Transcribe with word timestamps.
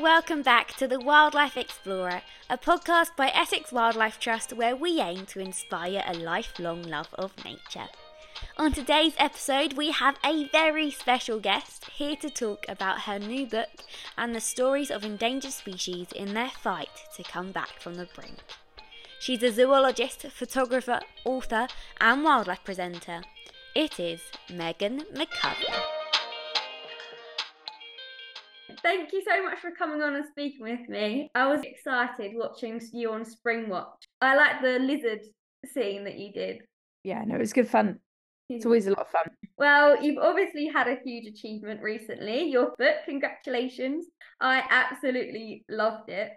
Welcome 0.00 0.40
back 0.40 0.76
to 0.76 0.88
The 0.88 0.98
Wildlife 0.98 1.58
Explorer, 1.58 2.22
a 2.48 2.56
podcast 2.56 3.16
by 3.16 3.28
Essex 3.34 3.70
Wildlife 3.70 4.18
Trust 4.18 4.50
where 4.54 4.74
we 4.74 4.98
aim 4.98 5.26
to 5.26 5.40
inspire 5.40 6.02
a 6.06 6.14
lifelong 6.14 6.84
love 6.84 7.08
of 7.18 7.34
nature. 7.44 7.88
On 8.56 8.72
today's 8.72 9.12
episode, 9.18 9.74
we 9.74 9.90
have 9.90 10.16
a 10.24 10.48
very 10.48 10.90
special 10.90 11.38
guest 11.38 11.84
here 11.90 12.16
to 12.16 12.30
talk 12.30 12.64
about 12.66 13.02
her 13.02 13.18
new 13.18 13.44
book 13.44 13.68
and 14.16 14.34
the 14.34 14.40
stories 14.40 14.90
of 14.90 15.04
endangered 15.04 15.52
species 15.52 16.06
in 16.12 16.32
their 16.32 16.48
fight 16.48 16.88
to 17.16 17.22
come 17.22 17.52
back 17.52 17.78
from 17.78 17.96
the 17.96 18.08
brink. 18.14 18.38
She's 19.18 19.42
a 19.42 19.52
zoologist, 19.52 20.22
photographer, 20.30 21.00
author, 21.26 21.68
and 22.00 22.24
wildlife 22.24 22.64
presenter. 22.64 23.20
It 23.74 24.00
is 24.00 24.22
Megan 24.50 25.00
McCubbin. 25.14 25.99
Thank 28.82 29.12
you 29.12 29.22
so 29.26 29.42
much 29.42 29.58
for 29.58 29.70
coming 29.72 30.02
on 30.02 30.14
and 30.16 30.24
speaking 30.30 30.62
with 30.62 30.88
me. 30.88 31.30
I 31.34 31.48
was 31.48 31.60
excited 31.62 32.32
watching 32.34 32.80
you 32.92 33.12
on 33.12 33.24
Springwatch. 33.24 33.86
I 34.20 34.36
like 34.36 34.62
the 34.62 34.78
lizard 34.78 35.20
scene 35.66 36.04
that 36.04 36.18
you 36.18 36.32
did. 36.32 36.62
Yeah, 37.04 37.22
no, 37.26 37.36
it 37.36 37.40
was 37.40 37.52
good 37.52 37.68
fun. 37.68 37.98
It's 38.48 38.66
always 38.66 38.86
a 38.86 38.90
lot 38.90 39.00
of 39.00 39.08
fun. 39.08 39.30
Well, 39.58 40.02
you've 40.02 40.18
obviously 40.18 40.66
had 40.66 40.88
a 40.88 40.98
huge 41.04 41.26
achievement 41.26 41.82
recently. 41.82 42.50
Your 42.50 42.72
book, 42.78 42.96
congratulations. 43.04 44.06
I 44.40 44.62
absolutely 44.70 45.64
loved 45.68 46.10
it. 46.10 46.32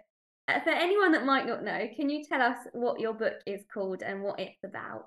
Uh, 0.46 0.60
for 0.60 0.70
anyone 0.70 1.12
that 1.12 1.24
might 1.24 1.46
not 1.46 1.64
know, 1.64 1.88
can 1.96 2.10
you 2.10 2.22
tell 2.24 2.40
us 2.40 2.58
what 2.72 3.00
your 3.00 3.14
book 3.14 3.34
is 3.46 3.64
called 3.72 4.02
and 4.02 4.22
what 4.22 4.38
it's 4.38 4.62
about? 4.62 5.06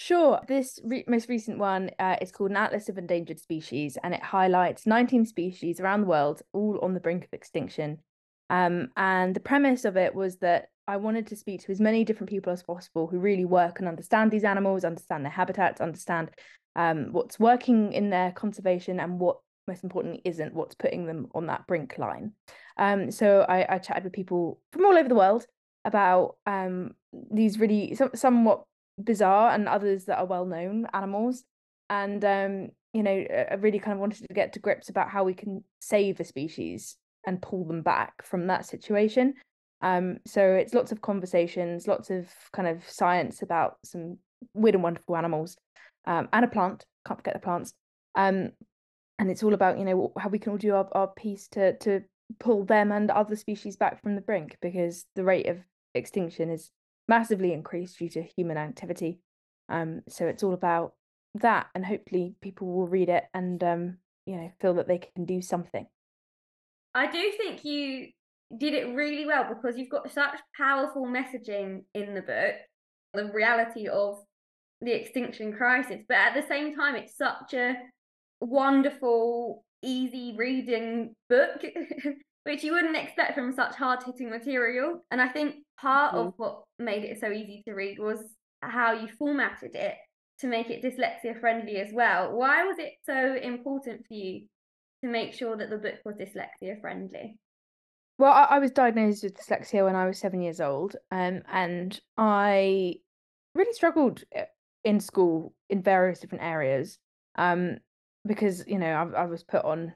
Sure. 0.00 0.40
This 0.48 0.80
re- 0.82 1.04
most 1.06 1.28
recent 1.28 1.58
one 1.58 1.90
uh, 1.98 2.16
is 2.22 2.32
called 2.32 2.52
An 2.52 2.56
Atlas 2.56 2.88
of 2.88 2.96
Endangered 2.96 3.38
Species, 3.38 3.98
and 4.02 4.14
it 4.14 4.22
highlights 4.22 4.86
19 4.86 5.26
species 5.26 5.78
around 5.78 6.00
the 6.00 6.06
world, 6.06 6.40
all 6.54 6.78
on 6.80 6.94
the 6.94 7.00
brink 7.00 7.24
of 7.24 7.34
extinction. 7.34 7.98
Um, 8.48 8.88
and 8.96 9.36
the 9.36 9.40
premise 9.40 9.84
of 9.84 9.98
it 9.98 10.14
was 10.14 10.38
that 10.38 10.68
I 10.86 10.96
wanted 10.96 11.26
to 11.26 11.36
speak 11.36 11.60
to 11.64 11.72
as 11.72 11.82
many 11.82 12.02
different 12.02 12.30
people 12.30 12.50
as 12.50 12.62
possible 12.62 13.08
who 13.08 13.18
really 13.18 13.44
work 13.44 13.78
and 13.78 13.86
understand 13.86 14.30
these 14.30 14.42
animals, 14.42 14.86
understand 14.86 15.22
their 15.22 15.32
habitats, 15.32 15.82
understand 15.82 16.30
um, 16.76 17.08
what's 17.12 17.38
working 17.38 17.92
in 17.92 18.08
their 18.08 18.32
conservation, 18.32 19.00
and 19.00 19.20
what, 19.20 19.36
most 19.68 19.84
importantly, 19.84 20.22
isn't, 20.24 20.54
what's 20.54 20.74
putting 20.74 21.04
them 21.04 21.28
on 21.34 21.44
that 21.48 21.66
brink 21.66 21.98
line. 21.98 22.32
Um, 22.78 23.10
so 23.10 23.44
I, 23.46 23.74
I 23.74 23.76
chatted 23.76 24.04
with 24.04 24.14
people 24.14 24.62
from 24.72 24.86
all 24.86 24.96
over 24.96 25.10
the 25.10 25.14
world 25.14 25.44
about 25.84 26.36
um, 26.46 26.92
these 27.30 27.58
really 27.58 27.94
some, 27.96 28.12
somewhat 28.14 28.64
bizarre 29.04 29.50
and 29.50 29.68
others 29.68 30.04
that 30.06 30.18
are 30.18 30.26
well 30.26 30.46
known 30.46 30.86
animals 30.92 31.44
and 31.88 32.24
um 32.24 32.68
you 32.92 33.02
know 33.02 33.24
i 33.50 33.54
really 33.54 33.78
kind 33.78 33.94
of 33.94 34.00
wanted 34.00 34.26
to 34.26 34.34
get 34.34 34.52
to 34.52 34.58
grips 34.58 34.88
about 34.88 35.10
how 35.10 35.24
we 35.24 35.34
can 35.34 35.62
save 35.80 36.20
a 36.20 36.24
species 36.24 36.96
and 37.26 37.42
pull 37.42 37.64
them 37.64 37.82
back 37.82 38.24
from 38.24 38.46
that 38.46 38.64
situation. 38.64 39.34
Um 39.82 40.18
so 40.26 40.42
it's 40.42 40.74
lots 40.74 40.92
of 40.92 41.00
conversations 41.00 41.86
lots 41.86 42.10
of 42.10 42.28
kind 42.52 42.68
of 42.68 42.82
science 42.88 43.42
about 43.42 43.78
some 43.84 44.18
weird 44.54 44.74
and 44.74 44.84
wonderful 44.84 45.16
animals 45.16 45.56
um 46.06 46.28
and 46.32 46.44
a 46.44 46.48
plant 46.48 46.84
can't 47.06 47.18
forget 47.18 47.34
the 47.34 47.40
plants 47.40 47.72
um 48.14 48.50
and 49.18 49.30
it's 49.30 49.42
all 49.42 49.54
about 49.54 49.78
you 49.78 49.84
know 49.84 50.12
how 50.18 50.28
we 50.28 50.38
can 50.38 50.52
all 50.52 50.58
do 50.58 50.74
our, 50.74 50.88
our 50.92 51.08
piece 51.08 51.48
to 51.48 51.76
to 51.78 52.02
pull 52.38 52.64
them 52.64 52.92
and 52.92 53.10
other 53.10 53.36
species 53.36 53.76
back 53.76 54.02
from 54.02 54.14
the 54.16 54.20
brink 54.20 54.56
because 54.60 55.06
the 55.14 55.24
rate 55.24 55.46
of 55.46 55.58
extinction 55.94 56.50
is 56.50 56.70
massively 57.10 57.52
increased 57.52 57.98
due 57.98 58.08
to 58.08 58.22
human 58.22 58.56
activity. 58.56 59.18
Um, 59.68 60.02
so 60.08 60.26
it's 60.26 60.44
all 60.44 60.54
about 60.54 60.94
that, 61.34 61.66
and 61.74 61.84
hopefully 61.84 62.36
people 62.40 62.68
will 62.68 62.86
read 62.86 63.08
it 63.08 63.24
and 63.34 63.62
um, 63.62 63.98
you 64.26 64.36
know 64.36 64.50
feel 64.60 64.74
that 64.74 64.88
they 64.88 64.98
can 64.98 65.24
do 65.26 65.42
something. 65.42 65.86
I 66.94 67.10
do 67.10 67.32
think 67.36 67.64
you 67.64 68.08
did 68.56 68.74
it 68.74 68.94
really 68.94 69.26
well 69.26 69.46
because 69.48 69.76
you've 69.76 69.90
got 69.90 70.10
such 70.10 70.38
powerful 70.56 71.04
messaging 71.04 71.82
in 71.94 72.14
the 72.14 72.22
book, 72.22 72.54
the 73.14 73.32
reality 73.32 73.88
of 73.88 74.18
the 74.80 74.92
extinction 74.92 75.52
crisis, 75.52 76.00
but 76.08 76.16
at 76.16 76.34
the 76.34 76.46
same 76.48 76.74
time, 76.74 76.96
it's 76.96 77.16
such 77.16 77.54
a 77.54 77.74
wonderful, 78.40 79.64
easy 79.82 80.34
reading 80.36 81.14
book 81.28 81.62
which 82.44 82.64
you 82.64 82.72
wouldn't 82.72 82.96
expect 82.96 83.34
from 83.34 83.52
such 83.52 83.74
hard 83.74 84.02
hitting 84.02 84.30
material. 84.30 85.04
And 85.10 85.20
I 85.20 85.28
think 85.28 85.56
part 85.80 86.14
mm-hmm. 86.14 86.28
of 86.28 86.34
what 86.36 86.62
made 86.78 87.04
it 87.04 87.20
so 87.20 87.30
easy 87.30 87.62
to 87.66 87.74
read 87.74 87.98
was 87.98 88.18
how 88.62 88.92
you 88.92 89.08
formatted 89.18 89.74
it 89.74 89.94
to 90.40 90.46
make 90.46 90.70
it 90.70 90.82
dyslexia 90.82 91.38
friendly 91.38 91.76
as 91.76 91.92
well. 91.92 92.32
Why 92.32 92.64
was 92.64 92.78
it 92.78 92.92
so 93.04 93.36
important 93.36 94.06
for 94.06 94.14
you 94.14 94.46
to 95.04 95.10
make 95.10 95.34
sure 95.34 95.56
that 95.56 95.70
the 95.70 95.78
book 95.78 95.96
was 96.04 96.16
dyslexia 96.16 96.80
friendly? 96.80 97.38
Well, 98.18 98.32
I, 98.32 98.44
I 98.50 98.58
was 98.58 98.70
diagnosed 98.70 99.22
with 99.22 99.36
dyslexia 99.36 99.84
when 99.84 99.96
I 99.96 100.06
was 100.06 100.18
seven 100.18 100.42
years 100.42 100.60
old, 100.60 100.96
um, 101.10 101.42
and 101.50 101.98
I 102.18 102.96
really 103.54 103.72
struggled 103.72 104.24
eh, 104.32 104.44
in 104.84 105.00
school 105.00 105.54
in 105.68 105.82
various 105.82 106.20
different 106.20 106.44
areas 106.44 106.98
um, 107.36 107.78
because 108.26 108.64
you 108.66 108.78
know 108.78 108.92
I, 109.16 109.22
I 109.22 109.26
was 109.26 109.42
put 109.42 109.64
on 109.64 109.94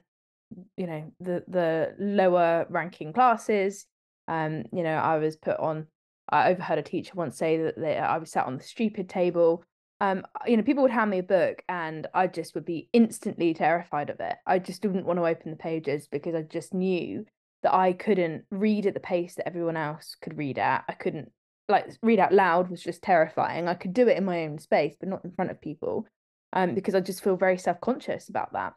you 0.77 0.87
know 0.87 1.11
the 1.19 1.43
the 1.47 1.93
lower 1.99 2.65
ranking 2.69 3.13
classes 3.13 3.85
um 4.27 4.63
you 4.71 4.83
know 4.83 4.95
i 4.95 5.17
was 5.17 5.35
put 5.35 5.59
on 5.59 5.87
i 6.29 6.49
overheard 6.49 6.79
a 6.79 6.83
teacher 6.83 7.13
once 7.15 7.37
say 7.37 7.57
that 7.57 7.79
they, 7.79 7.97
i 7.97 8.17
was 8.17 8.31
sat 8.31 8.45
on 8.45 8.57
the 8.57 8.63
stupid 8.63 9.09
table 9.09 9.63
um 10.01 10.23
you 10.45 10.57
know 10.57 10.63
people 10.63 10.83
would 10.83 10.91
hand 10.91 11.11
me 11.11 11.19
a 11.19 11.23
book 11.23 11.61
and 11.69 12.07
i 12.13 12.27
just 12.27 12.55
would 12.55 12.65
be 12.65 12.89
instantly 12.93 13.53
terrified 13.53 14.09
of 14.09 14.19
it. 14.19 14.35
I 14.45 14.59
just 14.59 14.81
didn't 14.81 15.05
want 15.05 15.19
to 15.19 15.25
open 15.25 15.51
the 15.51 15.57
pages 15.57 16.07
because 16.07 16.35
i 16.35 16.41
just 16.41 16.73
knew 16.73 17.25
that 17.63 17.73
i 17.73 17.93
couldn't 17.93 18.43
read 18.51 18.85
at 18.85 18.93
the 18.93 18.99
pace 18.99 19.35
that 19.35 19.47
everyone 19.47 19.77
else 19.77 20.15
could 20.21 20.37
read 20.37 20.59
at. 20.59 20.83
I 20.87 20.93
couldn't 20.93 21.31
like 21.69 21.87
read 22.03 22.19
out 22.19 22.33
loud 22.33 22.69
was 22.69 22.83
just 22.83 23.01
terrifying. 23.01 23.67
I 23.67 23.73
could 23.73 23.93
do 23.93 24.07
it 24.07 24.17
in 24.17 24.25
my 24.25 24.43
own 24.43 24.59
space 24.59 24.95
but 24.99 25.09
not 25.09 25.25
in 25.25 25.31
front 25.31 25.51
of 25.51 25.61
people 25.61 26.05
um 26.53 26.73
because 26.75 26.95
i 26.95 26.99
just 26.99 27.23
feel 27.23 27.37
very 27.37 27.57
self-conscious 27.57 28.29
about 28.29 28.53
that 28.53 28.73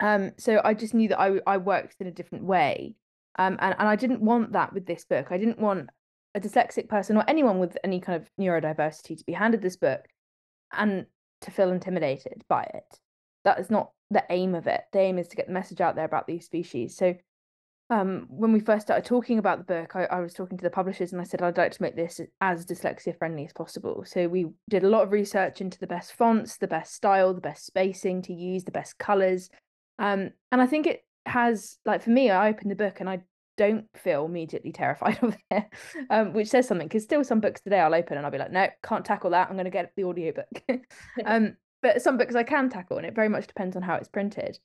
um, 0.00 0.32
so 0.38 0.60
I 0.62 0.74
just 0.74 0.94
knew 0.94 1.08
that 1.08 1.20
I 1.20 1.40
I 1.46 1.56
worked 1.58 1.96
in 2.00 2.06
a 2.06 2.12
different 2.12 2.44
way. 2.44 2.96
Um, 3.38 3.58
and, 3.60 3.74
and 3.78 3.88
I 3.88 3.96
didn't 3.96 4.22
want 4.22 4.52
that 4.52 4.72
with 4.72 4.86
this 4.86 5.04
book. 5.04 5.26
I 5.30 5.38
didn't 5.38 5.58
want 5.58 5.90
a 6.34 6.40
dyslexic 6.40 6.88
person 6.88 7.16
or 7.16 7.24
anyone 7.28 7.58
with 7.58 7.76
any 7.84 8.00
kind 8.00 8.20
of 8.20 8.28
neurodiversity 8.40 9.18
to 9.18 9.24
be 9.24 9.32
handed 9.32 9.62
this 9.62 9.76
book 9.76 10.06
and 10.72 11.06
to 11.42 11.50
feel 11.50 11.70
intimidated 11.70 12.42
by 12.48 12.62
it. 12.62 12.98
That 13.44 13.58
is 13.58 13.70
not 13.70 13.90
the 14.10 14.24
aim 14.30 14.54
of 14.54 14.66
it. 14.66 14.82
The 14.92 15.00
aim 15.00 15.18
is 15.18 15.28
to 15.28 15.36
get 15.36 15.46
the 15.46 15.52
message 15.52 15.80
out 15.80 15.96
there 15.96 16.04
about 16.04 16.26
these 16.26 16.44
species. 16.46 16.96
So 16.96 17.14
um, 17.88 18.26
when 18.28 18.52
we 18.52 18.60
first 18.60 18.86
started 18.86 19.04
talking 19.04 19.38
about 19.38 19.58
the 19.58 19.64
book, 19.64 19.94
I, 19.94 20.04
I 20.04 20.20
was 20.20 20.34
talking 20.34 20.58
to 20.58 20.64
the 20.64 20.70
publishers 20.70 21.12
and 21.12 21.20
I 21.20 21.24
said 21.24 21.42
I'd 21.42 21.56
like 21.56 21.72
to 21.72 21.82
make 21.82 21.94
this 21.94 22.20
as 22.40 22.66
dyslexia 22.66 23.16
friendly 23.16 23.44
as 23.44 23.52
possible. 23.52 24.04
So 24.06 24.28
we 24.28 24.46
did 24.68 24.82
a 24.82 24.88
lot 24.88 25.04
of 25.04 25.12
research 25.12 25.60
into 25.60 25.78
the 25.78 25.86
best 25.86 26.14
fonts, 26.14 26.56
the 26.56 26.66
best 26.66 26.94
style, 26.94 27.32
the 27.32 27.40
best 27.40 27.66
spacing 27.66 28.22
to 28.22 28.32
use, 28.32 28.64
the 28.64 28.72
best 28.72 28.98
colours, 28.98 29.50
um, 29.98 30.30
and 30.52 30.60
I 30.60 30.66
think 30.66 30.86
it 30.86 31.04
has, 31.26 31.78
like, 31.84 32.02
for 32.02 32.10
me, 32.10 32.30
I 32.30 32.48
opened 32.48 32.70
the 32.70 32.76
book 32.76 33.00
and 33.00 33.08
I 33.08 33.22
don't 33.56 33.86
feel 33.96 34.26
immediately 34.26 34.72
terrified 34.72 35.18
of 35.22 35.36
it, 35.50 35.64
um, 36.10 36.32
which 36.32 36.48
says 36.48 36.68
something 36.68 36.86
because 36.86 37.04
still 37.04 37.24
some 37.24 37.40
books 37.40 37.60
today 37.60 37.80
I'll 37.80 37.94
open 37.94 38.16
and 38.16 38.26
I'll 38.26 38.32
be 38.32 38.38
like, 38.38 38.52
no, 38.52 38.68
can't 38.82 39.04
tackle 39.04 39.30
that. 39.30 39.48
I'm 39.48 39.56
going 39.56 39.64
to 39.64 39.70
get 39.70 39.92
the 39.96 40.04
audiobook. 40.04 40.62
um, 41.24 41.56
but 41.82 42.02
some 42.02 42.16
books 42.16 42.34
I 42.34 42.42
can 42.42 42.68
tackle, 42.68 42.96
and 42.96 43.06
it 43.06 43.14
very 43.14 43.28
much 43.28 43.46
depends 43.46 43.76
on 43.76 43.82
how 43.82 43.94
it's 43.94 44.08
printed. 44.08 44.58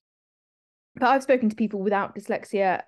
But 0.96 1.10
I've 1.10 1.24
spoken 1.24 1.50
to 1.50 1.56
people 1.56 1.82
without 1.82 2.16
dyslexia 2.16 2.82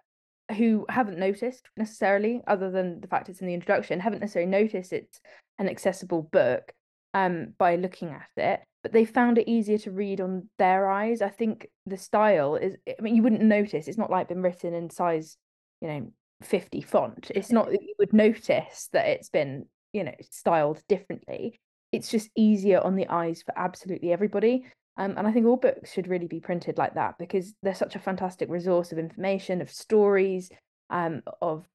who 0.58 0.86
haven't 0.90 1.20
noticed 1.20 1.70
necessarily, 1.78 2.42
other 2.48 2.70
than 2.70 3.00
the 3.00 3.08
fact 3.08 3.30
it's 3.30 3.42
in 3.42 3.48
the 3.48 3.54
introduction, 3.54 4.00
haven't 4.00 4.20
necessarily 4.20 4.52
noticed 4.52 4.92
it's 4.92 5.22
an 5.58 5.70
accessible 5.70 6.24
book 6.24 6.74
um, 7.14 7.54
by 7.58 7.76
looking 7.76 8.10
at 8.10 8.28
it 8.36 8.62
but 8.84 8.92
they 8.92 9.06
found 9.06 9.38
it 9.38 9.50
easier 9.50 9.78
to 9.80 9.92
read 9.92 10.20
on 10.22 10.50
their 10.60 10.90
eyes. 10.90 11.22
I 11.22 11.30
think 11.30 11.68
the 11.86 11.98
style 11.98 12.56
is, 12.56 12.76
I 12.88 13.02
mean, 13.02 13.16
you 13.16 13.24
wouldn't 13.24 13.42
notice. 13.42 13.88
It's 13.88 13.98
not 13.98 14.12
like 14.12 14.28
been 14.28 14.42
written 14.42 14.74
in 14.74 14.90
size, 14.90 15.38
you 15.82 15.88
know, 15.88 16.12
50 16.44 16.82
font. 16.82 17.32
It's 17.34 17.52
not 17.52 17.72
that 17.72 17.82
you 17.82 17.96
would 17.98 18.12
notice 18.12 18.90
that 18.92 19.08
it's 19.08 19.30
been, 19.30 19.66
you 19.94 20.04
know, 20.04 20.14
styled 20.22 20.84
differently. 20.90 21.60
It's 21.94 22.10
just 22.10 22.30
easier 22.36 22.82
on 22.82 22.96
the 22.96 23.08
eyes 23.08 23.42
for 23.42 23.58
absolutely 23.58 24.12
everybody. 24.12 24.66
Um, 24.98 25.16
and 25.18 25.26
I 25.26 25.32
think 25.32 25.46
all 25.46 25.58
books 25.58 25.92
should 25.92 26.08
really 26.08 26.28
be 26.28 26.42
printed 26.42 26.78
like 26.78 26.96
that 26.96 27.16
because 27.18 27.54
they're 27.64 27.74
such 27.74 27.96
a 27.96 28.00
fantastic 28.00 28.50
resource 28.50 28.92
of 28.92 29.00
information, 29.00 29.62
of 29.62 29.72
stories, 29.72 30.52
um, 30.90 31.24
of 31.42 31.66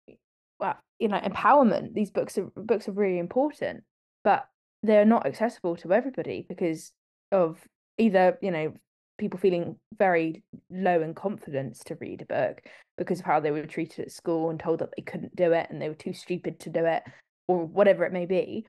well, 0.60 0.76
you 0.98 1.08
know, 1.08 1.18
empowerment. 1.18 1.94
These 1.94 2.10
books 2.10 2.36
are 2.36 2.50
books 2.54 2.86
are 2.86 2.92
really 2.92 3.18
important, 3.18 3.84
but 4.24 4.46
they're 4.82 5.04
not 5.04 5.26
accessible 5.26 5.76
to 5.76 5.92
everybody 5.92 6.46
because 6.48 6.92
of 7.32 7.58
either 7.98 8.38
you 8.40 8.50
know 8.50 8.72
people 9.18 9.38
feeling 9.38 9.76
very 9.98 10.44
low 10.70 11.02
in 11.02 11.12
confidence 11.12 11.80
to 11.80 11.96
read 11.96 12.22
a 12.22 12.26
book 12.26 12.60
because 12.96 13.18
of 13.18 13.26
how 13.26 13.40
they 13.40 13.50
were 13.50 13.66
treated 13.66 14.06
at 14.06 14.12
school 14.12 14.50
and 14.50 14.60
told 14.60 14.78
that 14.78 14.90
they 14.96 15.02
couldn't 15.02 15.34
do 15.34 15.52
it 15.52 15.66
and 15.70 15.82
they 15.82 15.88
were 15.88 15.94
too 15.94 16.12
stupid 16.12 16.60
to 16.60 16.70
do 16.70 16.84
it 16.84 17.02
or 17.48 17.64
whatever 17.64 18.04
it 18.04 18.12
may 18.12 18.26
be 18.26 18.64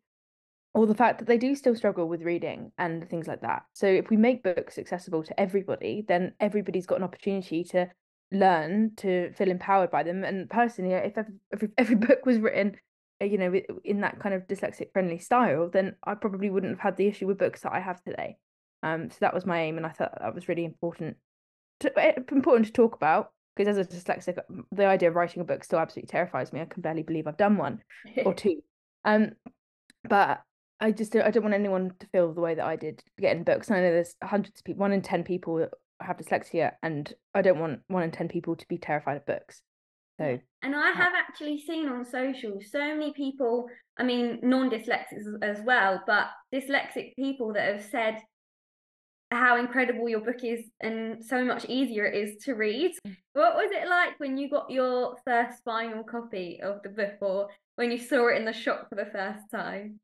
or 0.74 0.88
the 0.88 0.96
fact 0.96 1.20
that 1.20 1.28
they 1.28 1.38
do 1.38 1.56
still 1.56 1.76
struggle 1.76 2.08
with 2.08 2.24
reading 2.24 2.72
and 2.80 3.08
things 3.10 3.28
like 3.28 3.42
that 3.42 3.64
so 3.74 3.86
if 3.86 4.10
we 4.10 4.18
make 4.18 4.42
books 4.42 4.80
accessible 4.80 5.24
to 5.24 5.40
everybody 5.40 6.04
then 6.08 6.34
everybody's 6.40 6.88
got 6.88 6.98
an 6.98 7.04
opportunity 7.04 7.64
to 7.64 7.88
learn 8.32 8.92
to 8.98 9.32
feel 9.34 9.50
empowered 9.50 9.92
by 9.92 10.04
them. 10.04 10.24
And 10.24 10.50
personally, 10.50 10.94
if 10.94 11.18
every, 11.52 11.70
every 11.78 11.96
book 12.08 12.26
was 12.26 12.40
written, 12.40 12.76
you 13.22 13.38
know, 13.38 13.54
in 13.84 14.02
that 14.02 14.20
kind 14.20 14.34
of 14.34 14.48
dyslexic 14.48 14.92
friendly 14.94 15.20
style, 15.20 15.70
then 15.70 15.96
I 16.04 16.16
probably 16.16 16.50
wouldn't 16.50 16.74
have 16.74 16.80
had 16.80 16.98
the 16.98 17.08
issue 17.08 17.28
with 17.28 17.38
books 17.38 17.62
that 17.62 17.74
I 17.74 17.80
have 17.80 18.04
today. 18.04 18.38
Um, 18.82 19.10
so 19.10 19.18
that 19.22 19.34
was 19.34 19.46
my 19.46 19.62
aim, 19.62 19.78
and 19.78 19.86
I 19.86 19.90
thought 19.90 20.18
that 20.22 20.36
was 20.36 20.48
really 20.48 20.66
important, 20.66 21.18
to, 21.82 22.00
eh, 22.00 22.14
important 22.32 22.68
to 22.68 22.74
talk 22.74 22.96
about 22.96 23.32
because 23.56 23.78
as 23.78 23.88
a 23.88 23.90
dyslexic, 23.90 24.38
the 24.72 24.86
idea 24.86 25.10
of 25.10 25.16
writing 25.16 25.42
a 25.42 25.46
book 25.46 25.66
still 25.66 25.80
absolutely 25.80 26.08
terrifies 26.08 26.54
me. 26.54 26.62
I 26.62 26.66
can 26.66 26.82
barely 26.82 27.04
believe 27.04 27.28
I've 27.28 27.36
done 27.36 27.58
one 27.58 27.82
or 28.24 28.34
two. 28.36 28.62
Um, 29.04 29.32
but 30.08 30.42
I 30.80 30.92
just 30.92 31.14
I 31.16 31.30
don't 31.30 31.44
want 31.44 31.56
anyone 31.56 31.92
to 32.00 32.08
feel 32.08 32.34
the 32.34 32.40
way 32.40 32.56
that 32.56 32.66
I 32.66 32.78
did 32.78 33.04
getting 33.20 33.44
books. 33.44 33.70
I 33.70 33.82
know 33.82 33.92
there's 33.92 34.16
hundreds 34.24 34.60
of 34.60 34.64
people, 34.64 34.80
one 34.80 34.94
in 34.94 35.02
ten 35.02 35.26
people 35.26 35.68
have 36.00 36.18
dyslexia, 36.18 36.72
and 36.82 37.14
I 37.36 37.42
don't 37.42 37.60
want 37.60 37.82
one 37.88 38.04
in 38.04 38.12
ten 38.12 38.30
people 38.30 38.56
to 38.56 38.68
be 38.70 38.78
terrified 38.78 39.18
of 39.18 39.26
books. 39.26 39.62
So, 40.20 40.38
and 40.62 40.76
I 40.76 40.92
have 40.92 41.14
actually 41.16 41.60
seen 41.62 41.88
on 41.88 42.06
social 42.06 42.60
so 42.62 42.80
many 42.80 43.14
people. 43.14 43.68
I 43.98 44.04
mean, 44.04 44.40
non-dyslexics 44.44 45.42
as 45.42 45.62
well, 45.62 46.04
but 46.06 46.28
dyslexic 46.54 47.16
people 47.16 47.54
that 47.54 47.74
have 47.74 47.84
said 47.84 48.22
how 49.32 49.60
incredible 49.60 50.10
your 50.10 50.22
book 50.22 50.44
is 50.44 50.66
and 50.82 51.24
so 51.24 51.44
much 51.46 51.66
easier 51.66 52.06
it 52.06 52.16
is 52.16 52.44
to 52.44 52.54
read. 52.54 52.92
Mm. 53.08 53.16
What 53.34 53.56
was 53.56 53.70
it 53.72 53.88
like 53.88 54.20
when 54.20 54.38
you 54.38 54.50
got 54.50 54.70
your 54.70 55.18
first 55.24 55.64
final 55.64 56.04
copy 56.04 56.60
of 56.64 56.82
the 56.84 56.90
book 56.90 57.14
or 57.22 57.50
when 57.76 57.92
you 57.92 58.00
saw 58.00 58.30
it 58.30 58.38
in 58.38 58.46
the 58.46 58.54
shop 58.54 58.88
for 58.90 58.96
the 58.96 59.06
first 59.06 59.44
time? 59.52 60.00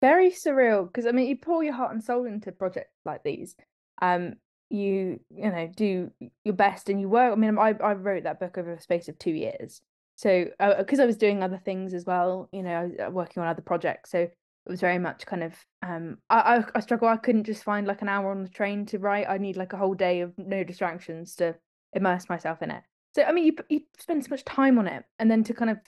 Very 0.00 0.30
surreal 0.30 0.86
because 0.86 1.06
I 1.06 1.12
mean 1.12 1.28
you 1.28 1.36
pour 1.36 1.64
your 1.64 1.74
heart 1.74 1.92
and 1.92 2.02
soul 2.02 2.24
into 2.24 2.52
projects 2.52 2.94
like 3.04 3.22
these. 3.24 3.56
Um 4.00 4.34
you 4.72 5.20
you 5.30 5.50
know 5.50 5.70
do 5.76 6.10
your 6.44 6.54
best 6.54 6.88
and 6.88 7.00
you 7.00 7.08
work 7.08 7.32
I 7.32 7.36
mean 7.36 7.58
I 7.58 7.74
I 7.82 7.92
wrote 7.92 8.24
that 8.24 8.40
book 8.40 8.56
over 8.58 8.72
a 8.72 8.80
space 8.80 9.08
of 9.08 9.18
2 9.18 9.30
years. 9.30 9.80
So 10.16 10.46
because 10.78 11.00
uh, 11.00 11.02
I 11.02 11.06
was 11.06 11.16
doing 11.16 11.42
other 11.42 11.60
things 11.64 11.94
as 11.94 12.04
well, 12.04 12.48
you 12.52 12.62
know, 12.62 12.70
I 12.70 12.84
was 12.84 12.92
uh, 13.08 13.10
working 13.10 13.42
on 13.42 13.48
other 13.48 13.62
projects. 13.62 14.10
So 14.10 14.28
it 14.66 14.70
was 14.70 14.80
very 14.80 14.98
much 14.98 15.26
kind 15.26 15.42
of 15.42 15.54
um 15.82 16.18
I, 16.30 16.56
I, 16.56 16.64
I 16.76 16.80
struggle 16.80 17.08
i 17.08 17.16
couldn't 17.16 17.44
just 17.44 17.64
find 17.64 17.86
like 17.86 18.02
an 18.02 18.08
hour 18.08 18.30
on 18.30 18.42
the 18.42 18.48
train 18.48 18.86
to 18.86 18.98
write 18.98 19.26
i 19.28 19.38
need 19.38 19.56
like 19.56 19.72
a 19.72 19.76
whole 19.76 19.94
day 19.94 20.20
of 20.20 20.32
no 20.38 20.62
distractions 20.62 21.34
to 21.36 21.54
immerse 21.94 22.28
myself 22.28 22.62
in 22.62 22.70
it 22.70 22.82
so 23.14 23.24
i 23.24 23.32
mean 23.32 23.44
you 23.44 23.56
you 23.68 23.80
spend 23.98 24.24
so 24.24 24.30
much 24.30 24.44
time 24.44 24.78
on 24.78 24.86
it 24.86 25.04
and 25.18 25.30
then 25.30 25.42
to 25.44 25.54
kind 25.54 25.70
of 25.70 25.78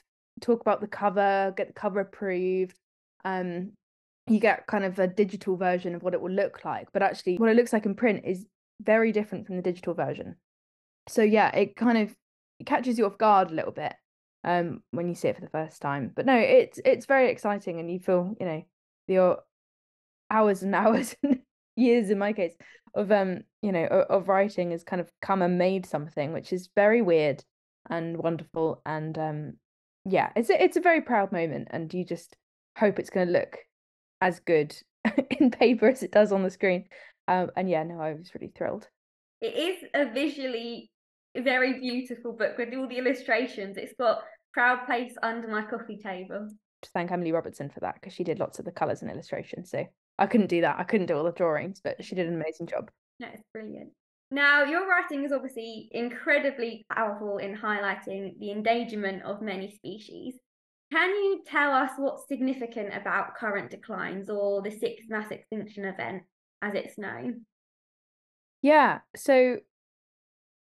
talk 0.41 0.61
about 0.61 0.81
the 0.81 0.87
cover 0.87 1.53
get 1.55 1.67
the 1.67 1.73
cover 1.73 2.01
approved 2.01 2.77
um 3.23 3.71
you 4.27 4.39
get 4.39 4.67
kind 4.67 4.83
of 4.83 4.99
a 4.99 5.07
digital 5.07 5.55
version 5.55 5.95
of 5.95 6.03
what 6.03 6.13
it 6.13 6.21
will 6.21 6.31
look 6.31 6.65
like 6.65 6.87
but 6.91 7.01
actually 7.01 7.37
what 7.37 7.49
it 7.49 7.55
looks 7.55 7.71
like 7.71 7.85
in 7.85 7.95
print 7.95 8.23
is 8.25 8.45
very 8.81 9.11
different 9.11 9.45
from 9.47 9.55
the 9.55 9.61
digital 9.61 9.93
version 9.93 10.35
so 11.07 11.21
yeah 11.21 11.53
it 11.55 11.75
kind 11.75 11.97
of 11.97 12.15
it 12.59 12.65
catches 12.65 12.97
you 12.97 13.05
off 13.05 13.17
guard 13.17 13.51
a 13.51 13.53
little 13.53 13.71
bit 13.71 13.93
um 14.45 14.81
when 14.91 15.09
you 15.09 15.15
see 15.15 15.27
it 15.27 15.35
for 15.35 15.41
the 15.41 15.49
first 15.49 15.81
time. 15.81 16.11
But 16.15 16.25
no, 16.25 16.37
it's 16.37 16.79
it's 16.85 17.05
very 17.05 17.29
exciting 17.29 17.79
and 17.79 17.91
you 17.91 17.99
feel, 17.99 18.33
you 18.39 18.45
know, 18.45 18.63
your 19.07 19.39
hours 20.31 20.63
and 20.63 20.73
hours 20.75 21.15
and 21.23 21.39
years 21.75 22.09
in 22.09 22.19
my 22.19 22.31
case 22.31 22.53
of 22.93 23.11
um, 23.11 23.41
you 23.61 23.73
know, 23.73 23.85
of, 23.85 24.21
of 24.21 24.27
writing 24.29 24.71
has 24.71 24.83
kind 24.83 25.01
of 25.01 25.09
come 25.21 25.41
and 25.41 25.57
made 25.57 25.85
something 25.85 26.31
which 26.31 26.53
is 26.53 26.69
very 26.75 27.01
weird 27.01 27.43
and 27.89 28.17
wonderful 28.17 28.81
and 28.85 29.17
um 29.17 29.53
yeah, 30.07 30.29
it's 30.35 30.51
a, 30.51 30.63
it's 30.63 30.77
a 30.77 30.81
very 30.81 31.01
proud 31.01 31.31
moment 31.31 31.67
and 31.71 31.91
you 31.91 32.05
just 32.05 32.37
hope 32.77 32.99
it's 32.99 33.09
going 33.09 33.25
to 33.25 33.33
look 33.33 33.57
as 34.21 34.39
good 34.39 34.75
in 35.39 35.49
paper 35.49 35.87
as 35.87 36.03
it 36.03 36.11
does 36.11 36.31
on 36.31 36.43
the 36.43 36.51
screen. 36.51 36.85
Um, 37.27 37.49
and 37.55 37.69
yeah, 37.69 37.83
no, 37.83 37.99
I 37.99 38.13
was 38.13 38.33
really 38.35 38.51
thrilled. 38.55 38.87
It 39.41 39.55
is 39.55 39.83
a 39.93 40.11
visually 40.11 40.91
very 41.35 41.79
beautiful 41.79 42.33
book 42.33 42.57
with 42.57 42.73
all 42.73 42.87
the 42.87 42.97
illustrations. 42.97 43.77
It's 43.77 43.93
got 43.99 44.23
proud 44.53 44.85
place 44.85 45.13
under 45.21 45.47
my 45.47 45.63
coffee 45.63 45.97
table. 45.97 46.49
To 46.81 46.89
thank 46.91 47.11
Emily 47.11 47.31
Robertson 47.31 47.69
for 47.69 47.79
that 47.81 47.95
because 47.95 48.13
she 48.13 48.23
did 48.23 48.39
lots 48.39 48.59
of 48.59 48.65
the 48.65 48.71
colours 48.71 49.01
and 49.01 49.11
illustrations. 49.11 49.69
So 49.71 49.85
I 50.17 50.27
couldn't 50.27 50.47
do 50.47 50.61
that. 50.61 50.79
I 50.79 50.83
couldn't 50.83 51.07
do 51.07 51.17
all 51.17 51.23
the 51.23 51.31
drawings, 51.31 51.81
but 51.83 52.03
she 52.03 52.15
did 52.15 52.27
an 52.27 52.35
amazing 52.35 52.67
job. 52.67 52.89
No, 53.19 53.27
it's 53.33 53.43
brilliant. 53.53 53.91
Now, 54.31 54.63
your 54.63 54.87
writing 54.87 55.23
is 55.23 55.31
obviously 55.31 55.87
incredibly 55.91 56.85
powerful 56.91 57.37
in 57.37 57.55
highlighting 57.55 58.39
the 58.39 58.51
endangerment 58.51 59.23
of 59.23 59.41
many 59.41 59.71
species. 59.71 60.35
Can 60.91 61.09
you 61.09 61.43
tell 61.45 61.71
us 61.71 61.91
what's 61.97 62.27
significant 62.27 62.95
about 62.95 63.35
current 63.35 63.71
declines 63.71 64.29
or 64.29 64.61
the 64.61 64.71
sixth 64.71 65.09
mass 65.09 65.31
extinction 65.31 65.85
event 65.85 66.23
as 66.65 66.73
it's 66.73 66.97
known? 66.97 67.45
Yeah, 68.61 68.99
so 69.15 69.57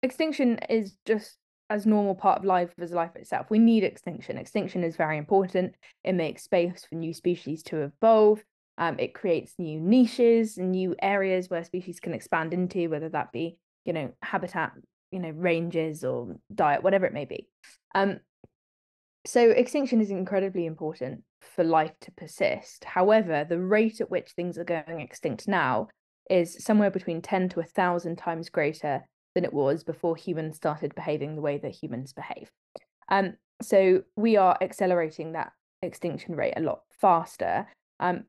extinction 0.01 0.59
is 0.69 0.97
just 1.05 1.37
as 1.69 1.85
normal 1.85 2.15
part 2.15 2.39
of 2.39 2.45
life 2.45 2.73
as 2.79 2.91
life 2.91 3.15
itself. 3.15 3.47
We 3.49 3.59
need 3.59 3.83
extinction. 3.83 4.37
Extinction 4.37 4.83
is 4.83 4.95
very 4.95 5.17
important. 5.17 5.75
It 6.03 6.13
makes 6.13 6.43
space 6.43 6.85
for 6.87 6.95
new 6.95 7.13
species 7.13 7.63
to 7.63 7.83
evolve. 7.83 8.43
Um, 8.77 8.99
it 8.99 9.13
creates 9.13 9.53
new 9.57 9.79
niches 9.79 10.57
and 10.57 10.71
new 10.71 10.95
areas 11.01 11.49
where 11.49 11.63
species 11.63 11.99
can 11.99 12.13
expand 12.13 12.53
into, 12.53 12.89
whether 12.89 13.09
that 13.09 13.31
be, 13.31 13.57
you 13.85 13.93
know, 13.93 14.11
habitat, 14.21 14.73
you 15.11 15.19
know, 15.19 15.29
ranges 15.29 16.03
or 16.03 16.35
diet, 16.53 16.83
whatever 16.83 17.05
it 17.05 17.13
may 17.13 17.25
be. 17.25 17.47
Um, 17.93 18.19
so 19.25 19.50
extinction 19.50 20.01
is 20.01 20.12
incredibly 20.12 20.66
important 20.66 21.24
for 21.42 21.63
life 21.63 21.94
to 22.01 22.12
persist. 22.12 22.83
However, 22.83 23.45
the 23.48 23.60
rate 23.60 24.01
at 24.01 24.12
which 24.12 24.31
things 24.31 24.57
are 24.57 24.63
going 24.63 25.01
extinct 25.01 25.48
now 25.48 25.88
is 26.30 26.63
somewhere 26.63 26.92
between 26.92 27.22
10 27.22 27.50
to 27.50 27.60
a 27.60 27.63
thousand 27.63 28.18
times 28.18 28.50
greater 28.50 29.04
than 29.33 29.44
it 29.44 29.54
was 29.54 29.83
before 29.83 30.16
humans 30.16 30.56
started 30.56 30.95
behaving 30.95 31.36
the 31.36 31.42
way 31.42 31.57
that 31.57 31.75
humans 31.75 32.13
behave. 32.13 32.50
Um, 33.10 33.36
so 33.62 34.04
we 34.16 34.38
are 34.38 34.57
accelerating 34.62 35.33
that 35.33 35.51
extinction 35.81 36.36
rate 36.36 36.54
a 36.57 36.62
lot 36.62 36.81
faster. 37.00 37.68
Um, 38.00 38.24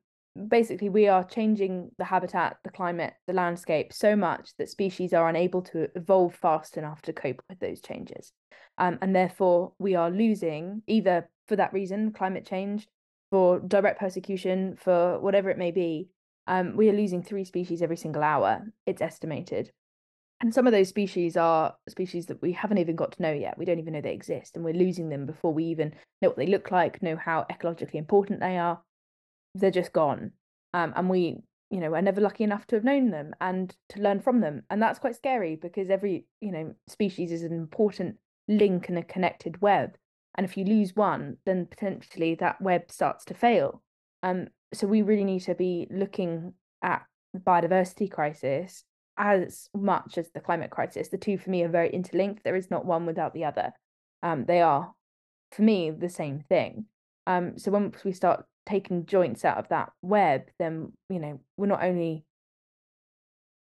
basically, 0.49 0.89
we 0.89 1.09
are 1.09 1.25
changing 1.25 1.91
the 1.99 2.05
habitat, 2.05 2.59
the 2.65 2.71
climate, 2.71 3.15
the 3.27 3.33
landscape 3.33 3.93
so 3.93 4.17
much 4.17 4.51
that 4.59 4.71
species 4.71 5.13
are 5.13 5.29
unable 5.29 5.63
to 5.63 5.89
evolve 5.97 6.35
fast 6.35 6.77
enough 6.77 7.03
to 7.03 7.13
cope 7.13 7.43
with 7.49 7.59
those 7.59 7.81
changes. 7.81 8.33
Um, 8.79 8.99
and 9.03 9.15
therefore, 9.15 9.73
we 9.79 9.95
are 9.95 10.11
losing 10.11 10.83
either 10.87 11.29
for 11.49 11.57
that 11.57 11.73
reason, 11.73 12.13
climate 12.13 12.47
change, 12.47 12.87
for 13.31 13.59
direct 13.61 13.99
persecution, 13.99 14.77
for 14.77 15.19
whatever 15.21 15.51
it 15.51 15.59
may 15.59 15.71
be. 15.71 16.09
Um, 16.47 16.77
we 16.77 16.89
are 16.89 16.97
losing 16.97 17.23
three 17.23 17.45
species 17.45 17.83
every 17.83 17.97
single 17.97 18.23
hour, 18.23 18.63
it's 18.87 19.03
estimated 19.03 19.73
and 20.41 20.53
some 20.53 20.67
of 20.67 20.73
those 20.73 20.89
species 20.89 21.37
are 21.37 21.75
species 21.89 22.27
that 22.27 22.43
we 22.43 22.53
haven't 22.53 22.79
even 22.79 22.95
got 22.95 23.13
to 23.13 23.23
know 23.23 23.33
yet. 23.33 23.57
We 23.57 23.65
don't 23.65 23.79
even 23.79 23.95
know 23.95 24.03
they 24.03 24.13
exist, 24.13 24.55
and 24.55 24.65
we're 24.65 24.75
losing 24.75 25.09
them 25.09 25.25
before 25.25 25.53
we 25.53 25.65
even 25.65 25.95
know 26.21 26.29
what 26.29 26.37
they 26.37 26.47
look 26.47 26.71
like, 26.71 27.03
know 27.03 27.17
how 27.17 27.47
ecologically 27.51 27.95
important 27.95 28.41
they 28.41 28.59
are. 28.59 28.81
They're 29.61 29.71
just 29.71 29.93
gone, 29.93 30.33
um, 30.75 30.93
and 30.97 31.09
we, 31.09 31.39
you 31.71 31.81
know, 31.81 31.91
we're 31.91 32.01
never 32.01 32.21
lucky 32.21 32.45
enough 32.45 32.67
to 32.69 32.77
have 32.77 32.85
known 32.85 33.11
them 33.11 33.35
and 33.41 33.75
to 33.91 34.01
learn 34.01 34.21
from 34.21 34.41
them, 34.41 34.63
and 34.71 34.81
that's 34.81 34.99
quite 34.99 35.17
scary 35.17 35.57
because 35.57 35.91
every, 35.91 36.27
you 36.41 36.53
know, 36.53 36.75
species 36.89 37.33
is 37.33 37.43
an 37.43 37.53
important 37.53 38.17
link 38.49 38.89
in 38.89 38.97
a 38.97 39.03
connected 39.03 39.61
web, 39.61 39.97
and 40.37 40.45
if 40.45 40.57
you 40.57 40.65
lose 40.65 40.95
one, 40.95 41.39
then 41.47 41.67
potentially 41.67 42.35
that 42.37 42.61
web 42.61 42.91
starts 42.91 43.25
to 43.27 43.35
fail. 43.35 43.83
Um, 44.23 44.49
so 44.75 44.87
we 44.87 45.03
really 45.03 45.25
need 45.25 45.41
to 45.41 45.55
be 45.55 45.87
looking 45.91 46.53
at 46.83 47.05
the 47.33 47.41
biodiversity 47.41 48.11
crisis 48.11 48.85
as 49.17 49.69
much 49.75 50.19
as 50.19 50.31
the 50.31 50.41
climate 50.41 50.71
crisis. 50.71 51.09
The 51.09 51.17
two 51.17 51.39
for 51.39 51.51
me 51.51 51.63
are 51.63 51.69
very 51.69 51.91
interlinked. 51.91 52.45
There 52.45 52.57
is 52.57 52.71
not 52.71 52.85
one 52.85 53.07
without 53.07 53.33
the 53.33 53.45
other. 53.45 53.73
Um, 54.23 54.45
they 54.45 54.61
are, 54.61 54.93
for 55.53 55.63
me, 55.63 55.91
the 55.91 56.09
same 56.09 56.41
thing. 56.41 56.87
Um, 57.27 57.59
so 57.59 57.71
once 57.71 58.05
we 58.05 58.13
start 58.13 58.45
taking 58.67 59.07
joints 59.07 59.45
out 59.45 59.59
of 59.59 59.69
that 59.69 59.93
web, 60.03 60.43
then 60.59 60.93
you 61.09 61.19
know 61.19 61.41
we're 61.57 61.67
not 61.67 61.85
only 61.85 62.25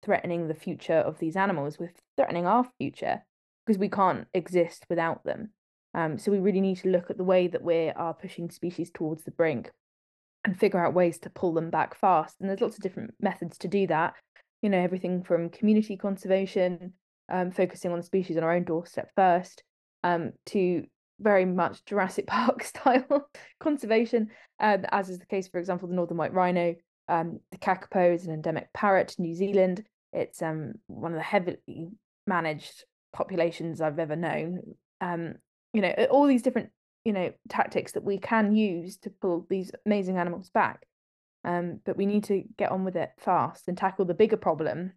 threatening 0.03 0.49
the 0.49 0.55
future 0.55 0.95
of 0.95 1.19
these 1.19 1.37
animals, 1.37 1.79
we're 1.79 1.93
threatening 2.17 2.47
our 2.47 2.67
future 2.79 3.23
because 3.67 3.79
we 3.79 3.89
can't 3.89 4.27
exist 4.33 4.87
without 4.89 5.25
them. 5.25 5.51
Um, 5.95 6.19
so 6.19 6.31
we 6.31 6.39
really 6.39 6.61
need 6.61 6.79
to 6.79 6.89
look 6.89 7.11
at 7.11 7.17
the 7.17 7.25
way 7.25 7.49
that 7.49 7.63
we 7.63 7.91
are 7.91 8.15
pushing 8.15 8.51
species 8.51 8.91
towards 8.93 9.25
the 9.25 9.31
brink 9.31 9.71
and 10.45 10.59
figure 10.59 10.85
out 10.85 10.95
ways 10.95 11.19
to 11.19 11.31
pull 11.31 11.53
them 11.53 11.71
back 11.71 11.99
fast. 11.99 12.37
And 12.41 12.49
there's 12.49 12.61
lots 12.61 12.77
of 12.77 12.83
different 12.83 13.15
methods 13.21 13.59
to 13.59 13.69
do 13.69 13.87
that 13.89 14.15
you 14.63 14.71
know, 14.71 14.79
everything 14.79 15.23
from 15.23 15.51
community 15.51 15.97
conservation, 15.97 16.93
um, 17.29 17.51
focusing 17.51 17.93
on 17.93 17.99
the 17.99 18.05
species 18.05 18.37
on 18.37 18.43
our 18.43 18.53
own 18.53 18.65
doorstep 18.65 19.11
first, 19.15 19.63
um, 20.03 20.33
to 20.47 20.85
very 21.21 21.45
much 21.45 21.85
Jurassic 21.85 22.27
Park 22.29 22.65
style 22.65 23.29
conservation, 23.61 24.29
uh, 24.61 24.79
as 24.91 25.11
is 25.11 25.19
the 25.19 25.27
case, 25.27 25.49
for 25.49 25.59
example, 25.59 25.89
the 25.89 25.95
northern 25.95 26.17
white 26.17 26.35
rhino, 26.35 26.75
um, 27.09 27.41
the 27.51 27.59
kakapo 27.59 28.15
is 28.15 28.27
an 28.27 28.35
endemic 28.35 28.73
parrot, 28.73 29.17
New 29.19 29.35
Zealand. 29.35 29.85
It's 30.13 30.43
um, 30.43 30.75
one 30.87 31.13
of 31.13 31.19
the 31.19 31.23
heavily 31.23 31.91
managed 32.27 32.85
populations 33.13 33.81
I've 33.81 33.99
ever 33.99 34.17
known. 34.17 34.61
Um, 35.01 35.35
you 35.73 35.81
know, 35.81 35.91
all 36.11 36.27
these 36.27 36.43
different, 36.43 36.71
you 37.05 37.13
know, 37.13 37.33
tactics 37.49 37.93
that 37.93 38.05
we 38.05 38.19
can 38.19 38.55
use 38.55 38.99
to 38.99 39.11
pull 39.11 39.47
these 39.49 39.71
amazing 39.87 40.19
animals 40.19 40.51
back. 40.51 40.87
Um, 41.45 41.81
but 41.85 41.97
we 41.97 42.05
need 42.05 42.25
to 42.25 42.43
get 42.59 42.71
on 42.71 42.85
with 42.85 42.97
it 42.97 43.11
fast 43.19 43.69
and 43.69 43.79
tackle 43.79 44.05
the 44.05 44.15
bigger 44.15 44.37
problem 44.37 44.93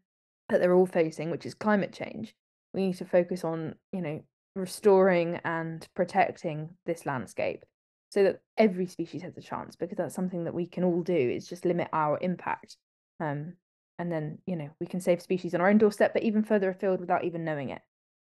that 0.50 0.60
they're 0.60 0.74
all 0.74 0.86
facing, 0.86 1.32
which 1.32 1.46
is 1.46 1.54
climate 1.54 1.94
change. 1.94 2.36
We 2.74 2.88
need 2.88 2.98
to 2.98 3.06
focus 3.06 3.44
on, 3.44 3.76
you 3.94 4.02
know, 4.02 4.22
restoring 4.56 5.40
and 5.46 5.88
protecting 5.96 6.70
this 6.86 7.06
landscape 7.06 7.64
so 8.10 8.24
that 8.24 8.42
every 8.58 8.86
species 8.86 9.22
has 9.22 9.38
a 9.38 9.42
chance 9.42 9.76
because 9.76 9.98
that's 9.98 10.16
something 10.16 10.44
that 10.44 10.54
we 10.54 10.66
can 10.66 10.84
all 10.84 11.02
do 11.02 11.14
is 11.14 11.48
just 11.48 11.66
limit 11.66 11.88
our 11.94 12.18
impact 12.22 12.78
um, 13.20 13.54
and 13.98 14.12
then 14.12 14.38
you 14.46 14.56
know 14.56 14.70
we 14.80 14.86
can 14.86 15.00
save 15.00 15.22
species 15.22 15.56
on 15.56 15.62
our 15.62 15.70
own 15.70 15.78
doorstep 15.78 16.14
but 16.14 16.24
even 16.24 16.44
further 16.44 16.70
afield 16.70 17.00
without 17.00 17.24
even 17.24 17.46
knowing 17.46 17.70
it 17.70 17.82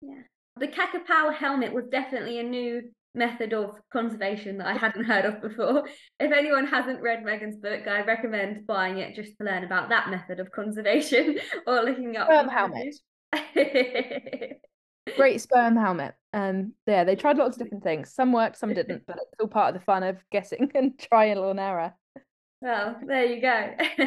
yeah 0.02 0.22
the 0.56 0.66
kakapo 0.66 1.32
helmet 1.32 1.72
was 1.72 1.84
definitely 1.90 2.40
a 2.40 2.42
new 2.42 2.82
method 3.14 3.52
of 3.52 3.76
conservation 3.92 4.58
that 4.58 4.66
I 4.66 4.76
hadn't 4.76 5.04
heard 5.04 5.24
of 5.24 5.40
before. 5.40 5.84
If 6.20 6.32
anyone 6.32 6.66
hasn't 6.66 7.00
read 7.00 7.24
Megan's 7.24 7.56
book, 7.56 7.86
I 7.86 8.02
recommend 8.02 8.66
buying 8.66 8.98
it 8.98 9.14
just 9.14 9.36
to 9.38 9.44
learn 9.44 9.64
about 9.64 9.88
that 9.88 10.10
method 10.10 10.40
of 10.40 10.50
conservation 10.52 11.38
or 11.66 11.82
looking 11.82 12.16
up 12.16 12.28
sperm 12.28 12.48
helmet. 12.48 12.94
Great 15.16 15.40
sperm 15.40 15.76
helmet. 15.76 16.14
Um, 16.32 16.72
yeah, 16.86 17.04
they 17.04 17.16
tried 17.16 17.38
lots 17.38 17.56
of 17.56 17.62
different 17.62 17.84
things. 17.84 18.12
Some 18.12 18.32
worked, 18.32 18.58
some 18.58 18.74
didn't, 18.74 19.04
but 19.06 19.16
it's 19.16 19.40
all 19.40 19.48
part 19.48 19.74
of 19.74 19.80
the 19.80 19.84
fun 19.84 20.02
of 20.02 20.18
guessing 20.30 20.70
and 20.74 20.98
trial 20.98 21.50
and 21.50 21.60
error. 21.60 21.94
Well, 22.60 22.96
there 23.06 23.24
you 23.24 23.40
go. 23.40 23.74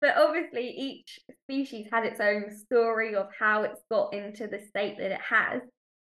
but 0.00 0.16
obviously, 0.16 0.70
each 0.70 1.18
species 1.44 1.86
had 1.92 2.04
its 2.04 2.20
own 2.20 2.50
story 2.50 3.14
of 3.14 3.28
how 3.38 3.62
it's 3.62 3.82
got 3.90 4.14
into 4.14 4.46
the 4.46 4.60
state 4.60 4.96
that 4.98 5.12
it 5.12 5.20
has 5.20 5.60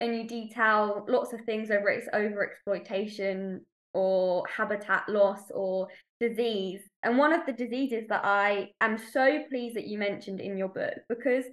and 0.01 0.17
you 0.17 0.27
detail 0.27 1.05
lots 1.09 1.33
of 1.33 1.41
things 1.43 1.71
over 1.71 1.89
its 1.89 2.09
overexploitation 2.15 3.61
or 3.93 4.45
habitat 4.55 5.09
loss 5.09 5.51
or 5.53 5.89
disease. 6.21 6.81
And 7.03 7.17
one 7.17 7.33
of 7.33 7.47
the 7.47 7.53
diseases 7.53 8.05
that 8.09 8.25
I 8.25 8.71
am 8.81 8.99
so 8.99 9.45
pleased 9.49 9.77
that 9.77 9.87
you 9.87 9.99
mentioned 9.99 10.41
in 10.41 10.59
your 10.59 10.69
book 10.69 10.95
because 11.09 11.45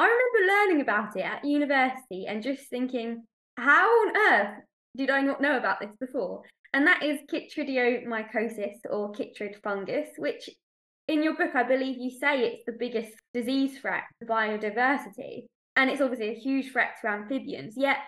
I 0.00 0.06
remember 0.06 0.52
learning 0.52 0.80
about 0.80 1.14
it 1.14 1.24
at 1.26 1.44
university 1.44 2.24
and 2.26 2.42
just 2.42 2.70
thinking, 2.70 3.22
how 3.58 3.86
on 3.86 4.16
earth 4.16 4.54
did 4.96 5.10
I 5.10 5.20
not 5.20 5.42
know 5.42 5.58
about 5.58 5.78
this 5.78 5.94
before? 6.00 6.40
And 6.72 6.86
that 6.86 7.02
is 7.02 7.20
chytridiomycosis 7.30 8.76
or 8.88 9.12
chytrid 9.12 9.60
fungus, 9.62 10.08
which 10.16 10.48
in 11.06 11.22
your 11.22 11.36
book, 11.36 11.54
I 11.54 11.64
believe 11.64 11.98
you 11.98 12.10
say 12.10 12.40
it's 12.40 12.64
the 12.64 12.72
biggest 12.72 13.12
disease 13.34 13.78
threat 13.78 14.04
to 14.20 14.26
biodiversity 14.26 15.44
and 15.76 15.90
it's 15.90 16.00
obviously 16.00 16.30
a 16.30 16.40
huge 16.40 16.72
threat 16.72 16.92
to 17.02 17.08
amphibians. 17.08 17.74
Yet 17.76 17.98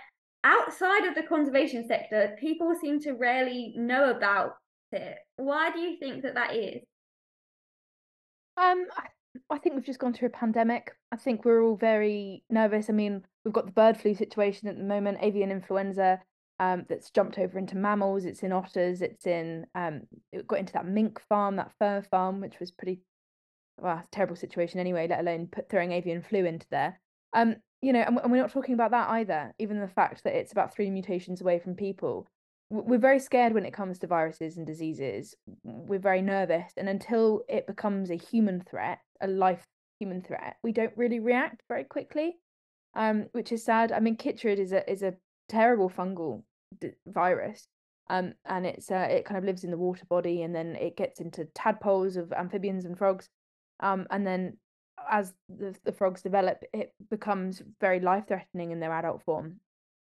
outside 0.44 1.04
of 1.04 1.14
the 1.14 1.24
conservation 1.24 1.86
sector, 1.86 2.34
people 2.40 2.74
seem 2.80 3.00
to 3.00 3.12
rarely 3.12 3.74
know 3.76 4.12
about 4.12 4.52
it. 4.92 5.18
Why 5.36 5.70
do 5.70 5.80
you 5.80 5.98
think 5.98 6.22
that 6.22 6.36
that 6.36 6.56
is? 6.56 6.80
Um, 8.56 8.86
I 8.96 9.08
think 9.62 9.74
we've 9.74 9.84
just 9.84 9.98
gone 9.98 10.12
through 10.12 10.28
a 10.28 10.32
pandemic. 10.32 10.94
I 11.10 11.16
think 11.16 11.44
we're 11.44 11.62
all 11.62 11.76
very 11.76 12.42
nervous. 12.50 12.90
I 12.90 12.92
mean, 12.92 13.24
we've 13.44 13.54
got 13.54 13.66
the 13.66 13.72
bird 13.72 13.96
flu 13.96 14.14
situation 14.14 14.68
at 14.68 14.76
the 14.76 14.84
moment, 14.84 15.18
avian 15.20 15.50
influenza. 15.50 16.20
Um, 16.60 16.84
that's 16.88 17.10
jumped 17.10 17.38
over 17.38 17.58
into 17.58 17.76
mammals. 17.76 18.24
It's 18.24 18.42
in 18.42 18.52
otters. 18.52 19.02
It's 19.02 19.26
in. 19.26 19.66
Um, 19.74 20.02
it 20.32 20.46
got 20.46 20.58
into 20.58 20.74
that 20.74 20.86
mink 20.86 21.20
farm, 21.28 21.56
that 21.56 21.72
fur 21.78 22.02
farm, 22.02 22.40
which 22.40 22.60
was 22.60 22.70
pretty. 22.70 23.00
Well, 23.78 24.02
terrible 24.12 24.36
situation 24.36 24.78
anyway. 24.78 25.08
Let 25.08 25.20
alone 25.20 25.48
put 25.50 25.68
throwing 25.68 25.92
avian 25.92 26.22
flu 26.22 26.44
into 26.44 26.66
there. 26.70 27.00
Um, 27.32 27.56
you 27.80 27.92
know, 27.92 28.00
and, 28.00 28.18
and 28.18 28.30
we're 28.30 28.42
not 28.42 28.52
talking 28.52 28.74
about 28.74 28.92
that 28.92 29.08
either. 29.10 29.54
Even 29.58 29.80
the 29.80 29.88
fact 29.88 30.22
that 30.24 30.36
it's 30.36 30.52
about 30.52 30.74
three 30.74 30.90
mutations 30.90 31.40
away 31.40 31.58
from 31.58 31.74
people. 31.74 32.28
We're 32.72 32.98
very 32.98 33.18
scared 33.18 33.52
when 33.52 33.66
it 33.66 33.74
comes 33.74 33.98
to 33.98 34.06
viruses 34.06 34.56
and 34.56 34.66
diseases. 34.66 35.34
We're 35.62 35.98
very 35.98 36.22
nervous, 36.22 36.72
and 36.78 36.88
until 36.88 37.42
it 37.46 37.66
becomes 37.66 38.10
a 38.10 38.16
human 38.16 38.62
threat, 38.62 39.00
a 39.20 39.28
life 39.28 39.66
human 40.00 40.22
threat, 40.22 40.56
we 40.62 40.72
don't 40.72 40.96
really 40.96 41.20
react 41.20 41.62
very 41.68 41.84
quickly. 41.84 42.38
Um, 42.94 43.26
which 43.32 43.52
is 43.52 43.64
sad. 43.64 43.90
I 43.90 44.00
mean, 44.00 44.16
chytrid 44.16 44.58
is 44.58 44.72
a 44.72 44.90
is 44.90 45.02
a 45.02 45.14
terrible 45.48 45.90
fungal 45.90 46.42
d- 46.78 46.90
virus, 47.06 47.66
um, 48.10 48.34
and 48.44 48.66
it's 48.66 48.90
uh, 48.90 49.08
it 49.10 49.24
kind 49.24 49.38
of 49.38 49.44
lives 49.44 49.64
in 49.64 49.70
the 49.70 49.78
water 49.78 50.04
body, 50.08 50.42
and 50.42 50.54
then 50.54 50.76
it 50.76 50.96
gets 50.96 51.20
into 51.20 51.46
tadpoles 51.54 52.16
of 52.16 52.32
amphibians 52.32 52.84
and 52.84 52.98
frogs, 52.98 53.30
um, 53.80 54.06
and 54.10 54.26
then 54.26 54.56
as 55.10 55.34
the, 55.48 55.74
the 55.84 55.92
frogs 55.92 56.22
develop, 56.22 56.62
it 56.72 56.92
becomes 57.10 57.62
very 57.80 58.00
life 58.00 58.24
threatening 58.28 58.70
in 58.72 58.80
their 58.80 58.92
adult 58.92 59.22
form. 59.24 59.56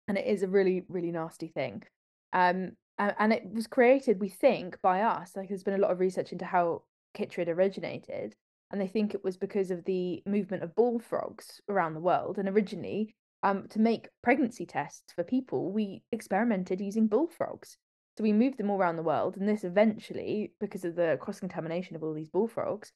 And 0.09 0.19
it 0.19 0.26
is 0.26 0.42
a 0.42 0.49
really, 0.49 0.85
really 0.88 1.12
nasty 1.12 1.49
thing. 1.49 1.85
Um, 2.33 2.73
and, 2.99 3.33
it 3.33 3.43
was 3.53 3.67
created, 3.67 4.21
we 4.21 4.29
think, 4.29 4.81
by 4.83 5.03
us. 5.03 5.33
Like 5.35 5.49
there's 5.49 5.65
been 5.65 5.75
a 5.75 5.83
lot 5.83 5.91
of 5.91 6.01
research 6.01 6.33
into 6.33 6.45
how 6.45 6.83
chytrid 7.17 7.49
originated. 7.49 8.35
And 8.71 8.81
they 8.81 8.87
think 8.87 9.12
it 9.15 9.25
was 9.25 9.37
because 9.37 9.71
of 9.71 9.85
the 9.85 10.23
movement 10.25 10.62
of 10.62 10.75
bullfrogs 10.75 11.61
around 11.69 11.95
the 11.95 12.01
world. 12.01 12.39
And 12.39 12.49
originally, 12.49 13.15
um, 13.43 13.67
to 13.71 13.81
make 13.81 14.09
pregnancy 14.23 14.67
tests 14.67 15.12
for 15.15 15.25
people, 15.25 15.73
we 15.73 16.03
experimented 16.12 16.81
using 16.81 17.09
bullfrogs. 17.09 17.77
So 18.17 18.23
we 18.23 18.33
moved 18.33 18.59
them 18.59 18.71
all 18.71 18.79
around 18.79 18.97
the 18.97 19.03
world. 19.03 19.37
And 19.37 19.49
this 19.49 19.65
eventually, 19.65 20.53
because 20.61 20.85
of 20.85 20.95
the 20.95 21.19
cross 21.21 21.41
contamination 21.41 21.97
of 21.97 22.03
all 22.03 22.15
these 22.15 22.31
bullfrogs, 22.31 22.93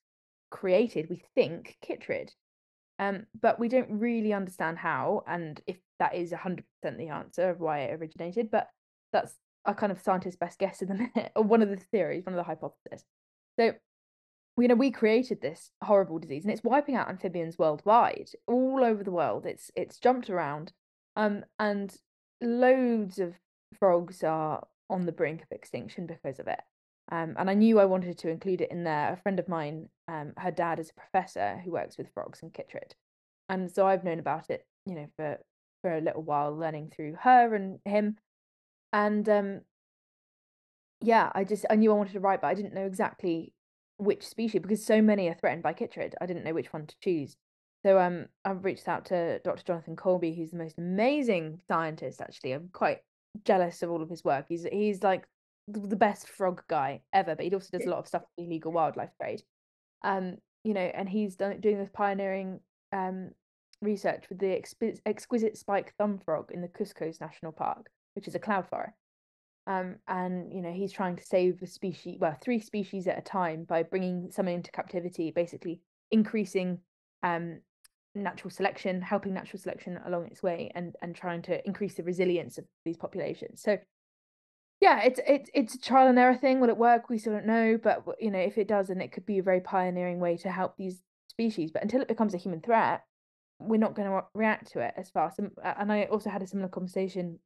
created, 0.50 1.09
we 1.11 1.23
think, 1.35 1.76
chytrid. 1.85 2.31
Um, 2.99 3.26
but 3.38 3.59
we 3.59 3.69
don't 3.69 3.90
really 3.90 4.33
understand 4.33 4.78
how 4.78 5.23
and 5.26 5.61
if 5.66 5.76
that 5.99 6.14
is 6.14 6.33
100% 6.33 6.62
the 6.97 7.09
answer 7.09 7.50
of 7.50 7.61
why 7.61 7.81
it 7.81 8.00
originated. 8.00 8.50
But 8.50 8.69
that's 9.16 9.35
a 9.64 9.75
kind 9.75 9.90
of 9.90 10.00
scientist's 10.00 10.38
best 10.38 10.58
guess 10.58 10.82
in 10.82 10.88
the 10.88 10.94
minute, 11.14 11.32
or 11.35 11.42
one 11.42 11.62
of 11.62 11.70
the 11.70 11.76
theories, 11.76 12.25
one 12.25 12.35
of 12.35 12.38
the 12.38 12.44
hypotheses. 12.44 13.04
So, 13.58 13.73
you 14.58 14.68
know, 14.68 14.75
we 14.75 14.90
created 14.90 15.40
this 15.40 15.70
horrible 15.82 16.18
disease 16.18 16.44
and 16.44 16.52
it's 16.52 16.64
wiping 16.64 16.94
out 16.94 17.08
amphibians 17.08 17.58
worldwide, 17.58 18.30
all 18.46 18.82
over 18.85 19.02
the 19.02 19.11
world. 19.11 19.46
It's 19.46 19.70
it's 19.75 19.99
jumped 19.99 20.30
around. 20.30 20.73
Um, 21.16 21.44
and 21.58 21.94
loads 22.42 23.18
of 23.18 23.35
frogs 23.78 24.23
are 24.23 24.66
on 24.88 25.06
the 25.06 25.12
brink 25.12 25.42
of 25.42 25.49
extinction 25.50 26.06
because 26.06 26.38
of 26.38 26.46
it. 26.46 26.61
Um, 27.11 27.37
and 27.38 27.49
I 27.49 27.54
knew 27.54 27.78
I 27.78 27.85
wanted 27.85 28.18
to 28.18 28.28
include 28.28 28.61
it 28.61 28.70
in 28.70 28.85
there. 28.85 29.12
A 29.12 29.16
friend 29.16 29.38
of 29.38 29.49
mine, 29.49 29.88
um, 30.08 30.32
her 30.37 30.50
dad 30.50 30.80
is 30.80 30.90
a 30.90 31.00
professor 31.00 31.61
who 31.64 31.70
works 31.70 31.96
with 31.96 32.12
frogs 32.12 32.42
and 32.42 32.52
chytrid, 32.52 32.92
and 33.49 33.70
so 33.70 33.87
I've 33.87 34.04
known 34.04 34.18
about 34.18 34.50
it, 34.50 34.66
you 34.87 34.94
know, 34.94 35.06
for 35.16 35.38
for 35.82 35.96
a 35.96 36.00
little 36.00 36.23
while, 36.23 36.56
learning 36.56 36.92
through 36.94 37.16
her 37.23 37.54
and 37.54 37.78
him, 37.85 38.16
and 38.93 39.28
um, 39.28 39.61
yeah, 41.00 41.31
I 41.35 41.45
just 41.45 41.66
I 41.71 41.76
knew 41.76 41.90
I 41.93 41.97
wanted 41.97 42.14
to 42.14 42.21
write, 42.21 42.40
but 42.40 42.49
I 42.49 42.55
didn't 42.55 42.75
know 42.75 42.87
exactly 42.87 43.52
which 43.99 44.26
species 44.26 44.61
because 44.61 44.85
so 44.85 45.00
many 45.00 45.28
are 45.28 45.35
threatened 45.35 45.62
by 45.62 45.73
chytrid. 45.73 46.14
I 46.21 46.26
didn't 46.26 46.45
know 46.45 46.55
which 46.55 46.73
one 46.73 46.87
to 46.87 46.95
choose. 47.02 47.37
So 47.85 47.99
um, 47.99 48.26
I've 48.45 48.64
reached 48.64 48.88
out 48.88 49.07
to 49.07 49.38
Dr. 49.40 49.62
Jonathan 49.64 49.97
Kolby, 49.97 50.37
who's 50.37 50.50
the 50.50 50.59
most 50.59 50.78
amazing 50.78 51.61
scientist. 51.69 52.21
Actually, 52.21 52.52
I'm 52.52 52.69
quite 52.73 52.99
jealous 53.45 53.83
of 53.83 53.90
all 53.90 54.02
of 54.02 54.11
his 54.11 54.25
work. 54.25 54.47
He's 54.49 54.66
he's 54.71 55.02
like 55.02 55.25
the 55.69 55.97
best 55.97 56.28
frog 56.28 56.62
guy 56.69 57.02
ever, 57.12 57.35
but 57.35 57.45
he 57.45 57.55
also 57.55 57.76
does 57.76 57.87
a 57.87 57.90
lot 57.90 57.99
of 57.99 58.09
stuff 58.09 58.23
with 58.37 58.47
illegal 58.47 58.73
wildlife 58.73 59.11
trade. 59.21 59.43
Um, 60.02 60.37
you 60.64 60.75
know, 60.75 60.90
and 60.95 61.09
he's 61.09 61.37
done 61.37 61.61
doing 61.61 61.78
this 61.78 61.90
pioneering 61.93 62.61
um 62.93 63.31
research 63.83 64.25
with 64.28 64.38
the 64.38 64.61
exquisite 65.07 65.57
spike 65.57 65.93
thumb 65.99 66.19
frog 66.25 66.50
in 66.52 66.62
the 66.62 66.69
Cusuco 66.69 67.12
National 67.21 67.52
Park, 67.52 67.88
which 68.16 68.26
is 68.26 68.35
a 68.35 68.40
cloud 68.40 68.68
forest. 68.68 68.96
Um, 69.68 69.96
and 70.06 70.52
you 70.52 70.62
know 70.62 70.73
he's 70.73 70.92
trying 70.92 71.16
to 71.16 71.25
save 71.25 71.61
a 71.62 71.66
species, 71.66 72.18
well, 72.20 72.37
three 72.42 72.61
species 72.61 73.06
at 73.06 73.18
a 73.18 73.23
time 73.23 73.64
by 73.64 73.82
bringing 73.82 74.30
some 74.30 74.49
into 74.49 74.70
captivity, 74.70 75.30
basically 75.30 75.80
increasing 76.11 76.78
um 77.23 77.61
natural 78.14 78.50
selection, 78.50 79.02
helping 79.02 79.35
natural 79.35 79.61
selection 79.61 79.99
along 80.06 80.26
its 80.26 80.42
way, 80.42 80.70
and 80.75 80.94
and 81.02 81.14
trying 81.14 81.42
to 81.42 81.64
increase 81.66 81.94
the 81.94 82.04
resilience 82.04 82.58
of 82.58 82.64
these 82.85 82.96
populations. 82.96 83.62
So 83.62 83.78
yeah, 84.80 85.02
it's 85.02 85.20
it's 85.26 85.50
it's 85.54 85.75
a 85.75 85.80
trial 85.80 86.08
and 86.08 86.18
error 86.18 86.37
thing. 86.37 86.61
Will 86.61 86.68
it 86.68 86.76
work? 86.76 87.08
We 87.08 87.18
still 87.18 87.32
don't 87.32 87.46
know, 87.46 87.78
but 87.82 88.04
you 88.20 88.30
know, 88.30 88.38
if 88.38 88.58
it 88.58 88.68
does, 88.68 88.88
then 88.88 89.00
it 89.00 89.12
could 89.12 89.26
be 89.26 89.38
a 89.38 89.42
very 89.42 89.61
pioneering 89.61 90.20
way 90.20 90.37
to 90.38 90.50
help 90.50 90.76
these 90.76 91.02
species. 91.28 91.70
But 91.70 91.82
until 91.82 92.02
it 92.02 92.08
becomes 92.08 92.35
a 92.35 92.38
human 92.38 92.61
threat, 92.61 93.02
we're 93.58 93.78
not 93.78 93.94
going 93.94 94.08
to 94.08 94.23
react 94.35 94.73
to 94.73 94.80
it 94.80 94.94
as 94.96 95.08
fast. 95.11 95.38
And, 95.38 95.50
and 95.64 95.90
I 95.90 96.04
also 96.04 96.30
had 96.30 96.42
a 96.42 96.46
similar 96.46 96.68
conversation, 96.68 97.38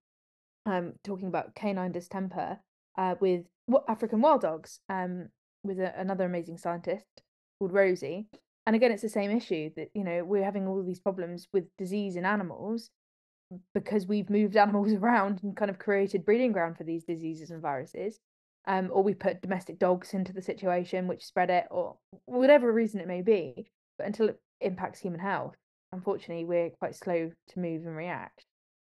um, 0.66 0.94
talking 1.04 1.28
about 1.28 1.54
canine 1.54 1.92
distemper, 1.92 2.58
uh, 2.98 3.14
with 3.20 3.46
African 3.88 4.20
wild 4.20 4.42
dogs, 4.42 4.80
um, 4.88 5.28
with 5.62 5.78
a, 5.78 5.98
another 5.98 6.24
amazing 6.24 6.58
scientist 6.58 7.06
called 7.58 7.72
Rosie. 7.72 8.26
And 8.66 8.76
again, 8.76 8.92
it's 8.92 9.02
the 9.02 9.08
same 9.08 9.30
issue 9.30 9.70
that 9.76 9.88
you 9.94 10.04
know 10.04 10.24
we're 10.24 10.44
having 10.44 10.66
all 10.66 10.82
these 10.82 11.00
problems 11.00 11.48
with 11.52 11.64
disease 11.78 12.16
in 12.16 12.24
animals, 12.24 12.90
because 13.74 14.06
we've 14.06 14.30
moved 14.30 14.56
animals 14.64 14.92
around 14.92 15.40
and 15.42 15.56
kind 15.56 15.70
of 15.70 15.78
created 15.78 16.24
breeding 16.24 16.52
ground 16.52 16.76
for 16.76 16.84
these 16.84 17.04
diseases 17.04 17.50
and 17.50 17.62
viruses 17.62 18.18
um, 18.66 18.90
or 18.92 19.02
we 19.02 19.14
put 19.14 19.40
domestic 19.40 19.78
dogs 19.78 20.14
into 20.14 20.32
the 20.32 20.42
situation 20.42 21.08
which 21.08 21.24
spread 21.24 21.50
it 21.50 21.66
or 21.70 21.96
whatever 22.26 22.72
reason 22.72 23.00
it 23.00 23.08
may 23.08 23.22
be 23.22 23.70
but 23.98 24.06
until 24.06 24.28
it 24.28 24.40
impacts 24.60 25.00
human 25.00 25.20
health 25.20 25.56
unfortunately 25.92 26.44
we're 26.44 26.70
quite 26.70 26.94
slow 26.94 27.30
to 27.48 27.58
move 27.58 27.84
and 27.86 27.96
react 27.96 28.44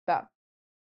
but 0.07 0.27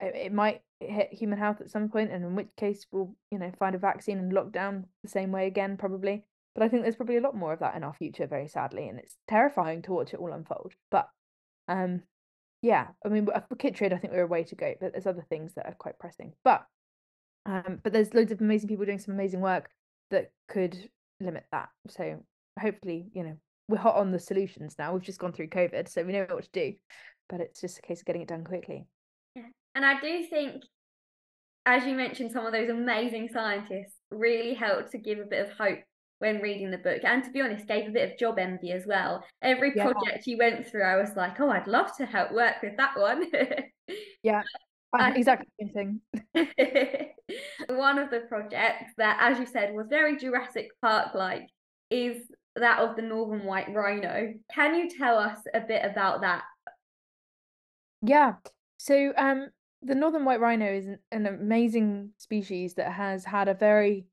it, 0.01 0.15
it 0.15 0.33
might 0.33 0.61
hit 0.79 1.09
human 1.11 1.37
health 1.37 1.61
at 1.61 1.69
some 1.69 1.89
point 1.89 2.11
and 2.11 2.23
in 2.23 2.35
which 2.35 2.55
case 2.55 2.85
we'll 2.91 3.13
you 3.31 3.39
know 3.39 3.51
find 3.59 3.75
a 3.75 3.79
vaccine 3.79 4.17
and 4.17 4.31
lock 4.31 4.51
down 4.51 4.85
the 5.03 5.09
same 5.09 5.31
way 5.31 5.45
again 5.47 5.75
probably 5.77 6.25
but 6.55 6.63
i 6.63 6.69
think 6.69 6.83
there's 6.83 6.95
probably 6.95 7.17
a 7.17 7.21
lot 7.21 7.35
more 7.35 7.51
of 7.51 7.59
that 7.59 7.75
in 7.75 7.83
our 7.83 7.93
future 7.93 8.27
very 8.27 8.47
sadly 8.47 8.87
and 8.87 8.97
it's 8.97 9.17
terrifying 9.27 9.81
to 9.81 9.91
watch 9.91 10.13
it 10.13 10.19
all 10.19 10.31
unfold 10.31 10.73
but 10.89 11.09
um 11.67 12.01
yeah, 12.61 12.87
I 13.05 13.09
mean, 13.09 13.25
for 13.25 13.55
Chytrid, 13.55 13.93
I 13.93 13.97
think 13.97 14.13
we're 14.13 14.23
a 14.23 14.27
way 14.27 14.43
to 14.43 14.55
go, 14.55 14.73
but 14.79 14.91
there's 14.91 15.07
other 15.07 15.25
things 15.29 15.53
that 15.53 15.65
are 15.65 15.75
quite 15.75 15.97
pressing. 15.97 16.33
But 16.43 16.65
um, 17.45 17.79
but 17.83 17.93
there's 17.93 18.13
loads 18.13 18.31
of 18.31 18.41
amazing 18.41 18.67
people 18.67 18.85
doing 18.85 18.99
some 18.99 19.13
amazing 19.13 19.39
work 19.39 19.69
that 20.11 20.31
could 20.49 20.89
limit 21.21 21.45
that. 21.51 21.69
So 21.87 22.23
hopefully, 22.59 23.07
you 23.13 23.23
know, 23.23 23.37
we're 23.69 23.77
hot 23.77 23.95
on 23.95 24.11
the 24.11 24.19
solutions 24.19 24.75
now. 24.77 24.93
We've 24.93 25.01
just 25.01 25.19
gone 25.19 25.31
through 25.31 25.47
COVID, 25.47 25.87
so 25.87 26.03
we 26.03 26.11
know 26.11 26.25
what 26.29 26.43
to 26.43 26.49
do. 26.51 26.73
But 27.29 27.39
it's 27.39 27.61
just 27.61 27.79
a 27.79 27.81
case 27.81 28.01
of 28.01 28.05
getting 28.05 28.23
it 28.23 28.27
done 28.27 28.43
quickly. 28.43 28.85
And 29.79 29.85
I 29.85 29.97
do 30.01 30.25
think, 30.25 30.63
as 31.65 31.85
you 31.85 31.95
mentioned, 31.95 32.33
some 32.33 32.45
of 32.45 32.51
those 32.51 32.67
amazing 32.67 33.29
scientists 33.31 33.95
really 34.11 34.53
helped 34.53 34.91
to 34.91 34.97
give 34.97 35.19
a 35.19 35.23
bit 35.23 35.47
of 35.47 35.57
hope 35.57 35.79
when 36.17 36.41
reading 36.41 36.69
the 36.69 36.77
book 36.77 36.99
and 37.05 37.23
to 37.23 37.31
be 37.31 37.39
honest 37.39 37.65
gave 37.65 37.87
a 37.87 37.91
bit 37.91 38.11
of 38.11 38.19
job 38.19 38.39
envy 38.39 38.73
as 38.73 38.85
well. 38.85 39.23
Every 39.41 39.71
yeah. 39.73 39.85
project 39.85 40.27
you 40.27 40.37
went 40.37 40.67
through 40.67 40.83
i 40.83 40.97
was 40.97 41.11
like 41.15 41.39
oh 41.39 41.49
i'd 41.49 41.65
love 41.65 41.95
to 41.95 42.05
help 42.05 42.33
work 42.33 42.55
with 42.61 42.75
that 42.75 42.99
one. 42.99 43.31
Yeah. 44.21 44.43
Exactly 44.93 45.47
the 45.57 45.69
same 45.73 46.01
thing. 46.35 47.09
One 47.69 47.99
of 47.99 48.09
the 48.09 48.25
projects 48.27 48.91
that 48.97 49.17
as 49.21 49.39
you 49.39 49.45
said 49.45 49.73
was 49.73 49.87
very 49.89 50.17
jurassic 50.17 50.71
park 50.81 51.15
like 51.15 51.47
is 51.89 52.17
that 52.57 52.79
of 52.79 52.97
the 52.97 53.01
northern 53.01 53.45
white 53.45 53.73
rhino. 53.73 54.33
Can 54.53 54.75
you 54.75 54.89
tell 54.89 55.17
us 55.17 55.39
a 55.53 55.61
bit 55.61 55.85
about 55.85 56.19
that? 56.19 56.43
Yeah. 58.01 58.33
So 58.77 59.13
um 59.17 59.47
the 59.81 59.95
northern 59.95 60.25
white 60.25 60.39
rhino 60.39 60.65
is 60.65 60.87
an, 60.87 60.99
an 61.11 61.25
amazing 61.25 62.11
species 62.17 62.73
that 62.75 62.91
has 62.91 63.25
had 63.25 63.47
a 63.47 63.53
very 63.53 64.05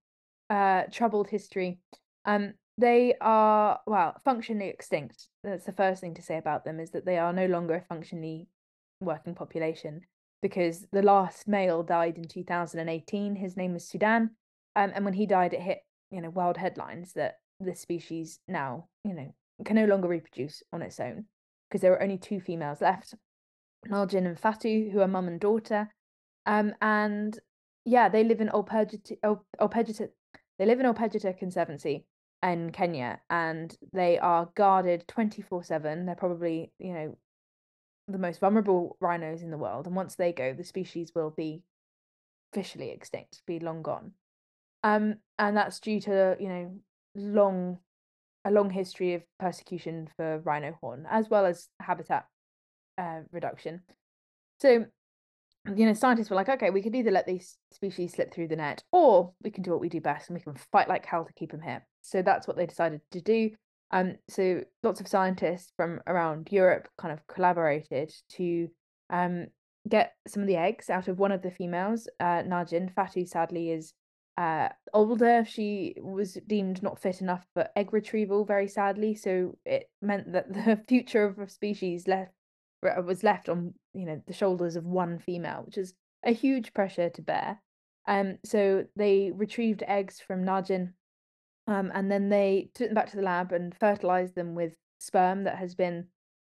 uh, 0.50 0.84
troubled 0.90 1.28
history. 1.28 1.78
Um, 2.24 2.54
they 2.78 3.14
are 3.20 3.80
well 3.86 4.14
functionally 4.24 4.68
extinct. 4.68 5.28
That's 5.42 5.64
the 5.64 5.72
first 5.72 6.00
thing 6.00 6.14
to 6.14 6.22
say 6.22 6.36
about 6.36 6.64
them 6.64 6.78
is 6.78 6.90
that 6.90 7.06
they 7.06 7.18
are 7.18 7.32
no 7.32 7.46
longer 7.46 7.74
a 7.74 7.80
functionally 7.80 8.48
working 9.00 9.34
population 9.34 10.02
because 10.42 10.86
the 10.92 11.02
last 11.02 11.48
male 11.48 11.82
died 11.82 12.18
in 12.18 12.28
2018. 12.28 13.36
His 13.36 13.56
name 13.56 13.72
was 13.72 13.88
Sudan, 13.88 14.30
um, 14.76 14.92
and 14.94 15.04
when 15.04 15.14
he 15.14 15.26
died, 15.26 15.54
it 15.54 15.62
hit 15.62 15.78
you 16.10 16.20
know 16.20 16.30
world 16.30 16.56
headlines 16.56 17.12
that 17.14 17.36
this 17.58 17.80
species 17.80 18.38
now 18.46 18.86
you 19.04 19.14
know 19.14 19.34
can 19.64 19.76
no 19.76 19.86
longer 19.86 20.06
reproduce 20.06 20.62
on 20.72 20.82
its 20.82 21.00
own 21.00 21.24
because 21.68 21.80
there 21.80 21.92
are 21.94 22.02
only 22.02 22.18
two 22.18 22.40
females 22.40 22.80
left, 22.80 23.14
Najin 23.88 24.26
and 24.26 24.38
Fatu, 24.38 24.90
who 24.90 25.00
are 25.00 25.08
mum 25.08 25.28
and 25.28 25.40
daughter. 25.40 25.88
Um, 26.46 26.74
and 26.80 27.38
yeah, 27.84 28.08
they 28.08 28.24
live 28.24 28.40
in 28.40 28.50
Ol 28.50 28.64
Pejeta, 28.64 30.08
they 30.58 30.66
live 30.66 30.80
in 30.80 30.86
Ol 30.86 30.94
Pejeta 30.94 31.36
Conservancy 31.36 32.06
in 32.42 32.70
Kenya 32.70 33.20
and 33.30 33.76
they 33.92 34.18
are 34.18 34.48
guarded 34.54 35.06
24 35.08 35.64
7. 35.64 36.06
They're 36.06 36.14
probably, 36.14 36.72
you 36.78 36.92
know, 36.92 37.16
the 38.08 38.18
most 38.18 38.40
vulnerable 38.40 38.96
rhinos 39.00 39.42
in 39.42 39.50
the 39.50 39.58
world. 39.58 39.86
And 39.86 39.96
once 39.96 40.14
they 40.14 40.32
go, 40.32 40.52
the 40.52 40.64
species 40.64 41.12
will 41.14 41.30
be 41.30 41.62
officially 42.52 42.90
extinct, 42.90 43.42
be 43.46 43.58
long 43.58 43.82
gone. 43.82 44.12
Um, 44.84 45.16
and 45.38 45.56
that's 45.56 45.80
due 45.80 46.00
to, 46.02 46.36
you 46.38 46.48
know, 46.48 46.74
long 47.14 47.78
a 48.44 48.50
long 48.50 48.70
history 48.70 49.14
of 49.14 49.24
persecution 49.40 50.08
for 50.16 50.38
rhino 50.38 50.78
horn, 50.80 51.04
as 51.10 51.28
well 51.28 51.44
as 51.46 51.68
habitat 51.80 52.26
uh, 52.98 53.20
reduction. 53.32 53.82
So 54.60 54.86
you 55.74 55.86
know, 55.86 55.94
scientists 55.94 56.30
were 56.30 56.36
like, 56.36 56.48
okay, 56.48 56.70
we 56.70 56.82
could 56.82 56.94
either 56.94 57.10
let 57.10 57.26
these 57.26 57.56
species 57.72 58.12
slip 58.12 58.32
through 58.32 58.48
the 58.48 58.56
net, 58.56 58.82
or 58.92 59.32
we 59.42 59.50
can 59.50 59.62
do 59.62 59.70
what 59.70 59.80
we 59.80 59.88
do 59.88 60.00
best 60.00 60.28
and 60.28 60.36
we 60.38 60.42
can 60.42 60.54
fight 60.72 60.88
like 60.88 61.04
hell 61.04 61.24
to 61.24 61.32
keep 61.32 61.50
them 61.50 61.60
here. 61.60 61.84
So 62.02 62.22
that's 62.22 62.46
what 62.46 62.56
they 62.56 62.66
decided 62.66 63.00
to 63.12 63.20
do. 63.20 63.50
Um, 63.90 64.16
so 64.28 64.62
lots 64.82 65.00
of 65.00 65.08
scientists 65.08 65.72
from 65.76 66.00
around 66.06 66.48
Europe 66.50 66.88
kind 66.98 67.12
of 67.12 67.26
collaborated 67.26 68.12
to 68.30 68.68
um 69.10 69.46
get 69.88 70.14
some 70.26 70.42
of 70.42 70.48
the 70.48 70.56
eggs 70.56 70.90
out 70.90 71.08
of 71.08 71.18
one 71.18 71.32
of 71.32 71.42
the 71.42 71.50
females. 71.50 72.08
Uh, 72.18 72.42
Najin 72.42 72.92
Fatu 72.92 73.24
sadly 73.26 73.70
is 73.70 73.92
uh 74.36 74.68
older. 74.92 75.44
She 75.46 75.94
was 76.00 76.36
deemed 76.46 76.82
not 76.82 77.00
fit 77.00 77.20
enough 77.20 77.46
for 77.54 77.68
egg 77.76 77.92
retrieval, 77.92 78.44
very 78.44 78.68
sadly. 78.68 79.14
So 79.14 79.56
it 79.64 79.88
meant 80.02 80.32
that 80.32 80.52
the 80.52 80.80
future 80.88 81.24
of 81.24 81.38
a 81.38 81.48
species 81.48 82.08
left 82.08 82.32
was 82.82 83.22
left 83.22 83.48
on 83.48 83.74
you 83.94 84.06
know 84.06 84.22
the 84.26 84.32
shoulders 84.32 84.76
of 84.76 84.84
one 84.84 85.18
female, 85.18 85.62
which 85.64 85.78
is 85.78 85.94
a 86.24 86.32
huge 86.32 86.72
pressure 86.74 87.10
to 87.10 87.22
bear. 87.22 87.60
Um, 88.08 88.38
so 88.44 88.84
they 88.94 89.32
retrieved 89.34 89.82
eggs 89.86 90.20
from 90.20 90.44
Najin, 90.44 90.92
um, 91.66 91.90
and 91.94 92.10
then 92.10 92.28
they 92.28 92.70
took 92.74 92.88
them 92.88 92.94
back 92.94 93.10
to 93.10 93.16
the 93.16 93.22
lab 93.22 93.52
and 93.52 93.76
fertilized 93.78 94.34
them 94.34 94.54
with 94.54 94.76
sperm 94.98 95.44
that 95.44 95.56
has 95.56 95.74
been 95.74 96.06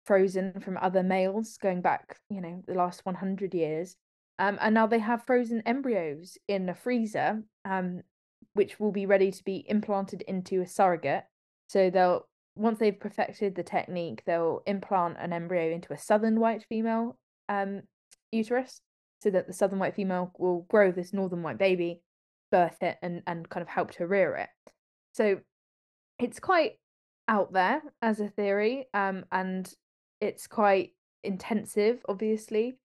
frozen 0.05 0.59
from 0.61 0.77
other 0.77 1.03
males 1.03 1.57
going 1.61 1.81
back, 1.81 2.17
you 2.29 2.41
know, 2.41 2.63
the 2.67 2.73
last 2.73 3.05
100 3.05 3.53
years. 3.53 3.95
Um, 4.39 4.57
and 4.61 4.73
now 4.73 4.87
they 4.87 4.99
have 4.99 5.25
frozen 5.25 5.61
embryos 5.65 6.37
in 6.47 6.69
a 6.69 6.73
freezer, 6.73 7.43
um, 7.65 8.01
which 8.53 8.79
will 8.79 8.91
be 8.91 9.05
ready 9.05 9.31
to 9.31 9.43
be 9.43 9.63
implanted 9.67 10.23
into 10.23 10.61
a 10.61 10.67
surrogate. 10.67 11.25
So 11.67 11.89
they'll 11.89 12.27
once 12.61 12.79
they've 12.79 12.99
perfected 12.99 13.55
the 13.55 13.63
technique, 13.63 14.23
they'll 14.25 14.61
implant 14.65 15.17
an 15.19 15.33
embryo 15.33 15.73
into 15.73 15.93
a 15.93 15.97
southern 15.97 16.39
white 16.39 16.63
female 16.69 17.17
um, 17.49 17.81
uterus 18.31 18.81
so 19.21 19.29
that 19.29 19.47
the 19.47 19.53
southern 19.53 19.79
white 19.79 19.95
female 19.95 20.31
will 20.37 20.65
grow 20.69 20.91
this 20.91 21.13
northern 21.13 21.43
white 21.43 21.57
baby, 21.57 22.01
birth 22.51 22.77
it, 22.81 22.97
and, 23.01 23.21
and 23.27 23.49
kind 23.49 23.61
of 23.61 23.67
help 23.67 23.91
to 23.91 24.07
rear 24.07 24.35
it. 24.35 24.49
So 25.13 25.39
it's 26.19 26.39
quite 26.39 26.73
out 27.27 27.53
there 27.53 27.81
as 28.01 28.19
a 28.19 28.29
theory, 28.29 28.87
um, 28.93 29.25
and 29.31 29.71
it's 30.19 30.47
quite 30.47 30.91
intensive, 31.23 31.99
obviously 32.07 32.77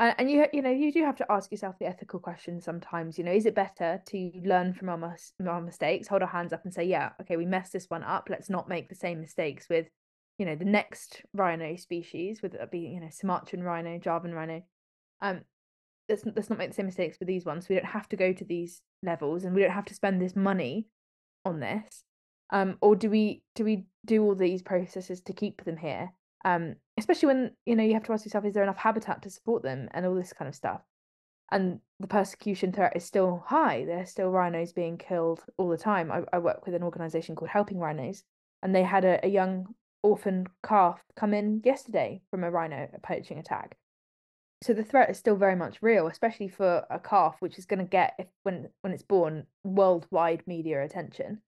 and, 0.00 0.14
and 0.18 0.30
you 0.30 0.44
you 0.52 0.62
know 0.62 0.70
you 0.70 0.92
do 0.92 1.04
have 1.04 1.16
to 1.16 1.30
ask 1.30 1.52
yourself 1.52 1.78
the 1.78 1.86
ethical 1.86 2.18
question 2.18 2.60
sometimes 2.60 3.16
you 3.16 3.24
know 3.24 3.32
is 3.32 3.46
it 3.46 3.54
better 3.54 4.02
to 4.06 4.32
learn 4.44 4.74
from 4.74 4.88
our, 4.88 5.16
our 5.46 5.60
mistakes 5.60 6.08
hold 6.08 6.22
our 6.22 6.28
hands 6.28 6.52
up 6.52 6.64
and 6.64 6.74
say 6.74 6.84
yeah 6.84 7.10
okay 7.20 7.36
we 7.36 7.46
messed 7.46 7.72
this 7.72 7.86
one 7.88 8.02
up 8.02 8.28
let's 8.28 8.50
not 8.50 8.68
make 8.68 8.88
the 8.88 8.94
same 8.94 9.20
mistakes 9.20 9.68
with 9.68 9.86
you 10.38 10.46
know 10.46 10.56
the 10.56 10.64
next 10.64 11.22
rhino 11.34 11.76
species 11.76 12.42
whether 12.42 12.58
it 12.58 12.70
be 12.70 12.80
you 12.80 13.00
know 13.00 13.10
sumatran 13.10 13.62
rhino 13.62 13.98
javan 13.98 14.34
rhino 14.34 14.62
um 15.20 15.42
let's, 16.08 16.24
let's 16.34 16.50
not 16.50 16.58
make 16.58 16.70
the 16.70 16.74
same 16.74 16.86
mistakes 16.86 17.18
with 17.20 17.28
these 17.28 17.44
ones 17.44 17.68
we 17.68 17.76
don't 17.76 17.84
have 17.84 18.08
to 18.08 18.16
go 18.16 18.32
to 18.32 18.44
these 18.44 18.80
levels 19.02 19.44
and 19.44 19.54
we 19.54 19.60
don't 19.60 19.70
have 19.70 19.84
to 19.84 19.94
spend 19.94 20.20
this 20.20 20.34
money 20.34 20.86
on 21.44 21.60
this 21.60 22.04
um 22.50 22.76
or 22.80 22.96
do 22.96 23.10
we 23.10 23.42
do 23.54 23.64
we 23.64 23.84
do 24.04 24.22
all 24.24 24.34
these 24.34 24.62
processes 24.62 25.20
to 25.22 25.32
keep 25.32 25.64
them 25.64 25.76
here? 25.76 26.12
Um, 26.44 26.76
especially 27.00 27.28
when 27.28 27.50
you 27.64 27.74
know 27.74 27.82
you 27.82 27.94
have 27.94 28.04
to 28.04 28.12
ask 28.12 28.24
yourself 28.24 28.44
is 28.44 28.54
there 28.54 28.62
enough 28.62 28.76
habitat 28.76 29.22
to 29.22 29.30
support 29.30 29.62
them 29.62 29.88
and 29.92 30.06
all 30.06 30.14
this 30.14 30.32
kind 30.32 30.48
of 30.48 30.54
stuff. 30.54 30.82
And 31.50 31.80
the 31.98 32.06
persecution 32.06 32.72
threat 32.72 32.92
is 32.94 33.04
still 33.04 33.42
high. 33.46 33.84
There's 33.84 34.10
still 34.10 34.30
rhinos 34.30 34.72
being 34.72 34.98
killed 34.98 35.44
all 35.56 35.68
the 35.68 35.76
time. 35.76 36.12
I, 36.12 36.22
I 36.32 36.38
work 36.38 36.64
with 36.64 36.76
an 36.76 36.84
organization 36.84 37.34
called 37.34 37.50
helping 37.50 37.78
rhinos 37.78 38.22
and 38.62 38.74
they 38.74 38.84
had 38.84 39.04
a, 39.04 39.24
a 39.24 39.28
young 39.28 39.74
orphan 40.02 40.46
calf 40.62 41.02
come 41.16 41.34
in 41.34 41.60
yesterday 41.64 42.22
from 42.30 42.44
a 42.44 42.50
rhino 42.50 42.88
poaching 43.02 43.38
attack. 43.38 43.76
So 44.62 44.74
the 44.74 44.84
threat 44.84 45.10
is 45.10 45.16
still 45.18 45.36
very 45.36 45.56
much 45.56 45.78
real 45.80 46.06
especially 46.06 46.48
for 46.48 46.84
a 46.90 47.00
calf 47.00 47.36
which 47.40 47.58
is 47.58 47.66
going 47.66 47.80
to 47.80 47.84
get 47.86 48.14
if, 48.18 48.26
when 48.42 48.68
when 48.82 48.92
it's 48.92 49.02
born 49.02 49.46
worldwide 49.64 50.42
media 50.46 50.84
attention. 50.84 51.40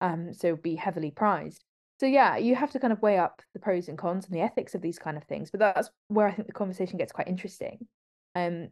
Um 0.00 0.32
so 0.32 0.54
be 0.54 0.76
heavily 0.76 1.10
prized 1.10 1.64
so 2.00 2.06
yeah, 2.06 2.36
you 2.36 2.54
have 2.54 2.72
to 2.72 2.80
kind 2.80 2.92
of 2.92 3.02
weigh 3.02 3.18
up 3.18 3.40
the 3.52 3.60
pros 3.60 3.88
and 3.88 3.96
cons 3.96 4.26
and 4.26 4.34
the 4.34 4.40
ethics 4.40 4.74
of 4.74 4.82
these 4.82 4.98
kind 4.98 5.16
of 5.16 5.24
things. 5.24 5.50
But 5.50 5.60
that's 5.60 5.90
where 6.08 6.26
I 6.26 6.32
think 6.32 6.48
the 6.48 6.54
conversation 6.54 6.98
gets 6.98 7.12
quite 7.12 7.28
interesting. 7.28 7.86
Um, 8.34 8.68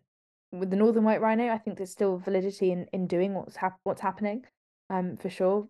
with 0.51 0.71
the 0.71 0.77
northern 0.77 1.05
white 1.05 1.21
rhino, 1.21 1.49
I 1.49 1.59
think 1.59 1.77
there's 1.77 1.91
still 1.91 2.19
validity 2.19 2.73
in, 2.73 2.87
in 2.93 3.07
doing 3.07 3.35
what's 3.35 3.57
hap- 3.57 3.81
what's 3.85 4.01
happening, 4.01 4.45
um, 4.91 5.17
for 5.17 5.31
sure, 5.31 5.69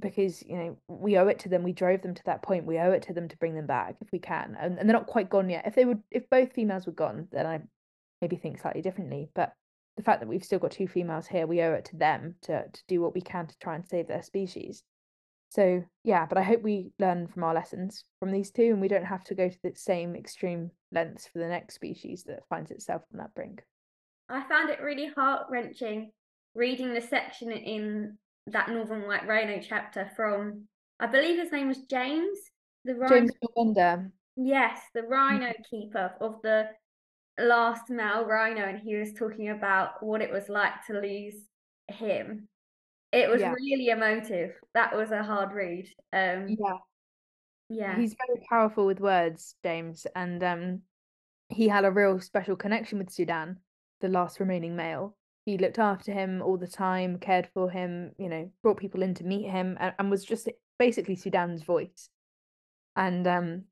because 0.00 0.42
you 0.44 0.56
know 0.56 0.78
we 0.88 1.18
owe 1.18 1.28
it 1.28 1.40
to 1.40 1.48
them. 1.48 1.64
We 1.64 1.72
drove 1.72 2.02
them 2.02 2.14
to 2.14 2.24
that 2.24 2.42
point. 2.42 2.66
We 2.66 2.78
owe 2.78 2.92
it 2.92 3.02
to 3.02 3.12
them 3.12 3.28
to 3.28 3.36
bring 3.36 3.54
them 3.54 3.66
back 3.66 3.96
if 4.00 4.10
we 4.12 4.20
can, 4.20 4.56
and, 4.58 4.78
and 4.78 4.88
they're 4.88 4.96
not 4.96 5.06
quite 5.06 5.28
gone 5.28 5.50
yet. 5.50 5.66
If 5.66 5.74
they 5.74 5.84
would, 5.84 6.02
if 6.10 6.30
both 6.30 6.52
females 6.52 6.86
were 6.86 6.92
gone, 6.92 7.28
then 7.32 7.46
I 7.46 7.60
maybe 8.20 8.36
think 8.36 8.60
slightly 8.60 8.80
differently. 8.80 9.28
But 9.34 9.52
the 9.96 10.02
fact 10.02 10.20
that 10.20 10.28
we've 10.28 10.44
still 10.44 10.60
got 10.60 10.70
two 10.70 10.88
females 10.88 11.26
here, 11.26 11.46
we 11.46 11.60
owe 11.62 11.74
it 11.74 11.84
to 11.86 11.96
them 11.96 12.36
to 12.42 12.68
to 12.68 12.82
do 12.88 13.00
what 13.00 13.14
we 13.14 13.20
can 13.20 13.48
to 13.48 13.58
try 13.58 13.74
and 13.74 13.86
save 13.86 14.06
their 14.06 14.22
species. 14.22 14.82
So 15.52 15.84
yeah, 16.02 16.24
but 16.24 16.38
I 16.38 16.42
hope 16.42 16.62
we 16.62 16.92
learn 16.98 17.28
from 17.28 17.44
our 17.44 17.52
lessons 17.52 18.04
from 18.18 18.32
these 18.32 18.50
two, 18.50 18.70
and 18.72 18.80
we 18.80 18.88
don't 18.88 19.04
have 19.04 19.22
to 19.24 19.34
go 19.34 19.50
to 19.50 19.58
the 19.62 19.72
same 19.74 20.16
extreme 20.16 20.70
lengths 20.92 21.28
for 21.30 21.40
the 21.40 21.48
next 21.48 21.74
species 21.74 22.24
that 22.24 22.48
finds 22.48 22.70
itself 22.70 23.02
on 23.12 23.18
that 23.18 23.34
brink. 23.34 23.62
I 24.30 24.48
found 24.48 24.70
it 24.70 24.80
really 24.80 25.08
heart 25.14 25.48
wrenching 25.50 26.10
reading 26.54 26.94
the 26.94 27.02
section 27.02 27.52
in 27.52 28.16
that 28.46 28.70
Northern 28.70 29.06
White 29.06 29.26
Rhino 29.26 29.60
chapter 29.60 30.10
from, 30.16 30.62
I 30.98 31.06
believe 31.06 31.38
his 31.38 31.52
name 31.52 31.68
was 31.68 31.82
James, 31.82 32.38
the 32.86 32.94
rhino. 32.94 33.14
James 33.14 33.32
Mwenda. 33.54 34.10
Yes, 34.36 34.80
the 34.94 35.02
rhino 35.02 35.48
mm-hmm. 35.48 35.62
keeper 35.68 36.12
of 36.22 36.40
the 36.42 36.70
last 37.38 37.90
male 37.90 38.24
rhino, 38.24 38.64
and 38.64 38.78
he 38.78 38.96
was 38.96 39.12
talking 39.12 39.50
about 39.50 40.02
what 40.02 40.22
it 40.22 40.32
was 40.32 40.48
like 40.48 40.86
to 40.86 40.94
lose 40.94 41.34
him 41.88 42.48
it 43.12 43.28
was 43.28 43.40
yeah. 43.40 43.52
really 43.52 43.88
emotive. 43.88 44.54
That 44.74 44.96
was 44.96 45.10
a 45.10 45.22
hard 45.22 45.52
read. 45.52 45.86
Um, 46.12 46.48
yeah, 46.48 46.78
yeah. 47.68 47.96
He's 47.96 48.16
very 48.26 48.40
powerful 48.48 48.86
with 48.86 49.00
words, 49.00 49.54
James, 49.62 50.06
and 50.16 50.42
um, 50.42 50.80
he 51.48 51.68
had 51.68 51.84
a 51.84 51.90
real 51.90 52.20
special 52.20 52.56
connection 52.56 52.98
with 52.98 53.10
Sudan, 53.10 53.58
the 54.00 54.08
last 54.08 54.40
remaining 54.40 54.76
male. 54.76 55.16
He 55.44 55.58
looked 55.58 55.78
after 55.78 56.12
him 56.12 56.40
all 56.40 56.56
the 56.56 56.68
time, 56.68 57.18
cared 57.18 57.48
for 57.52 57.68
him, 57.68 58.12
you 58.16 58.28
know, 58.28 58.50
brought 58.62 58.78
people 58.78 59.02
in 59.02 59.14
to 59.14 59.24
meet 59.24 59.48
him, 59.50 59.76
and, 59.80 59.94
and 59.98 60.10
was 60.10 60.24
just 60.24 60.48
basically 60.78 61.16
Sudan's 61.16 61.62
voice. 61.62 62.08
And 62.96 63.26
um, 63.26 63.64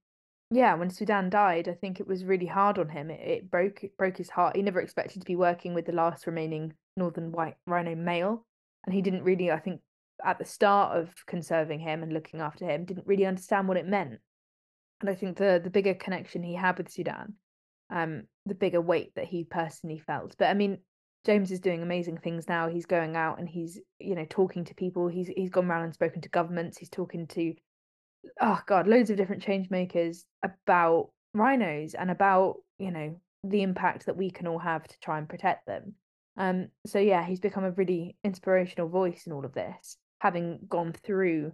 yeah, 0.50 0.74
when 0.74 0.90
Sudan 0.90 1.30
died, 1.30 1.68
I 1.68 1.74
think 1.74 2.00
it 2.00 2.08
was 2.08 2.24
really 2.24 2.46
hard 2.46 2.78
on 2.78 2.88
him. 2.88 3.10
It, 3.10 3.20
it 3.20 3.50
broke 3.50 3.84
it 3.84 3.96
broke 3.96 4.16
his 4.16 4.30
heart. 4.30 4.56
He 4.56 4.62
never 4.62 4.80
expected 4.80 5.20
to 5.20 5.26
be 5.26 5.36
working 5.36 5.74
with 5.74 5.86
the 5.86 5.92
last 5.92 6.26
remaining 6.26 6.74
northern 6.96 7.32
white 7.32 7.56
rhino 7.66 7.94
male, 7.94 8.46
and 8.84 8.94
he 8.94 9.02
didn't 9.02 9.24
really, 9.24 9.50
I 9.50 9.58
think, 9.58 9.80
at 10.24 10.38
the 10.38 10.44
start 10.44 10.96
of 10.96 11.14
conserving 11.26 11.80
him 11.80 12.02
and 12.02 12.12
looking 12.12 12.40
after 12.40 12.66
him, 12.66 12.84
didn't 12.84 13.06
really 13.06 13.26
understand 13.26 13.68
what 13.68 13.76
it 13.76 13.86
meant. 13.86 14.20
And 15.00 15.08
I 15.08 15.14
think 15.14 15.38
the 15.38 15.60
the 15.62 15.70
bigger 15.70 15.94
connection 15.94 16.42
he 16.42 16.54
had 16.54 16.76
with 16.76 16.90
Sudan, 16.90 17.34
um, 17.90 18.24
the 18.46 18.54
bigger 18.54 18.80
weight 18.80 19.14
that 19.14 19.26
he 19.26 19.44
personally 19.44 19.98
felt. 19.98 20.36
But 20.38 20.48
I 20.48 20.54
mean, 20.54 20.78
James 21.24 21.50
is 21.50 21.60
doing 21.60 21.82
amazing 21.82 22.18
things 22.18 22.48
now. 22.48 22.68
He's 22.68 22.86
going 22.86 23.16
out 23.16 23.38
and 23.38 23.48
he's, 23.48 23.78
you 23.98 24.14
know, 24.14 24.26
talking 24.28 24.64
to 24.64 24.74
people. 24.74 25.08
He's 25.08 25.28
he's 25.28 25.50
gone 25.50 25.70
around 25.70 25.84
and 25.84 25.94
spoken 25.94 26.20
to 26.22 26.28
governments. 26.28 26.78
He's 26.78 26.90
talking 26.90 27.26
to 27.28 27.54
oh 28.40 28.60
god, 28.66 28.86
loads 28.86 29.10
of 29.10 29.16
different 29.16 29.42
change 29.42 29.70
makers 29.70 30.24
about 30.42 31.10
rhinos 31.34 31.94
and 31.94 32.10
about, 32.10 32.56
you 32.78 32.90
know, 32.90 33.20
the 33.44 33.62
impact 33.62 34.06
that 34.06 34.16
we 34.16 34.30
can 34.30 34.46
all 34.46 34.58
have 34.58 34.86
to 34.86 35.00
try 35.00 35.18
and 35.18 35.28
protect 35.28 35.66
them. 35.66 35.94
Um, 36.40 36.68
so 36.86 36.98
yeah, 36.98 37.26
he's 37.26 37.38
become 37.38 37.64
a 37.64 37.70
really 37.72 38.16
inspirational 38.24 38.88
voice 38.88 39.26
in 39.26 39.32
all 39.32 39.44
of 39.44 39.52
this, 39.52 39.98
having 40.20 40.58
gone 40.70 40.94
through 40.94 41.52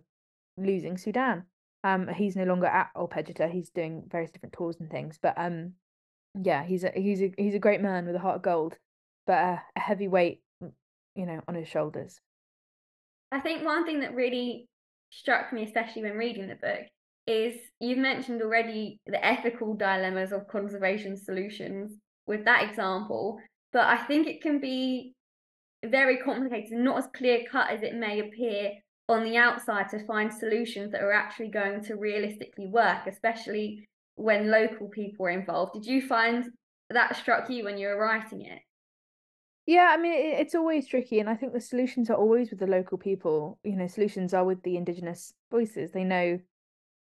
losing 0.56 0.96
Sudan. 0.96 1.42
Um, 1.82 2.06
he's 2.06 2.36
no 2.36 2.44
longer 2.44 2.66
at 2.66 2.90
Ol 2.94 3.08
Pejeta. 3.08 3.50
He's 3.50 3.70
doing 3.70 4.04
various 4.08 4.30
different 4.30 4.52
tours 4.52 4.76
and 4.78 4.88
things. 4.88 5.18
But 5.20 5.34
um, 5.36 5.72
yeah, 6.40 6.62
he's 6.64 6.84
a 6.84 6.92
he's 6.94 7.20
a 7.20 7.32
he's 7.36 7.54
a 7.54 7.58
great 7.58 7.80
man 7.80 8.06
with 8.06 8.14
a 8.14 8.20
heart 8.20 8.36
of 8.36 8.42
gold, 8.42 8.78
but 9.26 9.38
a, 9.38 9.62
a 9.74 9.80
heavy 9.80 10.06
weight, 10.06 10.40
you 11.16 11.26
know, 11.26 11.40
on 11.48 11.56
his 11.56 11.66
shoulders. 11.66 12.20
I 13.32 13.40
think 13.40 13.64
one 13.64 13.84
thing 13.84 14.00
that 14.00 14.14
really 14.14 14.68
struck 15.10 15.52
me, 15.52 15.64
especially 15.64 16.02
when 16.02 16.12
reading 16.12 16.46
the 16.46 16.54
book, 16.54 16.86
is 17.26 17.56
you've 17.80 17.98
mentioned 17.98 18.40
already 18.40 19.00
the 19.04 19.24
ethical 19.24 19.74
dilemmas 19.74 20.30
of 20.30 20.46
conservation 20.46 21.16
solutions 21.16 21.98
with 22.28 22.44
that 22.44 22.68
example, 22.68 23.40
but 23.76 23.88
I 23.88 23.98
think 23.98 24.26
it 24.26 24.40
can 24.40 24.58
be 24.58 25.12
very 25.84 26.16
complicated 26.16 26.72
not 26.72 26.96
as 26.96 27.08
clear 27.14 27.40
cut 27.52 27.70
as 27.70 27.82
it 27.82 27.94
may 27.94 28.20
appear 28.20 28.70
on 29.10 29.22
the 29.22 29.36
outside 29.36 29.90
to 29.90 30.02
find 30.06 30.32
solutions 30.32 30.92
that 30.92 31.02
are 31.02 31.12
actually 31.12 31.48
going 31.48 31.84
to 31.84 31.96
realistically 31.96 32.68
work, 32.68 33.06
especially 33.06 33.86
when 34.14 34.50
local 34.50 34.88
people 34.88 35.26
are 35.26 35.30
involved. 35.30 35.74
Did 35.74 35.84
you 35.84 36.00
find 36.00 36.46
that 36.88 37.16
struck 37.16 37.50
you 37.50 37.64
when 37.64 37.76
you 37.76 37.88
were 37.88 38.00
writing 38.00 38.40
it? 38.46 38.60
Yeah, 39.66 39.88
I 39.90 39.98
mean, 39.98 40.14
it's 40.14 40.54
always 40.54 40.88
tricky, 40.88 41.20
and 41.20 41.28
I 41.28 41.34
think 41.34 41.52
the 41.52 41.60
solutions 41.60 42.08
are 42.08 42.16
always 42.16 42.48
with 42.48 42.60
the 42.60 42.66
local 42.66 42.96
people. 42.96 43.58
You 43.62 43.76
know, 43.76 43.88
solutions 43.88 44.32
are 44.32 44.46
with 44.46 44.62
the 44.62 44.78
indigenous 44.78 45.34
voices. 45.50 45.92
They 45.92 46.04
know 46.04 46.38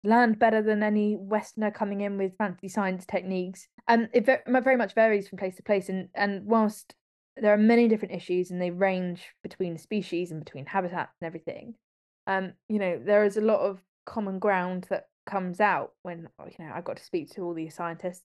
land 0.03 0.39
better 0.39 0.61
than 0.61 0.83
any 0.83 1.15
Westerner 1.17 1.71
coming 1.71 2.01
in 2.01 2.17
with 2.17 2.37
fancy 2.37 2.67
science 2.67 3.05
techniques. 3.05 3.67
And 3.87 4.09
it 4.13 4.25
very 4.25 4.77
much 4.77 4.93
varies 4.93 5.27
from 5.27 5.37
place 5.37 5.55
to 5.57 5.63
place. 5.63 5.89
And 5.89 6.09
and 6.13 6.45
whilst 6.45 6.95
there 7.35 7.53
are 7.53 7.57
many 7.57 7.87
different 7.87 8.13
issues, 8.13 8.51
and 8.51 8.61
they 8.61 8.71
range 8.71 9.23
between 9.41 9.77
species 9.77 10.31
and 10.31 10.43
between 10.43 10.65
habitats 10.65 11.13
and 11.19 11.27
everything, 11.27 11.75
um, 12.27 12.53
you 12.69 12.79
know, 12.79 13.01
there 13.03 13.23
is 13.23 13.37
a 13.37 13.41
lot 13.41 13.59
of 13.59 13.79
common 14.05 14.39
ground 14.39 14.85
that 14.89 15.05
comes 15.25 15.59
out 15.59 15.91
when 16.03 16.27
you 16.45 16.65
know 16.65 16.71
I 16.73 16.81
got 16.81 16.97
to 16.97 17.03
speak 17.03 17.31
to 17.31 17.41
all 17.41 17.53
these 17.53 17.75
scientists, 17.75 18.23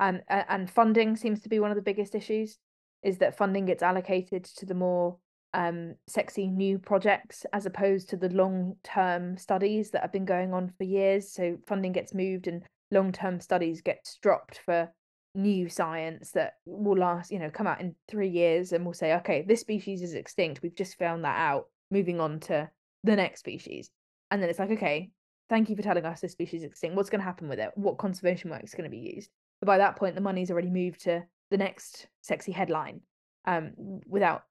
and 0.00 0.22
and 0.28 0.70
funding 0.70 1.16
seems 1.16 1.42
to 1.42 1.48
be 1.48 1.60
one 1.60 1.70
of 1.70 1.76
the 1.76 1.82
biggest 1.82 2.14
issues 2.14 2.58
is 3.04 3.18
that 3.18 3.36
funding 3.36 3.64
gets 3.64 3.82
allocated 3.82 4.44
to 4.44 4.66
the 4.66 4.74
more 4.74 5.18
um, 5.54 5.94
sexy 6.06 6.46
new 6.46 6.78
projects 6.78 7.46
as 7.52 7.66
opposed 7.66 8.10
to 8.10 8.16
the 8.16 8.28
long 8.28 8.76
term 8.84 9.36
studies 9.38 9.90
that 9.90 10.02
have 10.02 10.12
been 10.12 10.24
going 10.24 10.52
on 10.52 10.72
for 10.76 10.84
years. 10.84 11.32
So 11.32 11.58
funding 11.66 11.92
gets 11.92 12.14
moved 12.14 12.46
and 12.46 12.62
long 12.90 13.12
term 13.12 13.40
studies 13.40 13.80
gets 13.80 14.18
dropped 14.22 14.60
for 14.64 14.92
new 15.34 15.68
science 15.68 16.32
that 16.32 16.54
will 16.66 16.98
last, 16.98 17.30
you 17.30 17.38
know, 17.38 17.50
come 17.50 17.66
out 17.66 17.80
in 17.80 17.94
three 18.08 18.28
years 18.28 18.72
and 18.72 18.84
we'll 18.84 18.94
say, 18.94 19.14
okay, 19.14 19.44
this 19.46 19.60
species 19.60 20.02
is 20.02 20.14
extinct. 20.14 20.62
We've 20.62 20.74
just 20.74 20.98
found 20.98 21.24
that 21.24 21.38
out. 21.38 21.66
Moving 21.90 22.20
on 22.20 22.40
to 22.40 22.68
the 23.04 23.16
next 23.16 23.40
species. 23.40 23.90
And 24.30 24.42
then 24.42 24.50
it's 24.50 24.58
like, 24.58 24.70
okay, 24.72 25.10
thank 25.48 25.70
you 25.70 25.76
for 25.76 25.82
telling 25.82 26.04
us 26.04 26.20
this 26.20 26.32
species 26.32 26.62
is 26.62 26.68
extinct. 26.70 26.96
What's 26.96 27.08
going 27.08 27.20
to 27.20 27.24
happen 27.24 27.48
with 27.48 27.58
it? 27.58 27.70
What 27.74 27.96
conservation 27.96 28.50
work 28.50 28.62
is 28.62 28.74
going 28.74 28.90
to 28.90 28.94
be 28.94 29.12
used? 29.14 29.30
But 29.60 29.66
by 29.66 29.78
that 29.78 29.96
point, 29.96 30.14
the 30.14 30.20
money's 30.20 30.50
already 30.50 30.70
moved 30.70 31.00
to 31.04 31.24
the 31.50 31.56
next 31.56 32.08
sexy 32.20 32.52
headline 32.52 33.00
um, 33.46 33.72
without 34.06 34.42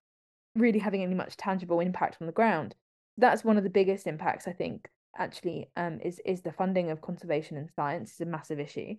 really 0.57 0.79
having 0.79 1.03
any 1.03 1.15
much 1.15 1.37
tangible 1.37 1.79
impact 1.79 2.17
on 2.19 2.27
the 2.27 2.33
ground. 2.33 2.75
That's 3.17 3.43
one 3.43 3.57
of 3.57 3.63
the 3.63 3.69
biggest 3.69 4.07
impacts, 4.07 4.47
I 4.47 4.53
think, 4.53 4.89
actually, 5.17 5.69
um, 5.75 5.99
is 6.01 6.21
is 6.25 6.41
the 6.41 6.51
funding 6.51 6.91
of 6.91 7.01
conservation 7.01 7.57
and 7.57 7.69
science 7.75 8.13
is 8.13 8.21
a 8.21 8.25
massive 8.25 8.59
issue. 8.59 8.95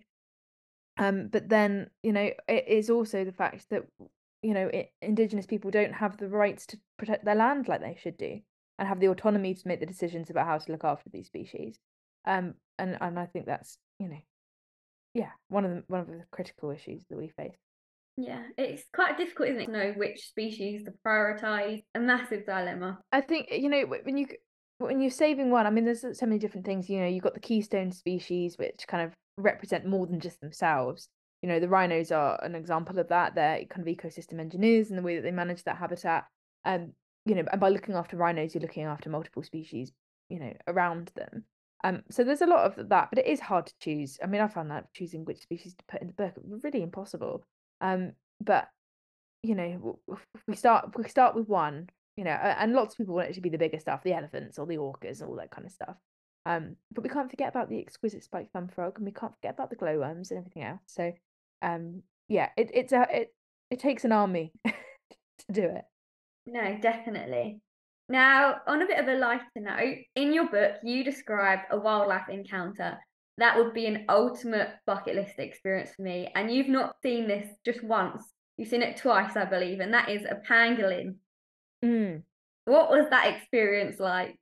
Um, 0.97 1.29
but 1.29 1.47
then, 1.47 1.89
you 2.03 2.11
know, 2.11 2.29
it 2.47 2.67
is 2.67 2.89
also 2.89 3.23
the 3.23 3.31
fact 3.31 3.69
that, 3.69 3.85
you 4.41 4.53
know, 4.53 4.67
it, 4.67 4.91
indigenous 5.01 5.45
people 5.45 5.71
don't 5.71 5.93
have 5.93 6.17
the 6.17 6.27
rights 6.27 6.65
to 6.67 6.79
protect 6.97 7.23
their 7.23 7.35
land 7.35 7.69
like 7.69 7.79
they 7.79 7.97
should 8.01 8.17
do 8.17 8.41
and 8.77 8.87
have 8.87 8.99
the 8.99 9.07
autonomy 9.07 9.53
to 9.53 9.67
make 9.67 9.79
the 9.79 9.85
decisions 9.85 10.29
about 10.29 10.45
how 10.45 10.57
to 10.57 10.71
look 10.71 10.83
after 10.83 11.09
these 11.09 11.27
species. 11.27 11.79
Um, 12.25 12.55
and, 12.77 12.97
and 12.99 13.17
I 13.17 13.25
think 13.27 13.45
that's, 13.45 13.77
you 13.97 14.09
know, 14.09 14.21
yeah, 15.13 15.29
one 15.47 15.65
of 15.65 15.71
the 15.71 15.83
one 15.87 16.01
of 16.01 16.07
the 16.07 16.23
critical 16.31 16.69
issues 16.69 17.05
that 17.09 17.17
we 17.17 17.29
face. 17.29 17.57
Yeah, 18.21 18.43
it's 18.57 18.83
quite 18.93 19.17
difficult, 19.17 19.47
isn't 19.47 19.61
it, 19.61 19.65
to 19.67 19.71
know 19.71 19.93
which 19.95 20.27
species 20.27 20.83
to 20.83 20.93
prioritize? 21.07 21.81
A 21.95 21.99
massive 22.01 22.45
dilemma. 22.45 22.99
I 23.13 23.21
think 23.21 23.47
you 23.49 23.69
know 23.69 23.83
when 23.83 24.17
you 24.17 24.27
when 24.79 24.99
you're 24.99 25.09
saving 25.09 25.51
one. 25.51 25.65
I 25.65 25.69
mean, 25.69 25.85
there's 25.85 26.01
so 26.01 26.25
many 26.25 26.37
different 26.37 26.65
things. 26.65 26.89
You 26.89 26.99
know, 26.99 27.07
you've 27.07 27.23
got 27.23 27.33
the 27.33 27.39
keystone 27.39 27.93
species, 27.93 28.57
which 28.57 28.85
kind 28.87 29.05
of 29.05 29.13
represent 29.37 29.85
more 29.85 30.05
than 30.05 30.19
just 30.19 30.41
themselves. 30.41 31.07
You 31.41 31.47
know, 31.47 31.61
the 31.61 31.69
rhinos 31.69 32.11
are 32.11 32.37
an 32.43 32.55
example 32.55 32.99
of 32.99 33.07
that. 33.07 33.35
They're 33.35 33.63
kind 33.69 33.87
of 33.87 33.95
ecosystem 33.95 34.41
engineers 34.41 34.89
and 34.89 34.97
the 34.97 35.03
way 35.03 35.15
that 35.15 35.21
they 35.21 35.31
manage 35.31 35.63
that 35.63 35.77
habitat. 35.77 36.25
Um, 36.65 36.91
you 37.25 37.35
know, 37.35 37.45
and 37.49 37.61
by 37.61 37.69
looking 37.69 37.95
after 37.95 38.17
rhinos, 38.17 38.53
you're 38.53 38.61
looking 38.61 38.83
after 38.83 39.09
multiple 39.09 39.43
species. 39.43 39.93
You 40.27 40.41
know, 40.41 40.53
around 40.67 41.13
them. 41.15 41.45
Um, 41.85 42.03
so 42.11 42.25
there's 42.25 42.41
a 42.41 42.47
lot 42.47 42.65
of 42.65 42.89
that, 42.89 43.07
but 43.09 43.19
it 43.19 43.27
is 43.27 43.39
hard 43.39 43.67
to 43.67 43.73
choose. 43.79 44.19
I 44.21 44.27
mean, 44.27 44.41
I 44.41 44.47
found 44.47 44.69
that 44.71 44.93
choosing 44.93 45.23
which 45.23 45.39
species 45.39 45.73
to 45.75 45.83
put 45.87 46.01
in 46.01 46.07
the 46.07 46.13
book 46.13 46.33
really 46.63 46.83
impossible. 46.83 47.45
Um, 47.81 48.13
but 48.41 48.67
you 49.43 49.55
know, 49.55 49.99
we 50.47 50.55
start 50.55 50.97
we 50.97 51.07
start 51.07 51.35
with 51.35 51.47
one, 51.47 51.89
you 52.17 52.23
know, 52.23 52.31
and 52.31 52.73
lots 52.73 52.93
of 52.93 52.97
people 52.97 53.15
want 53.15 53.29
it 53.29 53.33
to 53.33 53.41
be 53.41 53.49
the 53.49 53.57
bigger 53.57 53.79
stuff, 53.79 54.03
the 54.03 54.13
elephants 54.13 54.59
or 54.59 54.65
the 54.65 54.77
orcas 54.77 55.21
and 55.21 55.29
all 55.29 55.37
that 55.37 55.51
kind 55.51 55.65
of 55.65 55.71
stuff. 55.71 55.95
Um, 56.45 56.75
but 56.91 57.03
we 57.03 57.09
can't 57.09 57.29
forget 57.29 57.49
about 57.49 57.69
the 57.69 57.79
exquisite 57.79 58.23
spiked 58.23 58.53
thumb 58.53 58.67
frog, 58.67 58.97
and 58.97 59.05
we 59.05 59.11
can't 59.11 59.35
forget 59.35 59.53
about 59.53 59.69
the 59.69 59.75
glowworms 59.75 60.31
and 60.31 60.39
everything 60.39 60.63
else. 60.63 60.81
So, 60.87 61.13
um, 61.61 62.03
yeah, 62.27 62.49
it 62.57 62.71
it's 62.73 62.91
a 62.91 63.07
it 63.11 63.33
it 63.69 63.79
takes 63.79 64.03
an 64.03 64.11
army 64.11 64.51
to 64.65 65.51
do 65.51 65.63
it. 65.63 65.85
No, 66.45 66.77
definitely. 66.81 67.61
Now, 68.09 68.55
on 68.65 68.81
a 68.81 68.87
bit 68.87 68.97
of 68.97 69.07
a 69.07 69.13
lighter 69.13 69.45
note, 69.55 69.97
in 70.15 70.33
your 70.33 70.49
book, 70.49 70.77
you 70.83 71.03
describe 71.03 71.59
a 71.69 71.77
wildlife 71.77 72.27
encounter 72.27 72.97
that 73.39 73.57
would 73.57 73.73
be 73.73 73.85
an 73.85 74.05
ultimate 74.09 74.69
bucket 74.85 75.15
list 75.15 75.39
experience 75.39 75.91
for 75.95 76.03
me. 76.03 76.29
And 76.35 76.51
you've 76.51 76.69
not 76.69 76.95
seen 77.01 77.27
this 77.27 77.47
just 77.65 77.83
once, 77.83 78.23
you've 78.57 78.69
seen 78.69 78.81
it 78.81 78.97
twice, 78.97 79.35
I 79.35 79.45
believe, 79.45 79.79
and 79.79 79.93
that 79.93 80.09
is 80.09 80.23
a 80.23 80.41
pangolin. 80.47 81.15
Mm. 81.83 82.23
What 82.65 82.89
was 82.89 83.07
that 83.09 83.33
experience 83.35 83.99
like? 83.99 84.37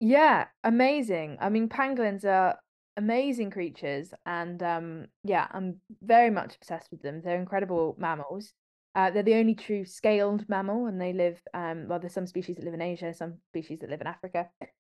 Yeah, 0.00 0.46
amazing. 0.62 1.38
I 1.40 1.48
mean, 1.48 1.68
pangolins 1.68 2.24
are 2.24 2.56
amazing 2.96 3.50
creatures, 3.50 4.12
and 4.24 4.62
um, 4.62 5.06
yeah, 5.24 5.48
I'm 5.50 5.80
very 6.02 6.30
much 6.30 6.54
obsessed 6.56 6.88
with 6.90 7.02
them. 7.02 7.20
They're 7.22 7.40
incredible 7.40 7.96
mammals. 7.98 8.52
Uh, 8.94 9.10
they're 9.10 9.22
the 9.22 9.34
only 9.34 9.54
true 9.54 9.84
scaled 9.84 10.48
mammal, 10.48 10.86
and 10.86 11.00
they 11.00 11.12
live. 11.12 11.40
Um, 11.52 11.88
well, 11.88 11.98
there's 11.98 12.14
some 12.14 12.26
species 12.26 12.56
that 12.56 12.64
live 12.64 12.74
in 12.74 12.80
Asia, 12.80 13.12
some 13.12 13.38
species 13.50 13.80
that 13.80 13.90
live 13.90 14.00
in 14.00 14.06
Africa 14.06 14.48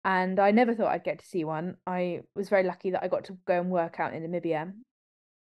and 0.08 0.40
I 0.40 0.52
never 0.52 0.74
thought 0.74 0.90
I'd 0.90 1.04
get 1.04 1.18
to 1.18 1.26
see 1.26 1.44
one. 1.44 1.76
I 1.86 2.22
was 2.34 2.48
very 2.48 2.62
lucky 2.62 2.92
that 2.92 3.04
I 3.04 3.08
got 3.08 3.24
to 3.24 3.36
go 3.46 3.60
and 3.60 3.68
work 3.68 4.00
out 4.00 4.14
in 4.14 4.22
Namibia 4.22 4.72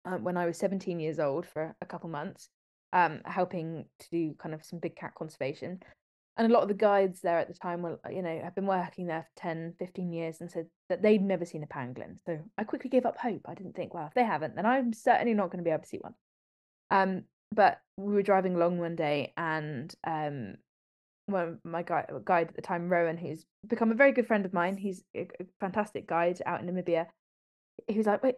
um, 0.06 0.24
when 0.24 0.38
I 0.38 0.46
was 0.46 0.56
17 0.56 0.98
years 0.98 1.18
old 1.18 1.44
for 1.44 1.76
a 1.82 1.86
couple 1.86 2.08
months, 2.08 2.48
um, 2.94 3.20
helping 3.26 3.84
to 4.00 4.10
do 4.10 4.34
kind 4.38 4.54
of 4.54 4.64
some 4.64 4.78
big 4.78 4.96
cat 4.96 5.12
conservation. 5.18 5.80
And 6.38 6.50
a 6.50 6.54
lot 6.54 6.62
of 6.62 6.68
the 6.68 6.74
guides 6.74 7.20
there 7.20 7.38
at 7.38 7.48
the 7.48 7.52
time 7.52 7.82
were, 7.82 8.00
you 8.10 8.22
know, 8.22 8.40
have 8.42 8.54
been 8.54 8.66
working 8.66 9.06
there 9.06 9.24
for 9.24 9.42
10, 9.42 9.74
15 9.78 10.12
years 10.14 10.40
and 10.40 10.50
said 10.50 10.66
that 10.88 11.02
they'd 11.02 11.22
never 11.22 11.44
seen 11.44 11.62
a 11.62 11.66
pangolin. 11.66 12.16
So 12.24 12.38
I 12.56 12.64
quickly 12.64 12.88
gave 12.88 13.04
up 13.04 13.18
hope. 13.18 13.42
I 13.44 13.52
didn't 13.52 13.76
think, 13.76 13.92
well, 13.92 14.06
if 14.06 14.14
they 14.14 14.24
haven't, 14.24 14.56
then 14.56 14.64
I'm 14.64 14.94
certainly 14.94 15.34
not 15.34 15.50
going 15.50 15.58
to 15.58 15.64
be 15.64 15.72
able 15.72 15.82
to 15.82 15.88
see 15.88 15.98
one. 15.98 16.14
Um, 16.90 17.24
but 17.54 17.80
we 17.98 18.14
were 18.14 18.22
driving 18.22 18.54
along 18.54 18.78
one 18.78 18.96
day 18.96 19.34
and 19.36 19.94
um, 20.04 20.54
well, 21.26 21.56
my 21.64 21.82
guide, 21.82 22.10
guide 22.24 22.48
at 22.48 22.56
the 22.56 22.62
time, 22.62 22.88
Rowan, 22.88 23.16
who's 23.16 23.44
become 23.66 23.90
a 23.90 23.96
very 23.96 24.12
good 24.12 24.26
friend 24.26 24.44
of 24.44 24.52
mine. 24.52 24.76
He's 24.76 25.02
a, 25.16 25.22
a 25.40 25.44
fantastic 25.60 26.06
guide 26.06 26.40
out 26.44 26.60
in 26.60 26.66
Namibia. 26.66 27.06
He 27.88 27.98
was 27.98 28.06
like, 28.06 28.22
"Wait, 28.22 28.36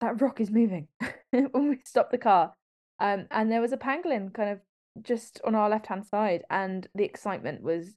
that 0.00 0.20
rock 0.20 0.40
is 0.40 0.50
moving 0.50 0.88
when 1.30 1.68
we 1.68 1.78
stopped 1.84 2.12
the 2.12 2.18
car. 2.18 2.52
Um, 3.00 3.26
and 3.30 3.50
there 3.50 3.60
was 3.60 3.72
a 3.72 3.76
pangolin 3.76 4.32
kind 4.32 4.50
of 4.50 4.60
just 5.02 5.40
on 5.44 5.54
our 5.54 5.68
left 5.68 5.86
hand 5.86 6.06
side, 6.06 6.44
and 6.50 6.86
the 6.94 7.04
excitement 7.04 7.62
was 7.62 7.94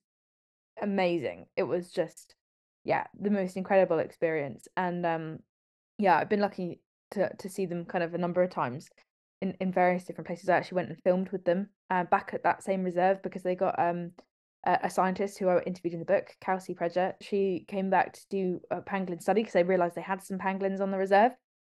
amazing. 0.81 1.45
It 1.55 1.63
was 1.63 1.91
just, 1.91 2.35
yeah, 2.83 3.05
the 3.19 3.29
most 3.29 3.57
incredible 3.57 3.99
experience. 3.99 4.67
And 4.75 5.05
um, 5.05 5.39
yeah, 5.97 6.17
I've 6.17 6.29
been 6.29 6.41
lucky 6.41 6.81
to 7.11 7.33
to 7.37 7.49
see 7.49 7.65
them 7.65 7.85
kind 7.85 8.03
of 8.03 8.13
a 8.13 8.17
number 8.17 8.43
of 8.43 8.49
times 8.49 8.89
in 9.41 9.55
in 9.59 9.71
various 9.71 10.03
different 10.03 10.27
places. 10.27 10.49
I 10.49 10.57
actually 10.57 10.77
went 10.77 10.89
and 10.89 11.03
filmed 11.03 11.29
with 11.29 11.45
them 11.45 11.69
uh, 11.89 12.03
back 12.05 12.31
at 12.33 12.43
that 12.43 12.63
same 12.63 12.83
reserve 12.83 13.21
because 13.21 13.43
they 13.43 13.55
got 13.55 13.77
um 13.79 14.11
a, 14.65 14.79
a 14.83 14.89
scientist 14.89 15.39
who 15.39 15.47
I 15.47 15.61
interviewed 15.61 15.93
in 15.93 15.99
the 15.99 16.05
book, 16.05 16.35
Kelsey 16.41 16.75
Prediger. 16.75 17.13
She 17.21 17.65
came 17.67 17.89
back 17.89 18.13
to 18.13 18.21
do 18.29 18.61
a 18.69 18.81
pangolin 18.81 19.21
study 19.21 19.41
because 19.41 19.53
they 19.53 19.63
realized 19.63 19.95
they 19.95 20.01
had 20.01 20.23
some 20.23 20.37
pangolins 20.37 20.81
on 20.81 20.91
the 20.91 20.97
reserve. 20.97 21.31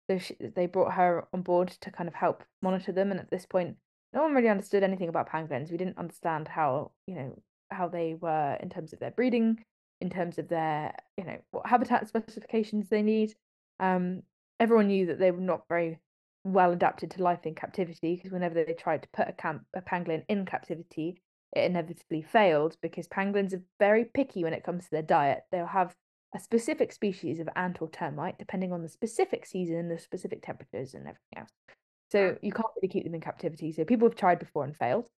So 0.08 0.18
she, 0.18 0.36
they 0.54 0.66
brought 0.66 0.92
her 0.92 1.26
on 1.32 1.42
board 1.42 1.68
to 1.80 1.90
kind 1.90 2.08
of 2.08 2.14
help 2.14 2.44
monitor 2.62 2.92
them. 2.92 3.10
And 3.10 3.18
at 3.18 3.30
this 3.30 3.46
point, 3.46 3.76
no 4.12 4.22
one 4.22 4.34
really 4.34 4.48
understood 4.48 4.82
anything 4.82 5.08
about 5.08 5.28
pangolins. 5.28 5.70
We 5.70 5.76
didn't 5.76 5.98
understand 5.98 6.48
how 6.48 6.92
you 7.06 7.14
know 7.14 7.42
how 7.70 7.88
they 7.88 8.14
were 8.14 8.56
in 8.60 8.70
terms 8.70 8.92
of 8.92 9.00
their 9.00 9.10
breeding, 9.10 9.64
in 10.00 10.10
terms 10.10 10.38
of 10.38 10.48
their 10.48 10.94
you 11.16 11.24
know 11.24 11.38
what 11.50 11.66
habitat 11.66 12.06
specifications 12.08 12.88
they 12.88 13.02
need. 13.02 13.34
Um, 13.80 14.22
everyone 14.60 14.86
knew 14.86 15.06
that 15.06 15.18
they 15.18 15.32
were 15.32 15.40
not 15.40 15.62
very 15.68 15.98
well 16.44 16.72
adapted 16.72 17.10
to 17.10 17.22
life 17.22 17.44
in 17.44 17.54
captivity 17.54 18.16
because 18.16 18.30
whenever 18.30 18.62
they 18.62 18.74
tried 18.74 19.02
to 19.02 19.08
put 19.14 19.28
a 19.28 19.32
camp 19.32 19.62
a 19.74 19.80
pangolin 19.80 20.24
in 20.28 20.44
captivity, 20.44 21.20
it 21.56 21.64
inevitably 21.64 22.22
failed 22.22 22.76
because 22.82 23.08
pangolins 23.08 23.54
are 23.54 23.62
very 23.78 24.04
picky 24.04 24.44
when 24.44 24.52
it 24.52 24.64
comes 24.64 24.84
to 24.84 24.90
their 24.90 25.02
diet. 25.02 25.42
They'll 25.50 25.66
have 25.66 25.94
a 26.34 26.40
specific 26.40 26.92
species 26.92 27.40
of 27.40 27.48
ant 27.56 27.80
or 27.80 27.88
termite 27.88 28.38
depending 28.38 28.72
on 28.72 28.82
the 28.82 28.88
specific 28.88 29.46
season, 29.46 29.88
the 29.88 29.98
specific 29.98 30.42
temperatures, 30.42 30.94
and 30.94 31.04
everything 31.04 31.38
else. 31.38 31.50
Ah. 31.70 31.74
So 32.10 32.38
you 32.42 32.52
can't 32.52 32.66
really 32.76 32.92
keep 32.92 33.04
them 33.04 33.14
in 33.14 33.20
captivity. 33.20 33.72
So 33.72 33.84
people 33.84 34.08
have 34.08 34.16
tried 34.16 34.38
before 34.38 34.64
and 34.64 34.76
failed. 34.76 35.08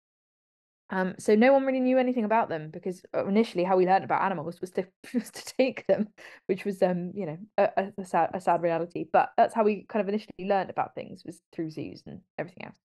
Um, 0.89 1.15
so 1.19 1.35
no 1.35 1.51
one 1.51 1.65
really 1.65 1.81
knew 1.81 1.97
anything 1.97 2.23
about 2.23 2.47
them 2.47 2.69
because 2.69 3.03
uh, 3.13 3.25
initially 3.27 3.65
how 3.65 3.75
we 3.75 3.85
learned 3.85 4.05
about 4.05 4.21
animals 4.21 4.61
was 4.61 4.71
to 4.71 4.85
was 5.13 5.29
to 5.31 5.45
take 5.57 5.85
them, 5.87 6.09
which 6.45 6.63
was 6.63 6.81
um 6.81 7.11
you 7.13 7.25
know 7.25 7.37
a, 7.57 7.91
a, 7.97 8.05
sad 8.05 8.29
a 8.33 8.39
sad 8.39 8.61
reality. 8.61 9.05
But 9.11 9.31
that's 9.35 9.53
how 9.53 9.63
we 9.63 9.85
kind 9.89 10.01
of 10.01 10.09
initially 10.09 10.47
learned 10.47 10.69
about 10.69 10.95
things 10.95 11.23
was 11.25 11.41
through 11.53 11.71
zoos 11.71 12.03
and 12.05 12.21
everything 12.37 12.65
else. 12.65 12.77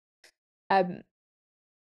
Um, 0.70 1.02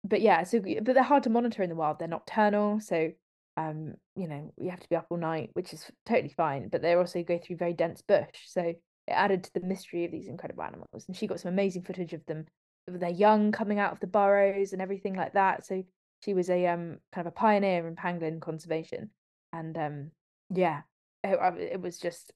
but 0.03 0.21
yeah, 0.21 0.43
so 0.43 0.59
but 0.59 0.93
they're 0.93 1.03
hard 1.03 1.23
to 1.23 1.29
monitor 1.31 1.63
in 1.63 1.69
the 1.69 1.75
wild. 1.75 1.97
They're 1.97 2.07
nocturnal, 2.07 2.79
so 2.79 3.11
um 3.57 3.95
you 4.15 4.27
know 4.27 4.53
you 4.57 4.69
have 4.69 4.81
to 4.81 4.89
be 4.89 4.95
up 4.95 5.07
all 5.09 5.17
night, 5.17 5.49
which 5.53 5.73
is 5.73 5.89
totally 6.05 6.29
fine. 6.29 6.69
But 6.69 6.83
they 6.83 6.93
also 6.93 7.23
go 7.23 7.39
through 7.39 7.57
very 7.57 7.73
dense 7.73 8.03
bush, 8.03 8.27
so 8.45 8.61
it 9.07 9.11
added 9.11 9.43
to 9.43 9.53
the 9.53 9.65
mystery 9.65 10.05
of 10.05 10.11
these 10.11 10.27
incredible 10.27 10.63
animals. 10.63 11.05
And 11.07 11.15
she 11.15 11.25
got 11.25 11.39
some 11.39 11.53
amazing 11.53 11.83
footage 11.83 12.13
of 12.13 12.25
them, 12.27 12.45
of 12.87 12.99
their 12.99 13.09
young 13.09 13.51
coming 13.51 13.79
out 13.79 13.91
of 13.91 13.99
the 13.99 14.07
burrows 14.07 14.73
and 14.73 14.81
everything 14.81 15.15
like 15.15 15.33
that. 15.33 15.65
So 15.65 15.83
she 16.25 16.33
was 16.33 16.49
a 16.49 16.65
um 16.67 16.97
kind 17.13 17.27
of 17.27 17.33
a 17.33 17.35
pioneer 17.35 17.87
in 17.87 17.95
pangolin 17.95 18.41
conservation, 18.41 19.11
and 19.53 19.77
um 19.77 20.11
yeah, 20.53 20.81
it, 21.23 21.39
it 21.59 21.81
was 21.81 21.99
just 21.99 22.33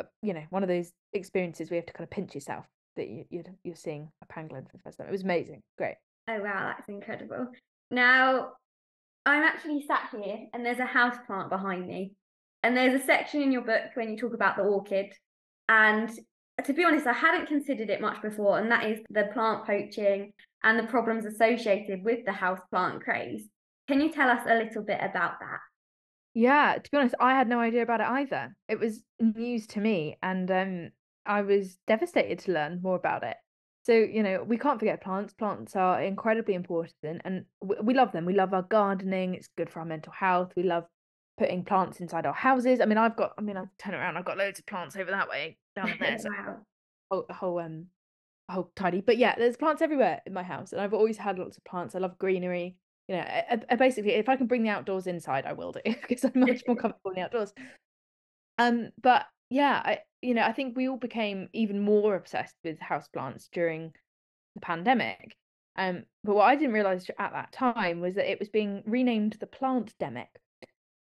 uh, 0.00 0.04
you 0.22 0.32
know 0.32 0.44
one 0.50 0.62
of 0.62 0.68
those 0.68 0.92
experiences 1.12 1.70
where 1.70 1.76
you 1.76 1.80
have 1.80 1.86
to 1.86 1.92
kind 1.92 2.04
of 2.04 2.10
pinch 2.10 2.34
yourself 2.34 2.64
that 2.96 3.08
you, 3.08 3.24
you're 3.30 3.44
you're 3.64 3.76
seeing 3.76 4.08
a 4.22 4.32
pangolin 4.32 4.70
for 4.70 4.76
the 4.76 4.82
first 4.84 4.98
time. 4.98 5.08
It 5.08 5.12
was 5.12 5.24
amazing, 5.24 5.62
great. 5.76 5.96
Oh 6.28 6.40
wow, 6.40 6.72
that's 6.74 6.88
incredible. 6.88 7.48
Now 7.90 8.52
I'm 9.26 9.42
actually 9.42 9.84
sat 9.86 10.08
here, 10.12 10.46
and 10.54 10.64
there's 10.64 10.78
a 10.78 10.86
house 10.86 11.16
plant 11.26 11.50
behind 11.50 11.86
me, 11.86 12.12
and 12.62 12.76
there's 12.76 13.00
a 13.00 13.04
section 13.04 13.42
in 13.42 13.50
your 13.50 13.62
book 13.62 13.82
when 13.94 14.10
you 14.10 14.16
talk 14.16 14.34
about 14.34 14.56
the 14.56 14.62
orchid, 14.62 15.12
and 15.68 16.10
to 16.64 16.72
be 16.72 16.84
honest, 16.84 17.08
I 17.08 17.12
hadn't 17.12 17.48
considered 17.48 17.90
it 17.90 18.00
much 18.00 18.22
before, 18.22 18.60
and 18.60 18.70
that 18.70 18.88
is 18.88 19.00
the 19.10 19.30
plant 19.32 19.66
poaching 19.66 20.32
and 20.64 20.78
the 20.78 20.84
problems 20.84 21.24
associated 21.24 22.04
with 22.04 22.24
the 22.24 22.32
houseplant 22.32 23.02
craze. 23.02 23.48
Can 23.88 24.00
you 24.00 24.12
tell 24.12 24.30
us 24.30 24.42
a 24.46 24.54
little 24.54 24.82
bit 24.82 25.00
about 25.00 25.40
that? 25.40 25.58
Yeah, 26.34 26.78
to 26.82 26.90
be 26.90 26.96
honest, 26.96 27.14
I 27.20 27.34
had 27.34 27.48
no 27.48 27.60
idea 27.60 27.82
about 27.82 28.00
it 28.00 28.06
either. 28.06 28.56
It 28.68 28.78
was 28.78 29.02
news 29.20 29.66
to 29.68 29.80
me, 29.80 30.16
and 30.22 30.50
um, 30.50 30.90
I 31.26 31.42
was 31.42 31.78
devastated 31.86 32.38
to 32.40 32.52
learn 32.52 32.80
more 32.82 32.96
about 32.96 33.22
it. 33.22 33.36
So, 33.84 33.92
you 33.92 34.22
know, 34.22 34.44
we 34.44 34.56
can't 34.56 34.78
forget 34.78 35.02
plants. 35.02 35.34
Plants 35.34 35.76
are 35.76 36.00
incredibly 36.00 36.54
important, 36.54 37.20
and 37.24 37.44
we, 37.60 37.76
we 37.82 37.94
love 37.94 38.12
them. 38.12 38.24
We 38.24 38.34
love 38.34 38.54
our 38.54 38.62
gardening, 38.62 39.34
it's 39.34 39.48
good 39.56 39.68
for 39.68 39.80
our 39.80 39.86
mental 39.86 40.12
health. 40.12 40.52
We 40.56 40.62
love 40.62 40.84
putting 41.38 41.64
plants 41.64 42.00
inside 42.00 42.24
our 42.24 42.32
houses. 42.32 42.80
I 42.80 42.86
mean, 42.86 42.98
I've 42.98 43.16
got, 43.16 43.32
I 43.36 43.42
mean, 43.42 43.56
I 43.56 43.64
turn 43.78 43.94
around, 43.94 44.16
I've 44.16 44.24
got 44.24 44.38
loads 44.38 44.58
of 44.58 44.66
plants 44.66 44.96
over 44.96 45.10
that 45.10 45.28
way 45.28 45.58
down 45.74 45.92
there. 46.00 46.18
So 46.18 46.30
wow. 46.30 46.56
whole, 47.10 47.26
whole 47.30 47.58
um 47.58 47.86
whole 48.52 48.70
tidy. 48.76 49.00
But 49.00 49.18
yeah, 49.18 49.34
there's 49.36 49.56
plants 49.56 49.82
everywhere 49.82 50.20
in 50.26 50.32
my 50.32 50.42
house, 50.42 50.72
and 50.72 50.80
I've 50.80 50.94
always 50.94 51.16
had 51.16 51.38
lots 51.38 51.56
of 51.56 51.64
plants. 51.64 51.94
I 51.94 51.98
love 51.98 52.18
greenery. 52.18 52.76
You 53.08 53.16
know, 53.16 53.22
I, 53.22 53.60
I 53.70 53.76
basically, 53.76 54.12
if 54.12 54.28
I 54.28 54.36
can 54.36 54.46
bring 54.46 54.62
the 54.62 54.70
outdoors 54.70 55.06
inside, 55.06 55.44
I 55.44 55.52
will 55.52 55.72
do 55.72 55.80
because 55.84 56.24
I'm 56.24 56.32
much 56.40 56.62
more 56.66 56.76
comfortable 56.76 57.10
in 57.10 57.16
the 57.16 57.22
outdoors. 57.22 57.52
Um, 58.58 58.90
but 59.02 59.26
yeah, 59.50 59.82
I 59.84 59.98
you 60.22 60.34
know, 60.34 60.42
I 60.42 60.52
think 60.52 60.76
we 60.76 60.88
all 60.88 60.96
became 60.96 61.48
even 61.52 61.80
more 61.80 62.14
obsessed 62.14 62.54
with 62.64 62.78
houseplants 62.78 63.48
during 63.52 63.92
the 64.54 64.60
pandemic. 64.60 65.36
Um, 65.76 66.04
but 66.22 66.36
what 66.36 66.44
I 66.44 66.54
didn't 66.54 66.74
realize 66.74 67.10
at 67.18 67.32
that 67.32 67.52
time 67.52 68.00
was 68.00 68.14
that 68.14 68.30
it 68.30 68.38
was 68.38 68.48
being 68.48 68.82
renamed 68.86 69.36
the 69.40 69.46
plant 69.46 69.94
demic 70.00 70.28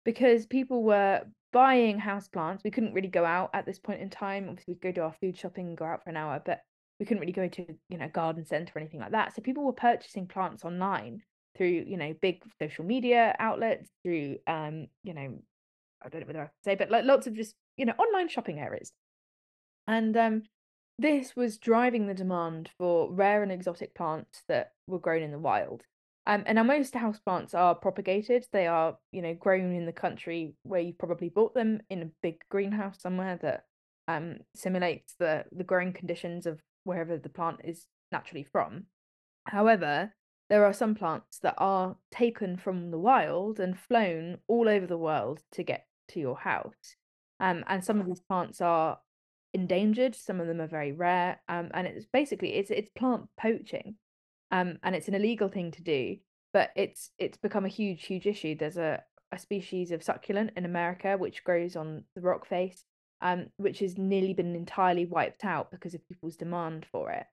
because 0.06 0.46
people 0.46 0.84
were 0.84 1.24
buying 1.52 2.00
houseplants. 2.00 2.64
We 2.64 2.72
couldn't 2.72 2.94
really 2.94 3.08
go 3.08 3.26
out 3.26 3.50
at 3.54 3.66
this 3.66 3.80
point 3.80 4.02
in 4.02 4.10
time. 4.10 4.48
Obviously, 4.48 4.76
we'd 4.76 4.82
go 4.82 4.92
do 4.92 5.02
our 5.02 5.16
food 5.20 5.38
shopping 5.38 5.68
and 5.68 5.78
go 5.78 5.86
out 5.86 6.04
for 6.04 6.10
an 6.10 6.18
hour, 6.18 6.42
but 6.46 6.62
we 7.00 7.06
couldn't 7.06 7.22
really 7.22 7.34
go 7.34 7.48
to 7.48 7.66
you 7.90 7.98
know 7.98 8.10
garden 8.10 8.46
center 8.46 8.74
or 8.76 8.80
anything 8.82 9.00
like 9.00 9.12
that. 9.12 9.36
So 9.36 9.42
people 9.42 9.64
were 9.64 9.74
purchasing 9.74 10.28
plants 10.28 10.66
online 10.66 11.22
through 11.58 11.86
you 11.88 11.98
know 11.98 12.14
big 12.22 12.42
social 12.60 12.86
media 12.86 13.36
outlets 13.40 13.90
through 14.04 14.38
um 14.48 14.88
you 15.04 15.14
know 15.14 15.40
i 16.04 16.08
don't 16.08 16.22
know 16.22 16.28
whether 16.28 16.44
i 16.44 16.50
say 16.64 16.76
but 16.76 16.92
like 16.92 17.04
lots 17.06 17.26
of 17.26 17.34
just 17.34 17.56
you 17.76 17.86
know 17.86 17.94
online 17.94 18.28
shopping 18.28 18.60
areas. 18.60 18.92
And 19.88 20.16
um 20.18 20.44
this 21.00 21.34
was 21.36 21.58
driving 21.58 22.08
the 22.08 22.14
demand 22.14 22.70
for 22.78 23.10
rare 23.12 23.42
and 23.42 23.54
exotic 23.54 23.96
plants 23.96 24.44
that 24.50 24.74
were 24.86 25.00
grown 25.00 25.24
in 25.24 25.32
the 25.32 25.40
wild. 25.40 25.84
Um, 26.28 26.44
and 26.46 26.58
now 26.58 26.64
most 26.64 26.94
house 26.94 27.20
plants 27.20 27.54
are 27.54 27.74
propagated. 27.74 28.46
They 28.52 28.68
are 28.68 28.98
you 29.12 29.22
know 29.22 29.34
grown 29.34 29.74
in 29.74 29.86
the 29.86 29.94
country 29.94 30.54
where 30.64 30.82
you 30.82 30.94
probably 30.94 31.30
bought 31.30 31.54
them 31.54 31.82
in 31.90 32.02
a 32.02 32.12
big 32.22 32.42
greenhouse 32.50 33.02
somewhere 33.02 33.40
that 33.42 33.64
um, 34.08 34.40
simulates 34.56 35.16
the 35.18 35.46
the 35.52 35.64
growing 35.64 35.94
conditions 35.94 36.46
of 36.46 36.60
wherever 36.90 37.18
the 37.18 37.30
plant 37.30 37.62
is 37.64 37.86
naturally 38.12 38.44
from. 38.44 38.86
However, 39.46 40.14
there 40.50 40.66
are 40.66 40.74
some 40.74 40.96
plants 40.96 41.40
that 41.40 41.56
are 41.58 41.96
taken 42.12 42.58
from 42.58 42.92
the 42.92 42.98
wild 42.98 43.60
and 43.60 43.80
flown 43.80 44.40
all 44.48 44.68
over 44.68 44.88
the 44.88 44.98
world 44.98 45.42
to 45.54 45.64
get 45.64 45.86
to 46.10 46.20
your 46.20 46.38
house. 46.38 46.96
Um, 47.40 47.64
and 47.68 47.84
some 47.84 48.02
of 48.02 48.08
these 48.08 48.22
plants 48.22 48.60
are 48.60 48.98
endangered, 49.54 50.16
some 50.16 50.42
of 50.42 50.48
them 50.48 50.60
are 50.60 50.68
very 50.68 50.92
rare. 50.92 51.40
Um, 51.48 51.70
and 51.74 51.88
it's 51.88 52.08
basically 52.12 52.56
it's 52.56 52.72
it's 52.72 52.90
plant 52.98 53.26
poaching. 53.40 53.96
Um, 54.52 54.80
and 54.84 54.96
it's 54.96 55.08
an 55.08 55.14
illegal 55.14 55.48
thing 55.48 55.72
to 55.72 55.84
do, 55.84 56.18
but 56.52 56.72
it's 56.76 57.12
it's 57.20 57.38
become 57.38 57.66
a 57.66 57.70
huge, 57.70 58.06
huge 58.06 58.26
issue. 58.26 58.56
There's 58.56 58.78
a, 58.78 59.04
a 59.32 59.38
species 59.38 59.92
of 59.92 60.04
succulent 60.04 60.52
in 60.58 60.66
America 60.66 61.16
which 61.18 61.44
grows 61.44 61.76
on 61.76 62.06
the 62.16 62.22
rock 62.22 62.48
face 62.48 62.84
um, 63.22 63.48
which 63.58 63.80
has 63.80 63.98
nearly 63.98 64.34
been 64.34 64.56
entirely 64.56 65.06
wiped 65.06 65.46
out 65.46 65.72
because 65.72 65.94
of 65.94 66.08
people's 66.08 66.38
demand 66.38 66.86
for 66.92 67.12
it. 67.12 67.26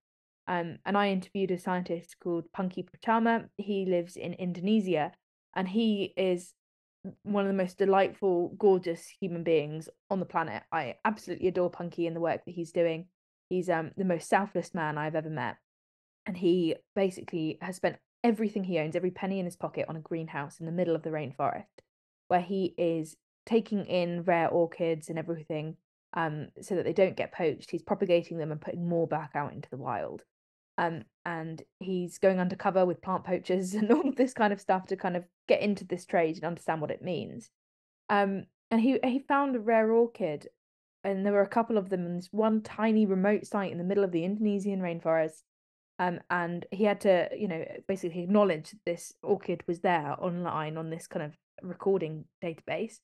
Um, 0.49 0.79
and 0.85 0.97
I 0.97 1.11
interviewed 1.11 1.51
a 1.51 1.59
scientist 1.59 2.17
called 2.23 2.53
Punky 2.53 2.85
Pratama. 2.85 3.49
He 3.57 3.85
lives 3.85 4.17
in 4.17 4.35
Indonesia, 4.35 5.13
and 5.55 5.69
he 5.69 6.13
is 6.17 6.53
one 7.23 7.45
of 7.45 7.49
the 7.49 7.63
most 7.63 7.79
delightful, 7.79 8.55
gorgeous 8.59 9.07
human 9.21 9.43
beings 9.43 9.89
on 10.11 10.21
the 10.21 10.27
planet. 10.27 10.63
I 10.73 10.97
absolutely 11.05 11.49
adore 11.49 11.71
Punky 11.71 12.07
and 12.07 12.15
the 12.15 12.21
work 12.21 12.45
that 12.45 12.55
he's 12.55 12.73
doing. 12.73 13.07
He's 13.49 13.69
um 13.69 13.93
the 13.97 14.05
most 14.05 14.29
selfless 14.29 14.75
man 14.75 14.99
I've 14.99 15.15
ever 15.15 15.31
met, 15.31 15.57
and 16.27 16.37
he 16.37 16.77
basically 16.95 17.59
has 17.61 17.77
spent 17.77 17.97
everything 18.25 18.65
he 18.65 18.79
owns, 18.79 18.97
every 18.97 19.13
penny 19.13 19.39
in 19.39 19.45
his 19.45 19.57
pocket, 19.57 19.87
on 19.89 19.97
a 19.97 20.01
greenhouse 20.01 20.59
in 20.59 20.67
the 20.67 20.73
middle 20.73 20.97
of 20.97 21.03
the 21.03 21.11
rainforest, 21.11 21.65
where 22.27 22.41
he 22.41 22.75
is 22.77 23.17
taking 23.47 23.87
in 23.87 24.23
rare 24.25 24.49
orchids 24.49 25.09
and 25.09 25.19
everything 25.19 25.77
um, 26.15 26.49
so 26.61 26.75
that 26.75 26.85
they 26.85 26.93
don't 26.93 27.17
get 27.17 27.33
poached. 27.33 27.71
He's 27.71 27.83
propagating 27.83 28.39
them 28.39 28.51
and 28.51 28.61
putting 28.61 28.89
more 28.89 29.07
back 29.07 29.31
out 29.35 29.53
into 29.53 29.71
the 29.71 29.77
wild. 29.77 30.23
Um, 30.79 31.05
and 31.25 31.63
he's 31.81 32.19
going 32.19 32.39
undercover 32.39 32.85
with 32.85 33.01
plant 33.01 33.25
poachers 33.25 33.75
and 33.75 33.91
all 33.91 34.13
this 34.13 34.35
kind 34.35 34.53
of 34.53 34.61
stuff 34.61 34.87
to 34.87 34.97
kind 34.97 35.17
of 35.17 35.25
get 35.49 35.63
into 35.63 35.85
this 35.85 36.05
trade 36.05 36.37
and 36.37 36.45
understand 36.45 36.81
what 36.81 36.91
it 36.91 37.03
means. 37.03 37.51
Um, 38.09 38.45
and 38.71 38.81
he 38.81 38.99
he 39.05 39.21
found 39.21 39.55
a 39.55 39.61
rare 39.61 39.93
orchid, 39.93 40.49
and 41.05 41.25
there 41.25 41.33
were 41.33 41.43
a 41.43 41.49
couple 41.49 41.79
of 41.79 41.89
them 41.89 42.05
in 42.05 42.17
this 42.17 42.29
one 42.33 42.63
tiny 42.63 43.07
remote 43.07 43.47
site 43.47 43.71
in 43.71 43.79
the 43.79 43.85
middle 43.85 44.03
of 44.03 44.11
the 44.11 44.25
Indonesian 44.25 44.81
rainforest. 44.81 45.43
Um, 45.99 46.21
and 46.29 46.67
he 46.73 46.85
had 46.85 47.01
to, 47.03 47.29
you 47.35 47.49
know, 47.49 47.65
basically 47.89 48.23
acknowledge 48.23 48.75
this 48.85 49.15
orchid 49.23 49.63
was 49.67 49.81
there 49.81 50.15
online 50.19 50.77
on 50.77 50.91
this 50.91 51.07
kind 51.07 51.25
of 51.25 51.33
recording 51.63 52.25
database 52.45 52.99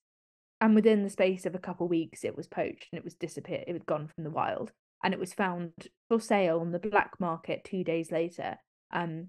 and 0.62 0.74
within 0.74 1.02
the 1.02 1.10
space 1.10 1.44
of 1.44 1.54
a 1.54 1.58
couple 1.58 1.84
of 1.84 1.90
weeks 1.90 2.24
it 2.24 2.34
was 2.34 2.46
poached 2.46 2.86
and 2.90 2.98
it 2.98 3.04
was 3.04 3.14
disappeared 3.14 3.64
it 3.66 3.74
was 3.74 3.82
gone 3.82 4.08
from 4.08 4.24
the 4.24 4.30
wild 4.30 4.72
and 5.02 5.12
it 5.12 5.20
was 5.20 5.32
found 5.32 5.72
for 6.08 6.20
sale 6.20 6.60
on 6.60 6.70
the 6.70 6.78
black 6.78 7.12
market 7.18 7.64
two 7.64 7.82
days 7.84 8.12
later, 8.12 8.56
um, 8.92 9.28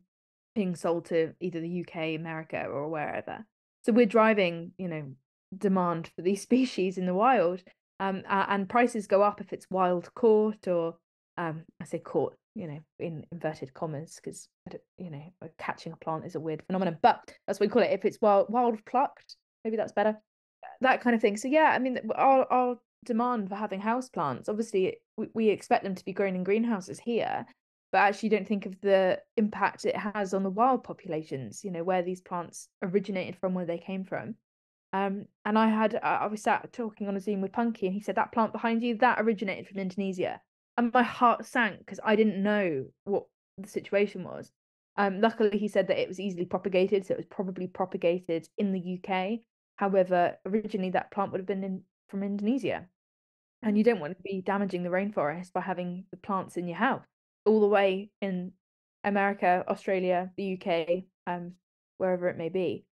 being 0.55 0.75
sold 0.75 1.05
to 1.05 1.33
either 1.39 1.59
the 1.59 1.81
UK, 1.81 2.15
America, 2.15 2.63
or 2.63 2.89
wherever. 2.89 3.45
So 3.83 3.91
we're 3.91 4.05
driving, 4.05 4.71
you 4.77 4.87
know, 4.87 5.13
demand 5.57 6.11
for 6.15 6.21
these 6.21 6.41
species 6.43 6.97
in 6.97 7.05
the 7.05 7.13
wild, 7.13 7.61
um, 7.99 8.23
and 8.27 8.69
prices 8.69 9.07
go 9.07 9.21
up 9.23 9.41
if 9.41 9.53
it's 9.53 9.69
wild 9.69 10.13
caught 10.13 10.67
or 10.67 10.95
um, 11.37 11.63
I 11.81 11.85
say 11.85 11.99
caught, 11.99 12.35
you 12.53 12.67
know, 12.67 12.79
in 12.99 13.25
inverted 13.31 13.73
commas, 13.73 14.19
because 14.23 14.47
you 14.97 15.09
know, 15.09 15.23
catching 15.57 15.93
a 15.93 15.97
plant 15.97 16.25
is 16.25 16.35
a 16.35 16.39
weird 16.39 16.63
phenomenon, 16.67 16.97
but 17.01 17.19
that's 17.47 17.59
what 17.59 17.67
we 17.67 17.71
call 17.71 17.81
it. 17.81 17.91
If 17.91 18.05
it's 18.05 18.19
wild, 18.21 18.47
wild 18.49 18.83
plucked, 18.85 19.35
maybe 19.63 19.77
that's 19.77 19.93
better. 19.93 20.17
That 20.81 21.01
kind 21.01 21.15
of 21.15 21.21
thing. 21.21 21.37
So 21.37 21.47
yeah, 21.47 21.71
I 21.75 21.79
mean, 21.79 21.99
our 22.15 22.51
our 22.51 22.77
demand 23.05 23.49
for 23.49 23.55
having 23.55 23.79
house 23.79 24.09
plants, 24.09 24.49
obviously, 24.49 24.97
we, 25.17 25.27
we 25.33 25.49
expect 25.49 25.83
them 25.83 25.95
to 25.95 26.05
be 26.05 26.13
grown 26.13 26.35
in 26.35 26.43
greenhouses 26.43 26.99
here, 26.99 27.45
but 27.91 27.99
actually 27.99 28.29
don't 28.29 28.47
think 28.47 28.65
of 28.65 28.79
the 28.81 29.19
impact 29.37 29.85
it 29.85 29.95
has 29.95 30.33
on 30.33 30.43
the 30.43 30.49
wild 30.49 30.83
populations. 30.83 31.63
You 31.63 31.71
know, 31.71 31.83
where 31.83 32.01
these 32.01 32.21
plants 32.21 32.67
originated 32.81 33.37
from, 33.37 33.53
where 33.53 33.65
they 33.65 33.77
came 33.77 34.03
from. 34.03 34.35
Um, 34.93 35.25
and 35.45 35.57
I 35.57 35.69
had 35.69 35.99
I 36.03 36.27
was 36.27 36.43
sat 36.43 36.71
talking 36.71 37.07
on 37.07 37.15
a 37.15 37.19
Zoom 37.19 37.41
with 37.41 37.51
Punky, 37.51 37.87
and 37.87 37.95
he 37.95 38.01
said 38.01 38.15
that 38.15 38.31
plant 38.31 38.51
behind 38.51 38.83
you 38.83 38.97
that 38.97 39.19
originated 39.19 39.67
from 39.67 39.79
Indonesia 39.79 40.39
and 40.77 40.93
my 40.93 41.03
heart 41.03 41.45
sank 41.45 41.79
because 41.79 41.99
I 42.03 42.15
didn't 42.15 42.41
know 42.41 42.85
what 43.05 43.25
the 43.57 43.67
situation 43.67 44.23
was. 44.23 44.51
Um, 44.97 45.21
luckily, 45.21 45.57
he 45.57 45.67
said 45.67 45.87
that 45.87 45.99
it 45.99 46.07
was 46.07 46.19
easily 46.19 46.45
propagated, 46.45 47.05
so 47.05 47.13
it 47.13 47.17
was 47.17 47.25
probably 47.25 47.67
propagated 47.67 48.47
in 48.57 48.71
the 48.71 48.99
UK. 48.99 49.39
However, 49.75 50.37
originally 50.45 50.91
that 50.91 51.11
plant 51.11 51.31
would 51.31 51.39
have 51.39 51.47
been 51.47 51.63
in, 51.63 51.81
from 52.09 52.23
Indonesia, 52.23 52.87
and 53.61 53.77
you 53.77 53.83
don't 53.83 53.99
want 53.99 54.15
to 54.17 54.23
be 54.23 54.41
damaging 54.41 54.83
the 54.83 54.89
rainforest 54.89 55.53
by 55.53 55.61
having 55.61 56.05
the 56.11 56.17
plants 56.17 56.57
in 56.57 56.67
your 56.67 56.77
house 56.77 57.05
all 57.45 57.61
the 57.61 57.67
way 57.67 58.09
in 58.21 58.51
America, 59.03 59.63
Australia, 59.67 60.31
the 60.37 60.57
UK, 60.59 61.03
um, 61.27 61.53
wherever 61.97 62.27
it 62.27 62.37
may 62.37 62.49
be. 62.49 62.85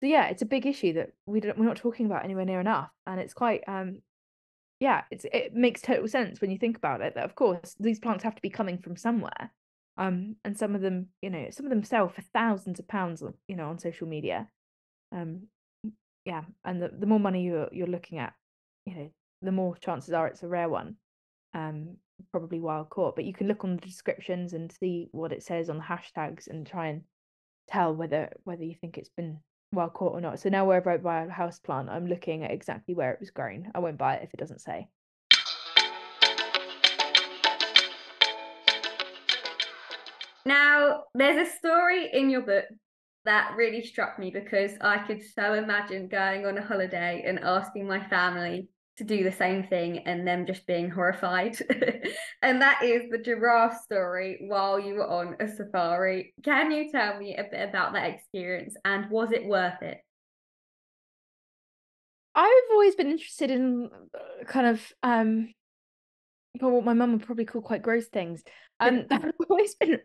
So 0.00 0.06
yeah, 0.06 0.26
it's 0.26 0.42
a 0.42 0.46
big 0.46 0.66
issue 0.66 0.94
that 0.94 1.12
we 1.24 1.40
don't 1.40 1.58
we're 1.58 1.64
not 1.64 1.76
talking 1.76 2.06
about 2.06 2.24
anywhere 2.24 2.44
near 2.44 2.60
enough, 2.60 2.90
and 3.06 3.20
it's 3.20 3.34
quite 3.34 3.62
um 3.66 4.02
yeah, 4.80 5.04
it's 5.10 5.24
it 5.32 5.54
makes 5.54 5.80
total 5.80 6.06
sense 6.08 6.40
when 6.40 6.50
you 6.50 6.58
think 6.58 6.76
about 6.76 7.00
it 7.00 7.14
that 7.14 7.24
of 7.24 7.34
course 7.34 7.74
these 7.80 7.98
plants 7.98 8.24
have 8.24 8.34
to 8.34 8.42
be 8.42 8.50
coming 8.50 8.78
from 8.78 8.96
somewhere. 8.96 9.52
Um, 9.98 10.36
and 10.44 10.58
some 10.58 10.74
of 10.74 10.82
them, 10.82 11.06
you 11.22 11.30
know, 11.30 11.46
some 11.50 11.64
of 11.64 11.70
them 11.70 11.82
sell 11.82 12.10
for 12.10 12.20
thousands 12.20 12.78
of 12.78 12.86
pounds, 12.86 13.22
you 13.48 13.56
know, 13.56 13.68
on 13.70 13.78
social 13.78 14.06
media. 14.06 14.48
Um, 15.10 15.44
yeah, 16.26 16.42
and 16.64 16.82
the, 16.82 16.90
the 16.98 17.06
more 17.06 17.20
money 17.20 17.44
you're 17.44 17.68
you're 17.72 17.86
looking 17.86 18.18
at, 18.18 18.34
you 18.84 18.94
know, 18.94 19.10
the 19.42 19.52
more 19.52 19.76
chances 19.76 20.12
are 20.12 20.26
it's 20.26 20.42
a 20.42 20.48
rare 20.48 20.68
one. 20.68 20.96
Um, 21.54 21.96
probably 22.32 22.58
wild 22.58 22.90
caught, 22.90 23.14
but 23.14 23.24
you 23.24 23.32
can 23.32 23.46
look 23.46 23.62
on 23.62 23.76
the 23.76 23.86
descriptions 23.86 24.52
and 24.52 24.72
see 24.72 25.08
what 25.12 25.32
it 25.32 25.44
says 25.44 25.70
on 25.70 25.78
the 25.78 25.84
hashtags 25.84 26.48
and 26.48 26.66
try 26.66 26.88
and 26.88 27.02
tell 27.68 27.94
whether 27.94 28.32
whether 28.42 28.64
you 28.64 28.74
think 28.74 28.98
it's 28.98 29.08
been 29.08 29.38
well 29.72 29.88
caught 29.88 30.14
or 30.14 30.20
not. 30.20 30.40
So 30.40 30.48
now 30.48 30.66
wherever 30.66 30.90
I 30.90 30.96
buy 30.96 31.22
a 31.22 31.30
house 31.30 31.60
plant, 31.60 31.88
I'm 31.90 32.08
looking 32.08 32.42
at 32.42 32.50
exactly 32.50 32.94
where 32.94 33.12
it 33.12 33.20
was 33.20 33.30
grown. 33.30 33.70
I 33.72 33.78
won't 33.78 33.96
buy 33.96 34.16
it 34.16 34.24
if 34.24 34.34
it 34.34 34.40
doesn't 34.40 34.60
say. 34.60 34.88
Now, 40.44 41.04
there's 41.14 41.48
a 41.48 41.50
story 41.58 42.08
in 42.12 42.30
your 42.30 42.42
book 42.42 42.66
that 43.26 43.54
really 43.56 43.84
struck 43.84 44.18
me 44.18 44.30
because 44.30 44.72
I 44.80 44.98
could 44.98 45.22
so 45.22 45.54
imagine 45.54 46.08
going 46.08 46.46
on 46.46 46.56
a 46.58 46.64
holiday 46.64 47.22
and 47.26 47.38
asking 47.40 47.86
my 47.86 48.06
family 48.08 48.68
to 48.96 49.04
do 49.04 49.22
the 49.22 49.32
same 49.32 49.62
thing 49.64 49.98
and 50.06 50.26
them 50.26 50.46
just 50.46 50.66
being 50.66 50.88
horrified. 50.88 51.58
and 52.42 52.62
that 52.62 52.82
is 52.82 53.10
the 53.10 53.18
giraffe 53.18 53.82
story 53.82 54.38
while 54.48 54.80
you 54.80 54.94
were 54.94 55.06
on 55.06 55.36
a 55.40 55.48
safari. 55.48 56.32
Can 56.42 56.70
you 56.70 56.90
tell 56.90 57.18
me 57.18 57.36
a 57.36 57.44
bit 57.44 57.68
about 57.68 57.92
that 57.92 58.10
experience 58.10 58.74
and 58.84 59.10
was 59.10 59.32
it 59.32 59.44
worth 59.44 59.82
it? 59.82 59.98
I've 62.34 62.70
always 62.72 62.94
been 62.94 63.10
interested 63.10 63.50
in 63.50 63.90
uh, 64.14 64.44
kind 64.44 64.66
of 64.66 64.92
um 65.02 65.54
what 66.62 66.84
my 66.84 66.94
mum 66.94 67.12
would 67.12 67.24
probably 67.24 67.44
call 67.44 67.62
quite 67.62 67.82
gross 67.82 68.06
things. 68.06 68.42
Um, 68.80 69.06
I've 69.10 69.32
always 69.48 69.74
been 69.74 69.98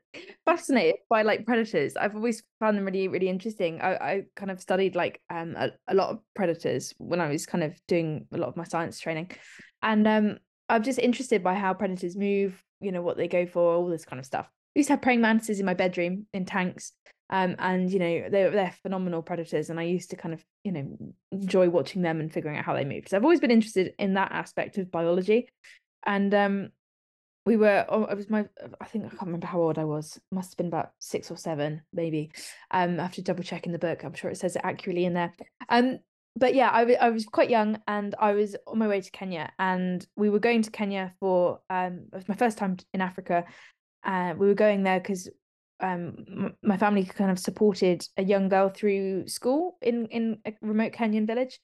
fascinated 0.45 0.95
by 1.09 1.23
like 1.23 1.45
predators. 1.45 1.95
I've 1.95 2.15
always 2.15 2.43
found 2.59 2.77
them 2.77 2.85
really, 2.85 3.07
really 3.07 3.29
interesting. 3.29 3.81
I, 3.81 3.93
I 3.95 4.23
kind 4.35 4.51
of 4.51 4.61
studied 4.61 4.95
like 4.95 5.21
um 5.29 5.55
a, 5.57 5.71
a 5.87 5.93
lot 5.93 6.09
of 6.09 6.19
predators 6.35 6.93
when 6.97 7.21
I 7.21 7.29
was 7.29 7.45
kind 7.45 7.63
of 7.63 7.79
doing 7.87 8.27
a 8.33 8.37
lot 8.37 8.49
of 8.49 8.57
my 8.57 8.63
science 8.63 8.99
training, 8.99 9.31
and 9.81 10.07
um 10.07 10.37
I'm 10.69 10.83
just 10.83 10.99
interested 10.99 11.43
by 11.43 11.55
how 11.55 11.73
predators 11.73 12.15
move. 12.15 12.61
You 12.79 12.91
know 12.91 13.01
what 13.01 13.17
they 13.17 13.27
go 13.27 13.45
for, 13.45 13.75
all 13.75 13.87
this 13.87 14.05
kind 14.05 14.19
of 14.19 14.25
stuff. 14.25 14.47
I 14.75 14.79
used 14.79 14.87
to 14.87 14.93
have 14.93 15.01
praying 15.01 15.21
mantises 15.21 15.59
in 15.59 15.65
my 15.65 15.73
bedroom 15.73 16.25
in 16.33 16.45
tanks. 16.45 16.93
Um, 17.33 17.55
and 17.59 17.89
you 17.89 17.97
know 17.97 18.29
they're 18.29 18.51
they're 18.51 18.75
phenomenal 18.83 19.21
predators, 19.21 19.69
and 19.69 19.79
I 19.79 19.83
used 19.83 20.09
to 20.09 20.17
kind 20.17 20.33
of 20.33 20.43
you 20.65 20.73
know 20.73 20.97
enjoy 21.31 21.69
watching 21.69 22.01
them 22.01 22.19
and 22.19 22.31
figuring 22.31 22.57
out 22.57 22.65
how 22.65 22.73
they 22.73 22.83
move. 22.83 23.05
So 23.07 23.15
I've 23.15 23.23
always 23.23 23.39
been 23.39 23.51
interested 23.51 23.93
in 23.97 24.15
that 24.15 24.33
aspect 24.33 24.77
of 24.77 24.91
biology, 24.91 25.47
and 26.05 26.33
um 26.33 26.69
we 27.45 27.57
were 27.57 27.85
oh, 27.89 28.03
it 28.05 28.15
was 28.15 28.29
my 28.29 28.45
i 28.79 28.85
think 28.85 29.05
i 29.05 29.09
can't 29.09 29.23
remember 29.23 29.47
how 29.47 29.59
old 29.59 29.77
i 29.77 29.83
was 29.83 30.19
must 30.31 30.51
have 30.51 30.57
been 30.57 30.67
about 30.67 30.91
six 30.99 31.31
or 31.31 31.37
seven 31.37 31.81
maybe 31.93 32.31
um 32.71 32.99
i 32.99 33.03
have 33.03 33.13
to 33.13 33.21
double 33.21 33.43
check 33.43 33.65
in 33.65 33.71
the 33.71 33.79
book 33.79 34.03
i'm 34.03 34.13
sure 34.13 34.29
it 34.29 34.37
says 34.37 34.55
it 34.55 34.61
accurately 34.63 35.05
in 35.05 35.13
there 35.13 35.33
um 35.69 35.99
but 36.35 36.55
yeah 36.55 36.69
I, 36.69 36.93
I 36.93 37.09
was 37.09 37.25
quite 37.25 37.49
young 37.49 37.79
and 37.87 38.15
i 38.19 38.33
was 38.33 38.55
on 38.67 38.77
my 38.77 38.87
way 38.87 39.01
to 39.01 39.11
kenya 39.11 39.51
and 39.59 40.05
we 40.15 40.29
were 40.29 40.39
going 40.39 40.61
to 40.61 40.71
kenya 40.71 41.13
for 41.19 41.59
um 41.69 42.05
it 42.13 42.15
was 42.15 42.29
my 42.29 42.35
first 42.35 42.57
time 42.57 42.77
in 42.93 43.01
africa 43.01 43.45
uh 44.03 44.33
we 44.37 44.47
were 44.47 44.53
going 44.53 44.83
there 44.83 44.99
because 44.99 45.29
um 45.81 46.53
my 46.61 46.77
family 46.77 47.03
kind 47.03 47.31
of 47.31 47.39
supported 47.39 48.07
a 48.17 48.23
young 48.23 48.49
girl 48.49 48.69
through 48.69 49.27
school 49.27 49.77
in 49.81 50.05
in 50.07 50.37
a 50.45 50.53
remote 50.61 50.91
kenyan 50.91 51.25
village 51.25 51.59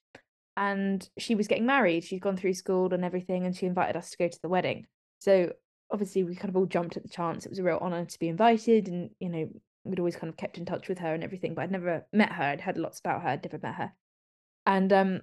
and 0.57 1.07
she 1.19 1.35
was 1.35 1.47
getting 1.47 1.67
married. 1.67 2.03
She'd 2.03 2.21
gone 2.21 2.35
through 2.35 2.55
school 2.55 2.91
and 2.93 3.05
everything, 3.05 3.45
and 3.45 3.55
she 3.55 3.67
invited 3.67 3.95
us 3.95 4.09
to 4.09 4.17
go 4.17 4.27
to 4.27 4.41
the 4.41 4.49
wedding. 4.49 4.87
So 5.19 5.53
obviously, 5.91 6.23
we 6.23 6.35
kind 6.35 6.49
of 6.49 6.57
all 6.57 6.65
jumped 6.65 6.97
at 6.97 7.03
the 7.03 7.09
chance. 7.09 7.45
It 7.45 7.49
was 7.49 7.59
a 7.59 7.63
real 7.63 7.77
honor 7.79 8.03
to 8.03 8.19
be 8.19 8.27
invited, 8.27 8.87
and 8.87 9.11
you 9.19 9.29
know, 9.29 9.49
we'd 9.83 9.99
always 9.99 10.15
kind 10.15 10.29
of 10.29 10.35
kept 10.35 10.57
in 10.57 10.65
touch 10.65 10.89
with 10.89 10.97
her 10.97 11.13
and 11.13 11.23
everything. 11.23 11.53
But 11.53 11.61
I'd 11.61 11.71
never 11.71 12.05
met 12.11 12.31
her. 12.31 12.43
I'd 12.43 12.61
heard 12.61 12.77
lots 12.77 12.99
about 12.99 13.21
her. 13.21 13.29
I'd 13.29 13.45
never 13.45 13.59
met 13.61 13.75
her, 13.75 13.93
and 14.65 14.91
um, 14.91 15.21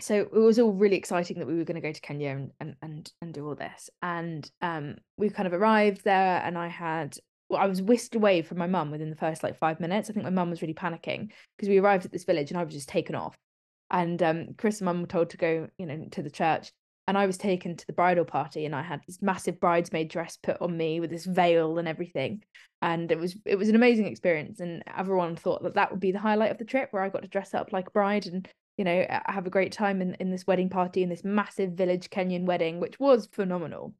so 0.00 0.14
it 0.16 0.32
was 0.32 0.58
all 0.58 0.72
really 0.72 0.96
exciting 0.96 1.38
that 1.38 1.46
we 1.46 1.56
were 1.56 1.64
going 1.64 1.80
to 1.80 1.88
go 1.88 1.92
to 1.92 2.00
Kenya 2.00 2.30
and 2.30 2.50
and 2.58 2.74
and, 2.82 3.12
and 3.22 3.32
do 3.32 3.46
all 3.46 3.54
this. 3.54 3.88
And 4.02 4.50
um, 4.60 4.96
we 5.16 5.30
kind 5.30 5.46
of 5.46 5.52
arrived 5.52 6.02
there, 6.02 6.42
and 6.44 6.58
I 6.58 6.66
had 6.66 7.16
well, 7.48 7.60
I 7.60 7.66
was 7.66 7.80
whisked 7.80 8.16
away 8.16 8.42
from 8.42 8.58
my 8.58 8.66
mum 8.66 8.90
within 8.90 9.08
the 9.08 9.16
first 9.16 9.44
like 9.44 9.56
five 9.56 9.78
minutes. 9.78 10.10
I 10.10 10.14
think 10.14 10.24
my 10.24 10.30
mum 10.30 10.50
was 10.50 10.62
really 10.62 10.74
panicking 10.74 11.30
because 11.56 11.68
we 11.68 11.78
arrived 11.78 12.04
at 12.04 12.10
this 12.10 12.24
village 12.24 12.50
and 12.50 12.58
I 12.58 12.64
was 12.64 12.74
just 12.74 12.88
taken 12.88 13.14
off 13.14 13.38
and 13.90 14.22
um, 14.22 14.54
Chris 14.56 14.80
and 14.80 14.86
Mum 14.86 15.00
were 15.00 15.06
told 15.06 15.30
to 15.30 15.36
go, 15.36 15.68
you 15.78 15.86
know, 15.86 16.06
to 16.10 16.22
the 16.22 16.30
church, 16.30 16.72
and 17.06 17.16
I 17.16 17.26
was 17.26 17.38
taken 17.38 17.74
to 17.74 17.86
the 17.86 17.92
bridal 17.92 18.24
party, 18.24 18.66
and 18.66 18.74
I 18.74 18.82
had 18.82 19.00
this 19.06 19.22
massive 19.22 19.58
bridesmaid 19.58 20.08
dress 20.08 20.36
put 20.36 20.60
on 20.60 20.76
me 20.76 21.00
with 21.00 21.10
this 21.10 21.24
veil 21.24 21.78
and 21.78 21.88
everything, 21.88 22.42
and 22.82 23.10
it 23.10 23.18
was 23.18 23.36
it 23.44 23.56
was 23.56 23.68
an 23.68 23.76
amazing 23.76 24.06
experience, 24.06 24.60
and 24.60 24.82
everyone 24.96 25.36
thought 25.36 25.62
that 25.62 25.74
that 25.74 25.90
would 25.90 26.00
be 26.00 26.12
the 26.12 26.18
highlight 26.18 26.50
of 26.50 26.58
the 26.58 26.64
trip, 26.64 26.88
where 26.90 27.02
I 27.02 27.08
got 27.08 27.22
to 27.22 27.28
dress 27.28 27.54
up 27.54 27.72
like 27.72 27.88
a 27.88 27.92
bride 27.92 28.26
and 28.26 28.46
you 28.76 28.84
know 28.84 29.06
have 29.26 29.46
a 29.46 29.50
great 29.50 29.72
time 29.72 30.02
in 30.02 30.14
in 30.20 30.30
this 30.30 30.46
wedding 30.46 30.68
party 30.68 31.02
in 31.02 31.08
this 31.08 31.24
massive 31.24 31.72
village 31.72 32.10
Kenyan 32.10 32.44
wedding, 32.44 32.78
which 32.78 33.00
was 33.00 33.28
phenomenal, 33.32 33.94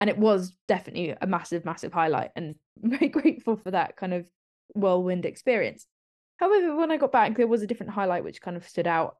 and 0.00 0.08
it 0.08 0.18
was 0.18 0.56
definitely 0.66 1.14
a 1.20 1.26
massive 1.26 1.64
massive 1.64 1.92
highlight, 1.92 2.30
and 2.36 2.54
very 2.78 3.08
grateful 3.08 3.56
for 3.56 3.70
that 3.70 3.96
kind 3.96 4.14
of 4.14 4.26
whirlwind 4.74 5.26
experience. 5.26 5.86
However, 6.38 6.76
when 6.76 6.90
I 6.90 6.96
got 6.96 7.12
back, 7.12 7.36
there 7.36 7.46
was 7.46 7.62
a 7.62 7.66
different 7.66 7.92
highlight 7.92 8.24
which 8.24 8.42
kind 8.42 8.56
of 8.56 8.68
stood 8.68 8.86
out, 8.86 9.16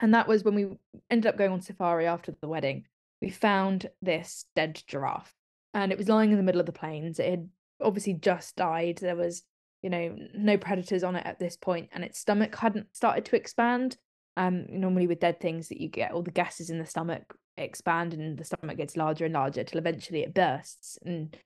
and 0.00 0.14
that 0.14 0.28
was 0.28 0.44
when 0.44 0.54
we 0.54 0.66
ended 1.10 1.26
up 1.26 1.36
going 1.36 1.52
on 1.52 1.60
safari 1.60 2.06
after 2.06 2.34
the 2.40 2.48
wedding. 2.48 2.86
We 3.22 3.30
found 3.30 3.88
this 4.02 4.44
dead 4.54 4.82
giraffe 4.86 5.32
and 5.72 5.92
it 5.92 5.98
was 5.98 6.08
lying 6.08 6.30
in 6.30 6.36
the 6.36 6.42
middle 6.42 6.60
of 6.60 6.66
the 6.66 6.72
plains. 6.72 7.18
It 7.18 7.30
had 7.30 7.48
obviously 7.80 8.14
just 8.14 8.56
died. 8.56 8.98
There 8.98 9.16
was, 9.16 9.42
you 9.82 9.90
know, 9.90 10.16
no 10.34 10.56
predators 10.56 11.04
on 11.04 11.16
it 11.16 11.26
at 11.26 11.38
this 11.38 11.56
point, 11.56 11.90
and 11.92 12.02
its 12.04 12.18
stomach 12.18 12.54
hadn't 12.56 12.94
started 12.94 13.24
to 13.26 13.36
expand. 13.36 13.96
Um, 14.38 14.66
normally 14.68 15.06
with 15.06 15.20
dead 15.20 15.40
things 15.40 15.68
that 15.68 15.80
you 15.80 15.88
get 15.88 16.12
all 16.12 16.22
the 16.22 16.30
gases 16.30 16.68
in 16.68 16.78
the 16.78 16.84
stomach 16.84 17.34
expand 17.56 18.12
and 18.12 18.38
the 18.38 18.44
stomach 18.44 18.76
gets 18.76 18.96
larger 18.96 19.24
and 19.24 19.34
larger 19.34 19.64
till 19.64 19.78
eventually 19.78 20.22
it 20.22 20.34
bursts. 20.34 20.98
And 21.04 21.36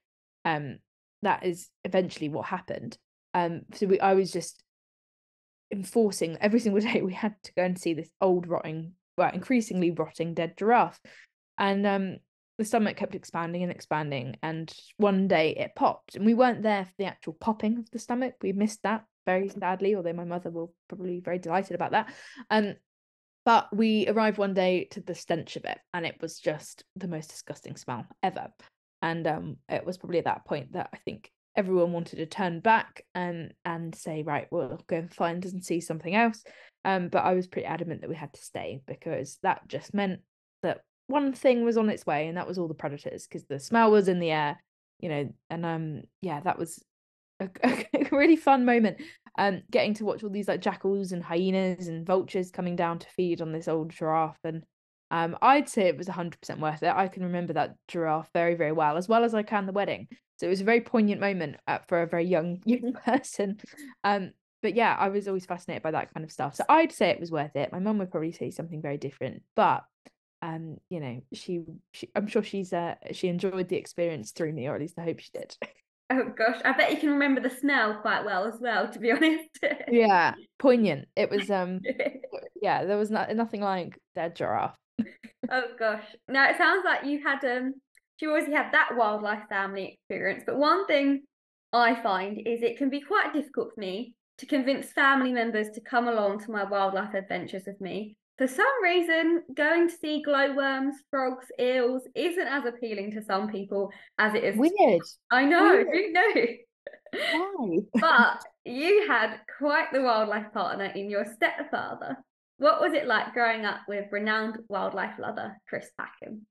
um 0.45 0.79
that 1.21 1.45
is 1.45 1.69
eventually 1.83 2.29
what 2.29 2.47
happened. 2.47 2.97
Um 3.33 3.61
so 3.73 3.87
we 3.87 3.99
I 3.99 4.13
was 4.13 4.31
just 4.31 4.61
enforcing 5.71 6.37
every 6.41 6.59
single 6.59 6.81
day 6.81 7.01
we 7.01 7.13
had 7.13 7.35
to 7.43 7.53
go 7.53 7.63
and 7.63 7.79
see 7.79 7.93
this 7.93 8.09
old 8.19 8.47
rotting 8.47 8.93
well 9.17 9.31
increasingly 9.33 9.91
rotting 9.91 10.33
dead 10.33 10.57
giraffe 10.57 10.99
and 11.57 11.85
um 11.85 12.17
the 12.57 12.65
stomach 12.65 12.97
kept 12.97 13.15
expanding 13.15 13.63
and 13.63 13.71
expanding 13.71 14.35
and 14.43 14.73
one 14.97 15.27
day 15.27 15.55
it 15.55 15.71
popped 15.75 16.15
and 16.15 16.25
we 16.25 16.33
weren't 16.33 16.61
there 16.61 16.85
for 16.85 16.93
the 16.97 17.05
actual 17.05 17.33
popping 17.33 17.79
of 17.79 17.89
the 17.91 17.99
stomach 17.99 18.35
we 18.41 18.51
missed 18.51 18.83
that 18.83 19.03
very 19.25 19.49
sadly 19.49 19.95
although 19.95 20.13
my 20.13 20.25
mother 20.25 20.49
will 20.49 20.73
probably 20.87 21.15
be 21.15 21.21
very 21.21 21.39
delighted 21.39 21.75
about 21.75 21.91
that 21.91 22.13
um 22.49 22.75
but 23.45 23.75
we 23.75 24.07
arrived 24.07 24.37
one 24.37 24.53
day 24.53 24.85
to 24.91 25.01
the 25.01 25.15
stench 25.15 25.55
of 25.55 25.65
it, 25.65 25.79
and 25.93 26.05
it 26.05 26.21
was 26.21 26.39
just 26.39 26.83
the 26.95 27.07
most 27.07 27.29
disgusting 27.29 27.75
smell 27.75 28.05
ever. 28.21 28.49
And 29.01 29.25
um, 29.25 29.57
it 29.67 29.85
was 29.85 29.97
probably 29.97 30.19
at 30.19 30.25
that 30.25 30.45
point 30.45 30.73
that 30.73 30.89
I 30.93 30.97
think 30.97 31.31
everyone 31.55 31.91
wanted 31.91 32.17
to 32.17 32.25
turn 32.25 32.59
back 32.59 33.03
and 33.13 33.53
and 33.65 33.93
say, 33.93 34.23
right, 34.23 34.47
we'll 34.51 34.81
go 34.87 34.97
and 34.97 35.13
find 35.13 35.45
and 35.45 35.63
see 35.63 35.81
something 35.81 36.15
else. 36.15 36.43
Um, 36.85 37.09
but 37.09 37.23
I 37.23 37.33
was 37.33 37.47
pretty 37.47 37.65
adamant 37.67 38.01
that 38.01 38.09
we 38.09 38.15
had 38.15 38.33
to 38.33 38.41
stay 38.41 38.81
because 38.87 39.37
that 39.43 39.67
just 39.67 39.93
meant 39.93 40.21
that 40.63 40.81
one 41.07 41.33
thing 41.33 41.63
was 41.63 41.77
on 41.77 41.89
its 41.89 42.05
way, 42.05 42.27
and 42.27 42.37
that 42.37 42.47
was 42.47 42.57
all 42.57 42.67
the 42.67 42.73
predators 42.73 43.27
because 43.27 43.45
the 43.45 43.59
smell 43.59 43.91
was 43.91 44.07
in 44.07 44.19
the 44.19 44.31
air, 44.31 44.63
you 44.99 45.09
know. 45.09 45.33
And 45.49 45.65
um, 45.65 46.01
yeah, 46.21 46.39
that 46.41 46.57
was 46.57 46.83
a, 47.39 47.49
a 47.63 48.07
really 48.11 48.37
fun 48.37 48.65
moment. 48.65 48.97
Um, 49.37 49.61
getting 49.71 49.93
to 49.95 50.05
watch 50.05 50.23
all 50.23 50.29
these 50.29 50.47
like 50.47 50.61
jackals 50.61 51.11
and 51.11 51.23
hyenas 51.23 51.87
and 51.87 52.05
vultures 52.05 52.51
coming 52.51 52.75
down 52.75 52.99
to 52.99 53.07
feed 53.09 53.41
on 53.41 53.51
this 53.51 53.67
old 53.67 53.91
giraffe, 53.91 54.39
and 54.43 54.63
um, 55.11 55.37
I'd 55.41 55.69
say 55.69 55.83
it 55.83 55.97
was 55.97 56.07
hundred 56.07 56.39
percent 56.39 56.61
worth 56.61 56.81
it. 56.81 56.93
I 56.95 57.09
can 57.09 57.23
remember 57.23 57.53
that 57.53 57.75
giraffe 57.89 58.29
very, 58.33 58.55
very 58.55 58.71
well, 58.71 58.97
as 58.97 59.09
well 59.09 59.25
as 59.25 59.35
I 59.35 59.43
can 59.43 59.65
the 59.65 59.73
wedding. 59.73 60.07
So 60.37 60.47
it 60.47 60.49
was 60.49 60.61
a 60.61 60.65
very 60.65 60.81
poignant 60.81 61.21
moment 61.21 61.57
uh, 61.67 61.79
for 61.87 62.01
a 62.01 62.07
very 62.07 62.25
young 62.25 62.61
young 62.65 62.93
person. 62.93 63.59
Um, 64.03 64.31
but 64.63 64.73
yeah, 64.73 64.95
I 64.97 65.09
was 65.09 65.27
always 65.27 65.45
fascinated 65.45 65.83
by 65.83 65.91
that 65.91 66.13
kind 66.13 66.23
of 66.23 66.31
stuff. 66.31 66.55
So 66.55 66.63
I'd 66.69 66.93
say 66.93 67.09
it 67.09 67.19
was 67.19 67.31
worth 67.31 67.55
it. 67.55 67.71
My 67.71 67.79
mum 67.79 67.97
would 67.97 68.09
probably 68.11 68.31
say 68.31 68.51
something 68.51 68.81
very 68.81 68.97
different, 68.97 69.43
but 69.55 69.83
um, 70.41 70.77
you 70.89 70.99
know, 70.99 71.21
she, 71.33 71.63
she 71.93 72.09
I'm 72.15 72.27
sure 72.27 72.41
she's 72.41 72.71
uh 72.71 72.95
she 73.11 73.27
enjoyed 73.27 73.67
the 73.67 73.75
experience 73.75 74.31
through 74.31 74.53
me, 74.53 74.67
or 74.67 74.75
at 74.75 74.81
least 74.81 74.97
I 74.97 75.03
hope 75.03 75.19
she 75.19 75.31
did. 75.33 75.55
Oh 76.09 76.31
gosh, 76.37 76.61
I 76.65 76.71
bet 76.71 76.91
you 76.91 76.97
can 76.97 77.11
remember 77.11 77.41
the 77.41 77.49
smell 77.49 77.95
quite 78.01 78.25
well 78.25 78.45
as 78.45 78.59
well, 78.59 78.89
to 78.89 78.99
be 78.99 79.11
honest. 79.11 79.49
yeah, 79.89 80.33
poignant. 80.57 81.09
It 81.15 81.29
was 81.29 81.51
um 81.51 81.81
yeah, 82.61 82.85
there 82.85 82.97
was 82.97 83.11
not, 83.11 83.35
nothing 83.35 83.61
like 83.61 83.99
dead 84.15 84.35
giraffe. 84.35 84.77
Oh 85.49 85.63
gosh. 85.77 86.03
Now 86.27 86.49
it 86.49 86.57
sounds 86.57 86.83
like 86.85 87.05
you 87.05 87.21
had 87.23 87.43
um 87.45 87.73
you 88.19 88.29
already 88.29 88.53
had 88.53 88.71
that 88.71 88.91
wildlife 88.95 89.47
family 89.49 89.97
experience, 89.97 90.43
but 90.45 90.57
one 90.57 90.85
thing 90.85 91.23
I 91.73 91.95
find 92.03 92.37
is 92.45 92.61
it 92.61 92.77
can 92.77 92.89
be 92.89 93.01
quite 93.01 93.33
difficult 93.33 93.73
for 93.73 93.81
me 93.81 94.13
to 94.37 94.45
convince 94.45 94.91
family 94.91 95.31
members 95.31 95.69
to 95.71 95.81
come 95.81 96.07
along 96.07 96.43
to 96.43 96.51
my 96.51 96.63
wildlife 96.63 97.13
adventures 97.13 97.63
with 97.65 97.79
me. 97.81 98.15
For 98.37 98.47
some 98.47 98.83
reason, 98.83 99.43
going 99.53 99.87
to 99.87 99.95
see 99.95 100.21
glowworms, 100.23 100.95
frogs, 101.09 101.45
eels 101.59 102.03
isn't 102.15 102.47
as 102.47 102.65
appealing 102.65 103.11
to 103.11 103.23
some 103.23 103.49
people 103.49 103.91
as 104.17 104.33
it 104.33 104.43
is. 104.43 104.55
Weird. 104.57 105.01
I 105.31 105.45
know, 105.45 105.83
who 105.83 106.11
knew? 106.11 106.57
Why? 107.11 107.77
but 108.01 108.43
you 108.65 109.05
had 109.07 109.37
quite 109.59 109.93
the 109.93 110.01
wildlife 110.01 110.51
partner 110.53 110.85
in 110.85 111.09
your 111.09 111.25
stepfather. 111.25 112.17
What 112.61 112.79
was 112.79 112.93
it 112.93 113.07
like 113.07 113.33
growing 113.33 113.65
up 113.65 113.79
with 113.87 114.11
renowned 114.11 114.59
wildlife 114.69 115.17
lover 115.17 115.59
Chris 115.67 115.89
Packham? 115.99 116.45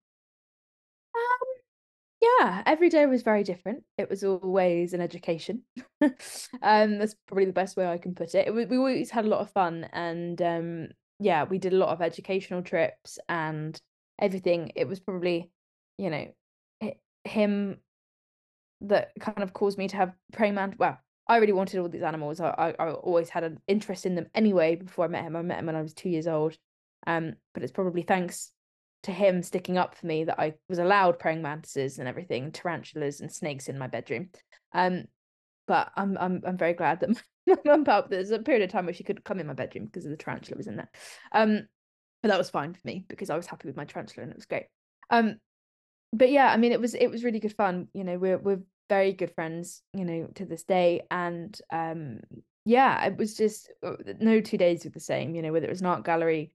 Um, 1.15 1.47
yeah, 2.21 2.65
every 2.67 2.89
day 2.89 3.07
was 3.07 3.23
very 3.23 3.45
different. 3.45 3.85
It 3.97 4.11
was 4.11 4.25
always 4.25 4.93
an 4.93 5.01
education. 5.01 5.63
um, 6.03 6.99
that's 6.99 7.15
probably 7.29 7.45
the 7.45 7.53
best 7.53 7.77
way 7.77 7.87
I 7.87 7.99
can 7.99 8.17
put 8.17 8.35
it. 8.35 8.49
it. 8.49 8.69
We 8.69 8.77
always 8.77 9.09
had 9.09 9.25
a 9.25 9.29
lot 9.29 9.39
of 9.39 9.53
fun, 9.53 9.87
and 9.93 10.43
um, 10.43 10.89
yeah, 11.21 11.45
we 11.45 11.59
did 11.59 11.75
a 11.75 11.79
lot 11.79 11.91
of 11.91 12.03
educational 12.03 12.63
trips 12.63 13.21
and 13.29 13.81
everything. 14.21 14.73
It 14.75 14.89
was 14.89 14.99
probably, 14.99 15.53
you 15.97 16.11
know, 16.11 16.93
him 17.23 17.79
that 18.81 19.13
kind 19.21 19.45
of 19.45 19.53
caused 19.53 19.79
me 19.79 19.87
to 19.87 19.97
have 19.97 20.13
praying 20.33 20.57
mantis. 20.57 20.77
Well, 20.77 20.99
I 21.29 21.37
really 21.37 21.53
wanted 21.53 21.81
all 21.81 21.89
these 21.89 22.03
animals. 22.03 22.41
I, 22.41 22.49
I, 22.51 22.85
I 22.85 22.91
always 22.93 23.29
had 23.29 23.45
an 23.45 23.61
interest 23.69 24.07
in 24.07 24.15
them 24.15 24.27
anyway. 24.35 24.77
Before 24.77 25.05
I 25.05 25.09
met 25.09 25.25
him, 25.25 25.37
I 25.37 25.43
met 25.43 25.59
him 25.59 25.67
when 25.67 25.77
I 25.77 25.83
was 25.83 25.95
two 25.95 26.09
years 26.09 26.27
old. 26.27 26.57
Um, 27.07 27.35
but 27.55 27.63
it's 27.63 27.73
probably 27.73 28.03
thanks 28.03 28.53
to 29.05 29.13
him 29.13 29.43
sticking 29.43 29.79
up 29.79 29.95
for 29.95 30.07
me 30.07 30.25
that 30.25 30.39
I 30.39 30.55
was 30.69 30.79
allowed 30.79 31.19
praying 31.19 31.43
mantises 31.43 31.99
and 31.99 32.09
everything, 32.09 32.53
tarantulas 32.53 33.21
and 33.21 33.33
snakes 33.33 33.69
in 33.69 33.79
my 33.79 33.87
bedroom. 33.87 34.31
Um, 34.73 35.05
but 35.67 35.91
I'm 35.97 36.19
I'm 36.19 36.43
I'm 36.45 36.59
very 36.59 36.75
glad 36.75 37.01
that 37.01 37.11
my 37.47 37.57
mum 37.65 37.85
felt 37.85 38.11
there's 38.11 38.31
a 38.31 38.41
period 38.41 38.65
of 38.65 38.71
time 38.71 38.87
where 38.87 38.95
she 38.95 39.05
could 39.05 39.25
come 39.25 39.41
in 39.41 39.47
my 39.47 39.55
bedroom 39.55 39.87
because 39.87 40.05
of 40.05 40.11
the 40.11 40.17
tarantula 40.17 40.57
was 40.57 40.67
in 40.67 40.77
there. 40.77 40.91
Um, 41.33 41.69
but 42.23 42.29
that 42.29 42.39
was 42.39 42.51
fine 42.51 42.75
for 42.75 42.81
me 42.85 43.05
because 43.09 43.31
I 43.31 43.37
was 43.37 43.47
happy 43.47 43.69
with 43.69 43.77
my 43.77 43.85
tarantula 43.85 44.25
and 44.25 44.33
it 44.33 44.37
was 44.37 44.47
great. 44.47 44.67
Um, 45.09 45.37
but 46.13 46.31
yeah, 46.31 46.51
I 46.51 46.57
mean 46.57 46.73
it 46.73 46.81
was 46.81 46.95
it 46.95 47.09
was 47.09 47.25
really 47.25 47.41
good 47.41 47.57
fun. 47.57 47.89
You 47.95 48.05
know, 48.05 48.19
we're 48.19 48.39
we're 48.39 48.61
very 48.91 49.15
good 49.15 49.35
friends, 49.35 49.83
you 49.95 50.05
know, 50.05 50.29
to 50.35 50.45
this 50.45 50.65
day. 50.65 51.07
And 51.11 51.59
um 51.73 52.21
yeah, 52.67 53.07
it 53.07 53.17
was 53.17 53.35
just 53.39 53.71
uh, 53.83 53.95
no 54.21 54.43
two 54.43 54.59
days 54.59 54.85
were 54.85 54.91
the 54.91 55.01
same, 55.01 55.35
you 55.35 55.41
know, 55.41 55.53
whether 55.53 55.67
it 55.67 55.71
was 55.71 55.81
an 55.81 55.87
art 55.87 56.05
gallery 56.05 56.53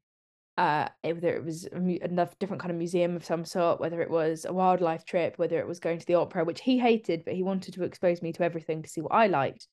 uh 0.57 0.87
whether 1.03 1.35
it 1.35 1.43
was 1.43 1.65
a 1.65 2.05
enough 2.05 2.37
different 2.39 2.61
kind 2.61 2.71
of 2.71 2.77
museum 2.77 3.15
of 3.15 3.25
some 3.25 3.43
sort 3.43 3.79
whether 3.79 4.01
it 4.01 4.09
was 4.09 4.45
a 4.45 4.53
wildlife 4.53 5.03
trip 5.03 5.37
whether 5.37 5.59
it 5.59 5.67
was 5.67 5.79
going 5.79 5.99
to 5.99 6.05
the 6.05 6.15
opera 6.15 6.45
which 6.45 6.61
he 6.61 6.77
hated 6.77 7.25
but 7.25 7.33
he 7.33 7.43
wanted 7.43 7.73
to 7.73 7.83
expose 7.83 8.21
me 8.21 8.31
to 8.31 8.43
everything 8.43 8.81
to 8.81 8.89
see 8.89 9.01
what 9.01 9.11
i 9.11 9.27
liked 9.27 9.67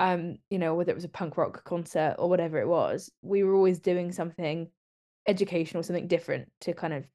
um 0.00 0.36
you 0.50 0.58
know 0.58 0.74
whether 0.74 0.90
it 0.90 0.94
was 0.94 1.04
a 1.04 1.08
punk 1.08 1.38
rock 1.38 1.64
concert 1.64 2.14
or 2.18 2.28
whatever 2.28 2.58
it 2.58 2.68
was 2.68 3.10
we 3.22 3.42
were 3.42 3.54
always 3.54 3.80
doing 3.80 4.12
something 4.12 4.68
educational 5.26 5.82
something 5.82 6.08
different 6.08 6.50
to 6.60 6.74
kind 6.74 6.92
of 6.92 7.06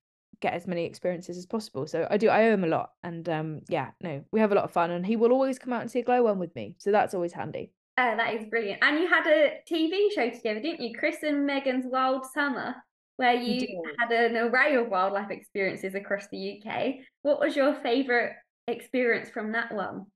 get 0.44 0.54
as 0.54 0.68
many 0.68 0.86
experiences 0.86 1.38
as 1.38 1.46
possible 1.46 1.88
so 1.88 2.06
i 2.12 2.18
do 2.18 2.30
i 2.30 2.48
owe 2.48 2.54
him 2.54 2.64
a 2.64 2.68
lot 2.68 2.92
and 3.04 3.28
um 3.30 3.62
yeah 3.70 3.90
no 4.02 4.24
we 4.32 4.40
have 4.40 4.52
a 4.52 4.56
lot 4.56 4.64
of 4.64 4.72
fun 4.72 4.92
and 4.92 5.06
he 5.06 5.16
will 5.16 5.32
always 5.32 5.58
come 5.58 5.74
out 5.74 5.82
and 5.82 5.90
see 5.90 6.00
a 6.00 6.04
glowworm 6.04 6.38
with 6.38 6.54
me 6.56 6.76
so 6.78 6.92
that's 6.92 7.14
always 7.14 7.34
handy 7.34 7.72
Oh, 7.96 8.16
that 8.18 8.34
is 8.34 8.50
brilliant. 8.50 8.84
And 8.84 8.98
you 8.98 9.08
had 9.08 9.28
a 9.28 9.60
TV 9.72 10.12
show 10.16 10.28
together, 10.32 10.60
didn't 10.60 10.82
you? 10.82 10.98
Chris 10.98 11.18
and 11.22 11.46
Megan's 11.46 11.86
Wild 11.86 12.26
Summer 12.26 12.74
where 13.18 13.36
you 13.36 13.84
had 14.00 14.12
an 14.12 14.36
array 14.36 14.76
of 14.76 14.90
wildlife 14.90 15.30
experiences 15.30 15.96
across 15.96 16.28
the 16.32 16.62
UK. 16.66 16.96
What 17.22 17.40
was 17.40 17.56
your 17.56 17.76
favourite 17.76 18.34
experience 18.68 19.30
from 19.30 19.52
that 19.52 19.74
one? 19.74 20.08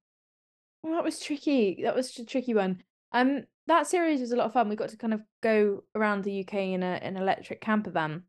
Well, 0.82 0.94
that 0.94 1.04
was 1.04 1.20
tricky. 1.20 1.82
That 1.84 1.96
was 1.96 2.18
a 2.18 2.26
tricky 2.26 2.54
one. 2.54 2.82
Um, 3.12 3.44
that 3.68 3.88
series 3.88 4.22
was 4.22 4.32
a 4.32 4.36
lot 4.36 4.48
of 4.48 4.54
fun. 4.54 4.70
We 4.70 4.76
got 4.76 4.90
to 4.90 4.98
kind 4.98 5.14
of 5.14 5.22
go 5.42 5.84
around 5.96 6.24
the 6.24 6.42
UK 6.42 6.54
in 6.54 6.84
a 6.84 7.00
an 7.02 7.18
electric 7.18 7.62
camper 7.62 7.92
van. 7.92 8.24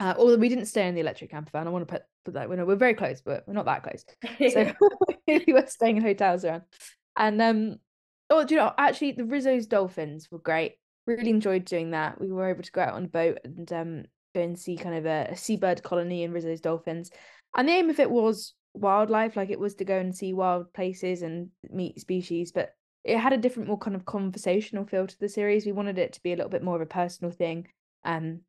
Uh, 0.00 0.14
although 0.18 0.36
we 0.36 0.48
didn't 0.48 0.66
stay 0.66 0.88
in 0.88 0.94
the 0.94 1.00
electric 1.00 1.30
camper 1.30 1.50
van, 1.52 1.66
I 1.66 1.70
want 1.70 1.86
to 1.86 1.92
put, 1.92 2.02
put 2.24 2.34
that. 2.34 2.48
We're, 2.48 2.64
we're 2.64 2.76
very 2.76 2.94
close, 2.94 3.20
but 3.20 3.44
we're 3.46 3.54
not 3.54 3.66
that 3.66 3.82
close. 3.82 4.04
So 4.52 4.72
we 5.28 5.52
were 5.52 5.66
staying 5.66 5.98
in 5.98 6.02
hotels 6.02 6.44
around. 6.44 6.62
And 7.16 7.40
um, 7.40 7.76
oh, 8.30 8.44
do 8.44 8.54
you 8.54 8.60
know? 8.60 8.72
Actually, 8.76 9.12
the 9.12 9.22
Risso's 9.22 9.66
dolphins 9.66 10.30
were 10.30 10.38
great 10.38 10.74
really 11.06 11.30
enjoyed 11.30 11.64
doing 11.64 11.90
that. 11.90 12.20
We 12.20 12.30
were 12.30 12.48
able 12.48 12.62
to 12.62 12.72
go 12.72 12.80
out 12.80 12.94
on 12.94 13.04
a 13.04 13.08
boat 13.08 13.38
and 13.44 13.70
um, 13.72 14.04
go 14.34 14.42
and 14.42 14.58
see 14.58 14.76
kind 14.76 14.96
of 14.96 15.06
a, 15.06 15.28
a 15.30 15.36
seabird 15.36 15.82
colony 15.82 16.22
in 16.22 16.32
Risso's 16.32 16.60
dolphins. 16.60 17.10
And 17.56 17.68
the 17.68 17.72
aim 17.72 17.90
of 17.90 18.00
it 18.00 18.10
was 18.10 18.54
wildlife, 18.74 19.36
like 19.36 19.50
it 19.50 19.60
was 19.60 19.74
to 19.76 19.84
go 19.84 19.98
and 19.98 20.14
see 20.14 20.32
wild 20.32 20.72
places 20.72 21.22
and 21.22 21.50
meet 21.70 22.00
species, 22.00 22.52
but 22.52 22.70
it 23.04 23.18
had 23.18 23.32
a 23.32 23.38
different, 23.38 23.68
more 23.68 23.78
kind 23.78 23.94
of 23.94 24.06
conversational 24.06 24.86
feel 24.86 25.06
to 25.06 25.18
the 25.20 25.28
series. 25.28 25.66
We 25.66 25.72
wanted 25.72 25.98
it 25.98 26.14
to 26.14 26.22
be 26.22 26.32
a 26.32 26.36
little 26.36 26.50
bit 26.50 26.64
more 26.64 26.76
of 26.76 26.82
a 26.82 26.86
personal 26.86 27.30
thing. 27.30 27.68
Um, 28.04 28.40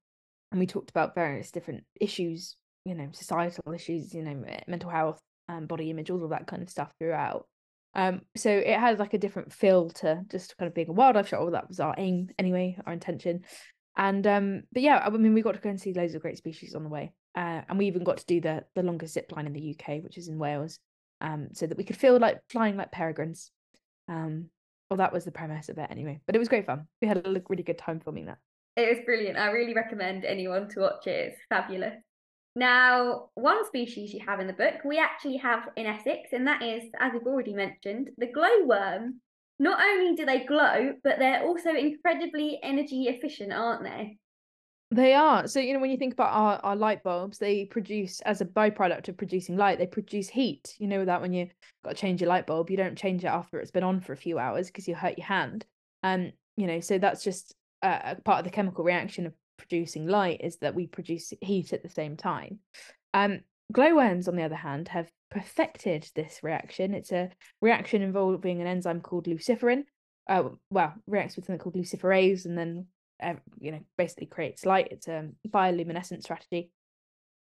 and 0.55 0.61
we 0.61 0.67
talked 0.67 0.89
about 0.89 1.15
various 1.15 1.51
different 1.51 1.83
issues, 1.99 2.55
you 2.85 2.95
know, 2.95 3.09
societal 3.11 3.73
issues, 3.73 4.13
you 4.13 4.23
know, 4.23 4.41
mental 4.67 4.89
health, 4.89 5.19
um, 5.49 5.65
body 5.65 5.89
image, 5.89 6.09
all 6.09 6.23
of 6.23 6.29
that 6.29 6.47
kind 6.47 6.63
of 6.63 6.69
stuff 6.69 6.93
throughout. 6.97 7.45
Um, 7.93 8.21
so 8.37 8.49
it 8.49 8.79
had 8.79 8.97
like 8.97 9.13
a 9.13 9.17
different 9.17 9.51
feel 9.51 9.89
to 9.89 10.21
just 10.31 10.57
kind 10.57 10.69
of 10.69 10.73
being 10.73 10.87
a 10.87 10.93
wildlife 10.93 11.27
shot. 11.27 11.41
Well, 11.41 11.51
that 11.51 11.67
was 11.67 11.81
our 11.81 11.93
aim 11.97 12.29
anyway, 12.39 12.77
our 12.85 12.93
intention. 12.93 13.41
And 13.97 14.25
um, 14.25 14.63
but 14.71 14.81
yeah, 14.81 15.03
I 15.05 15.09
mean, 15.09 15.33
we 15.33 15.41
got 15.41 15.55
to 15.55 15.59
go 15.59 15.69
and 15.69 15.79
see 15.79 15.91
loads 15.91 16.15
of 16.15 16.21
great 16.21 16.37
species 16.37 16.73
on 16.73 16.83
the 16.83 16.89
way, 16.89 17.11
uh, 17.35 17.63
and 17.67 17.77
we 17.77 17.87
even 17.87 18.05
got 18.05 18.19
to 18.19 18.25
do 18.25 18.39
the 18.39 18.63
the 18.75 18.83
longest 18.83 19.13
zip 19.13 19.33
line 19.35 19.47
in 19.47 19.53
the 19.53 19.75
UK, 19.77 20.03
which 20.03 20.17
is 20.17 20.29
in 20.29 20.37
Wales, 20.37 20.79
um, 21.19 21.49
so 21.51 21.67
that 21.67 21.77
we 21.77 21.83
could 21.83 21.97
feel 21.97 22.17
like 22.17 22.39
flying 22.49 22.77
like 22.77 22.93
peregrines. 22.93 23.51
Um, 24.07 24.51
well, 24.89 24.97
that 24.97 25.11
was 25.11 25.25
the 25.25 25.31
premise 25.31 25.67
of 25.67 25.79
it 25.79 25.91
anyway, 25.91 26.21
but 26.25 26.33
it 26.33 26.39
was 26.39 26.47
great 26.47 26.65
fun. 26.65 26.87
We 27.01 27.09
had 27.09 27.17
a 27.17 27.41
really 27.49 27.63
good 27.63 27.77
time 27.77 27.99
filming 27.99 28.27
that. 28.27 28.37
It 28.75 28.89
was 28.89 29.05
brilliant. 29.05 29.37
I 29.37 29.51
really 29.51 29.73
recommend 29.73 30.25
anyone 30.25 30.67
to 30.69 30.81
watch 30.81 31.07
it. 31.07 31.33
It's 31.33 31.41
fabulous. 31.49 31.95
Now, 32.57 33.29
one 33.35 33.65
species 33.65 34.13
you 34.13 34.21
have 34.25 34.39
in 34.39 34.47
the 34.47 34.53
book, 34.53 34.75
we 34.85 34.97
actually 34.97 35.37
have 35.37 35.69
in 35.75 35.85
Essex, 35.85 36.29
and 36.31 36.47
that 36.47 36.61
is, 36.61 36.83
as 36.99 37.11
we've 37.13 37.27
already 37.27 37.53
mentioned, 37.53 38.09
the 38.17 38.27
glowworm. 38.27 39.15
Not 39.57 39.79
only 39.81 40.15
do 40.15 40.25
they 40.25 40.45
glow, 40.45 40.93
but 41.03 41.17
they're 41.17 41.43
also 41.43 41.73
incredibly 41.73 42.59
energy 42.61 43.03
efficient, 43.03 43.53
aren't 43.53 43.83
they? 43.83 44.17
They 44.91 45.13
are. 45.13 45.47
So, 45.47 45.59
you 45.59 45.73
know, 45.73 45.79
when 45.79 45.91
you 45.91 45.97
think 45.97 46.13
about 46.13 46.33
our, 46.33 46.59
our 46.63 46.75
light 46.75 47.03
bulbs, 47.03 47.37
they 47.37 47.65
produce, 47.65 48.21
as 48.21 48.41
a 48.41 48.45
byproduct 48.45 49.07
of 49.07 49.17
producing 49.17 49.57
light, 49.57 49.77
they 49.77 49.87
produce 49.87 50.29
heat. 50.29 50.75
You 50.77 50.87
know 50.87 51.05
that 51.05 51.21
when 51.21 51.33
you 51.33 51.49
got 51.83 51.91
to 51.91 51.95
change 51.95 52.21
your 52.21 52.29
light 52.29 52.47
bulb, 52.47 52.69
you 52.69 52.77
don't 52.77 52.97
change 52.97 53.23
it 53.23 53.27
after 53.27 53.59
it's 53.59 53.71
been 53.71 53.83
on 53.83 53.99
for 54.01 54.13
a 54.13 54.17
few 54.17 54.37
hours 54.37 54.67
because 54.67 54.87
you 54.87 54.95
hurt 54.95 55.17
your 55.17 55.27
hand. 55.27 55.65
Um, 56.03 56.31
you 56.55 56.67
know, 56.67 56.79
so 56.79 56.97
that's 56.97 57.23
just 57.23 57.55
a 57.81 58.15
part 58.23 58.39
of 58.39 58.45
the 58.45 58.51
chemical 58.51 58.83
reaction 58.83 59.25
of 59.25 59.33
producing 59.57 60.07
light 60.07 60.41
is 60.43 60.57
that 60.57 60.75
we 60.75 60.87
produce 60.87 61.33
heat 61.41 61.73
at 61.73 61.83
the 61.83 61.89
same 61.89 62.17
time. 62.17 62.59
Um, 63.13 63.41
glowworms, 63.71 64.27
on 64.27 64.35
the 64.35 64.43
other 64.43 64.55
hand, 64.55 64.87
have 64.89 65.09
perfected 65.31 66.09
this 66.15 66.39
reaction. 66.43 66.93
It's 66.93 67.11
a 67.11 67.29
reaction 67.61 68.01
involving 68.01 68.61
an 68.61 68.67
enzyme 68.67 69.01
called 69.01 69.25
luciferin. 69.25 69.83
Uh, 70.27 70.49
well, 70.69 70.93
reacts 71.07 71.35
with 71.35 71.45
something 71.45 71.59
called 71.59 71.75
luciferase, 71.75 72.45
and 72.45 72.57
then 72.57 72.87
you 73.59 73.71
know 73.71 73.79
basically 73.97 74.27
creates 74.27 74.65
light. 74.65 74.89
It's 74.91 75.07
a 75.07 75.29
bioluminescent 75.47 76.23
strategy, 76.23 76.71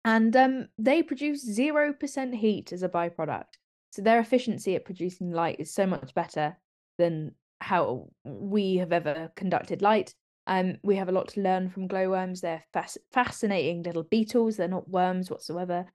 and 0.04 0.36
um, 0.36 0.68
they 0.78 1.02
produce 1.04 1.42
zero 1.46 1.94
percent 1.94 2.36
heat 2.36 2.74
as 2.74 2.84
a 2.84 2.90
byproduct. 2.90 3.58
So 3.92 4.02
their 4.02 4.20
efficiency 4.20 4.76
at 4.76 4.86
producing 4.86 5.32
light 5.32 5.60
is 5.60 5.74
so 5.74 5.86
much 5.86 6.14
better 6.14 6.58
than 6.98 7.36
how 7.62 8.10
we 8.26 8.78
have 8.78 8.92
ever 8.92 9.32
conducted 9.36 9.82
light. 9.82 10.14
Um, 10.46 10.78
we 10.84 10.96
have 10.98 11.10
a 11.10 11.14
lot 11.14 11.30
to 11.30 11.42
learn 11.42 11.70
from 11.70 11.88
glowworms. 11.88 12.42
They're 12.42 12.64
fas- 12.74 12.98
fascinating 13.12 13.84
little 13.84 14.04
beetles. 14.04 14.58
They're 14.58 14.68
not 14.68 14.90
worms 14.90 15.30
whatsoever. 15.30 15.86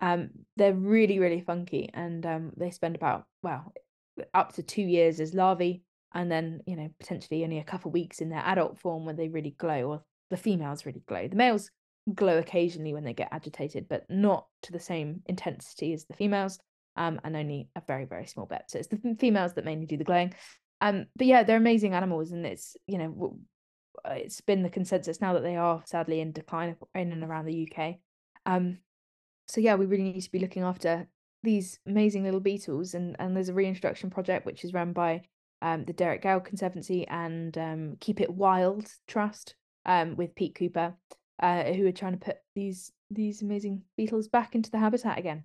Um, 0.00 0.30
they're 0.56 0.74
really, 0.74 1.18
really 1.18 1.40
funky, 1.40 1.90
and 1.92 2.24
um, 2.26 2.52
they 2.56 2.70
spend 2.70 2.96
about 2.96 3.24
well 3.42 3.72
up 4.32 4.54
to 4.54 4.62
two 4.62 4.82
years 4.82 5.20
as 5.20 5.34
larvae, 5.34 5.82
and 6.14 6.30
then 6.30 6.60
you 6.66 6.76
know 6.76 6.88
potentially 7.00 7.44
only 7.44 7.58
a 7.58 7.64
couple 7.64 7.88
of 7.88 7.94
weeks 7.94 8.20
in 8.20 8.28
their 8.28 8.42
adult 8.44 8.78
form 8.78 9.06
when 9.06 9.16
they 9.16 9.28
really 9.28 9.54
glow, 9.58 9.90
or 9.90 10.02
the 10.30 10.36
females 10.36 10.86
really 10.86 11.02
glow. 11.06 11.28
The 11.28 11.36
males 11.36 11.70
glow 12.14 12.38
occasionally 12.38 12.92
when 12.92 13.04
they 13.04 13.14
get 13.14 13.32
agitated, 13.32 13.88
but 13.88 14.04
not 14.08 14.46
to 14.62 14.72
the 14.72 14.80
same 14.80 15.22
intensity 15.26 15.92
as 15.92 16.04
the 16.04 16.14
females, 16.14 16.58
um, 16.96 17.20
and 17.24 17.34
only 17.36 17.68
a 17.74 17.82
very, 17.86 18.04
very 18.04 18.26
small 18.26 18.46
bit. 18.46 18.62
So 18.68 18.78
it's 18.78 18.88
the 18.88 19.16
females 19.18 19.54
that 19.54 19.64
mainly 19.64 19.86
do 19.86 19.96
the 19.96 20.04
glowing. 20.04 20.34
Um, 20.80 21.06
but 21.16 21.26
yeah, 21.26 21.42
they're 21.42 21.56
amazing 21.56 21.94
animals, 21.94 22.32
and 22.32 22.44
it's 22.46 22.76
you 22.86 22.98
know 22.98 23.38
it's 24.06 24.40
been 24.40 24.62
the 24.62 24.70
consensus 24.70 25.20
now 25.20 25.32
that 25.32 25.42
they 25.42 25.56
are 25.56 25.82
sadly 25.84 26.20
in 26.20 26.32
decline 26.32 26.76
in 26.94 27.12
and 27.12 27.24
around 27.24 27.46
the 27.46 27.68
UK. 27.68 27.96
Um, 28.44 28.78
so 29.48 29.60
yeah, 29.60 29.74
we 29.74 29.86
really 29.86 30.12
need 30.12 30.20
to 30.20 30.30
be 30.30 30.38
looking 30.38 30.62
after 30.62 31.08
these 31.42 31.78
amazing 31.86 32.24
little 32.24 32.40
beetles, 32.40 32.94
and 32.94 33.16
and 33.18 33.36
there's 33.36 33.48
a 33.48 33.54
reintroduction 33.54 34.10
project 34.10 34.46
which 34.46 34.64
is 34.64 34.72
run 34.72 34.92
by 34.92 35.22
um, 35.62 35.84
the 35.84 35.92
Derek 35.92 36.22
Gale 36.22 36.40
Conservancy 36.40 37.06
and 37.08 37.56
um, 37.56 37.96
Keep 38.00 38.20
It 38.20 38.30
Wild 38.30 38.90
Trust 39.06 39.54
um, 39.84 40.16
with 40.16 40.34
Pete 40.34 40.54
Cooper, 40.54 40.94
uh, 41.40 41.64
who 41.64 41.86
are 41.86 41.92
trying 41.92 42.18
to 42.18 42.24
put 42.24 42.36
these 42.54 42.92
these 43.10 43.42
amazing 43.42 43.82
beetles 43.96 44.28
back 44.28 44.54
into 44.54 44.70
the 44.70 44.78
habitat 44.78 45.18
again. 45.18 45.44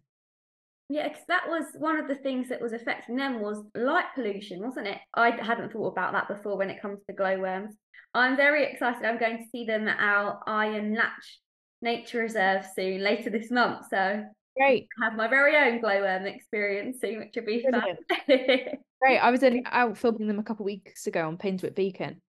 Yeah, 0.92 1.08
because 1.08 1.24
that 1.30 1.48
was 1.48 1.64
one 1.78 1.98
of 1.98 2.10
the 2.10 2.16
things 2.16 2.50
that 2.50 2.62
was 2.62 2.74
affecting 2.74 3.16
them 3.16 3.40
was 3.40 3.64
light 3.76 4.14
pollution, 4.14 4.62
wasn't 4.62 4.88
it? 4.88 4.98
I 5.14 5.32
hadn't 5.32 5.72
thought 5.72 5.88
about 5.88 6.12
that 6.12 6.28
before 6.28 6.58
when 6.58 6.70
it 6.70 6.82
comes 6.82 7.00
to 7.08 7.16
glowworms. 7.16 7.76
I'm 8.14 8.36
very 8.36 8.66
excited. 8.66 9.06
I'm 9.06 9.18
going 9.18 9.38
to 9.38 9.50
see 9.50 9.64
them 9.64 9.88
at 9.88 9.98
our 10.02 10.42
Iron 10.48 10.94
Latch 10.94 11.40
Nature 11.82 12.20
Reserve 12.20 12.66
soon, 12.76 13.02
later 13.02 13.30
this 13.30 13.50
month. 13.50 13.86
So 13.90 14.26
great. 14.58 14.90
I 15.02 15.06
have 15.06 15.16
my 15.16 15.30
very 15.30 15.56
own 15.56 15.80
glowworm 15.80 16.26
experience 16.26 16.98
soon, 17.00 17.20
which 17.20 17.32
will 17.38 17.46
be 17.46 17.62
Brilliant. 17.62 18.00
fun. 18.10 18.20
great. 19.02 19.18
I 19.18 19.32
was 19.32 19.44
in, 19.44 19.64
out 19.68 19.98
filming 19.98 20.28
them 20.28 20.40
a 20.40 20.44
couple 20.44 20.64
of 20.64 20.66
weeks 20.66 21.08
ago 21.08 21.26
on 21.26 21.38
Painswick 21.38 21.74
Beacon. 21.74 22.22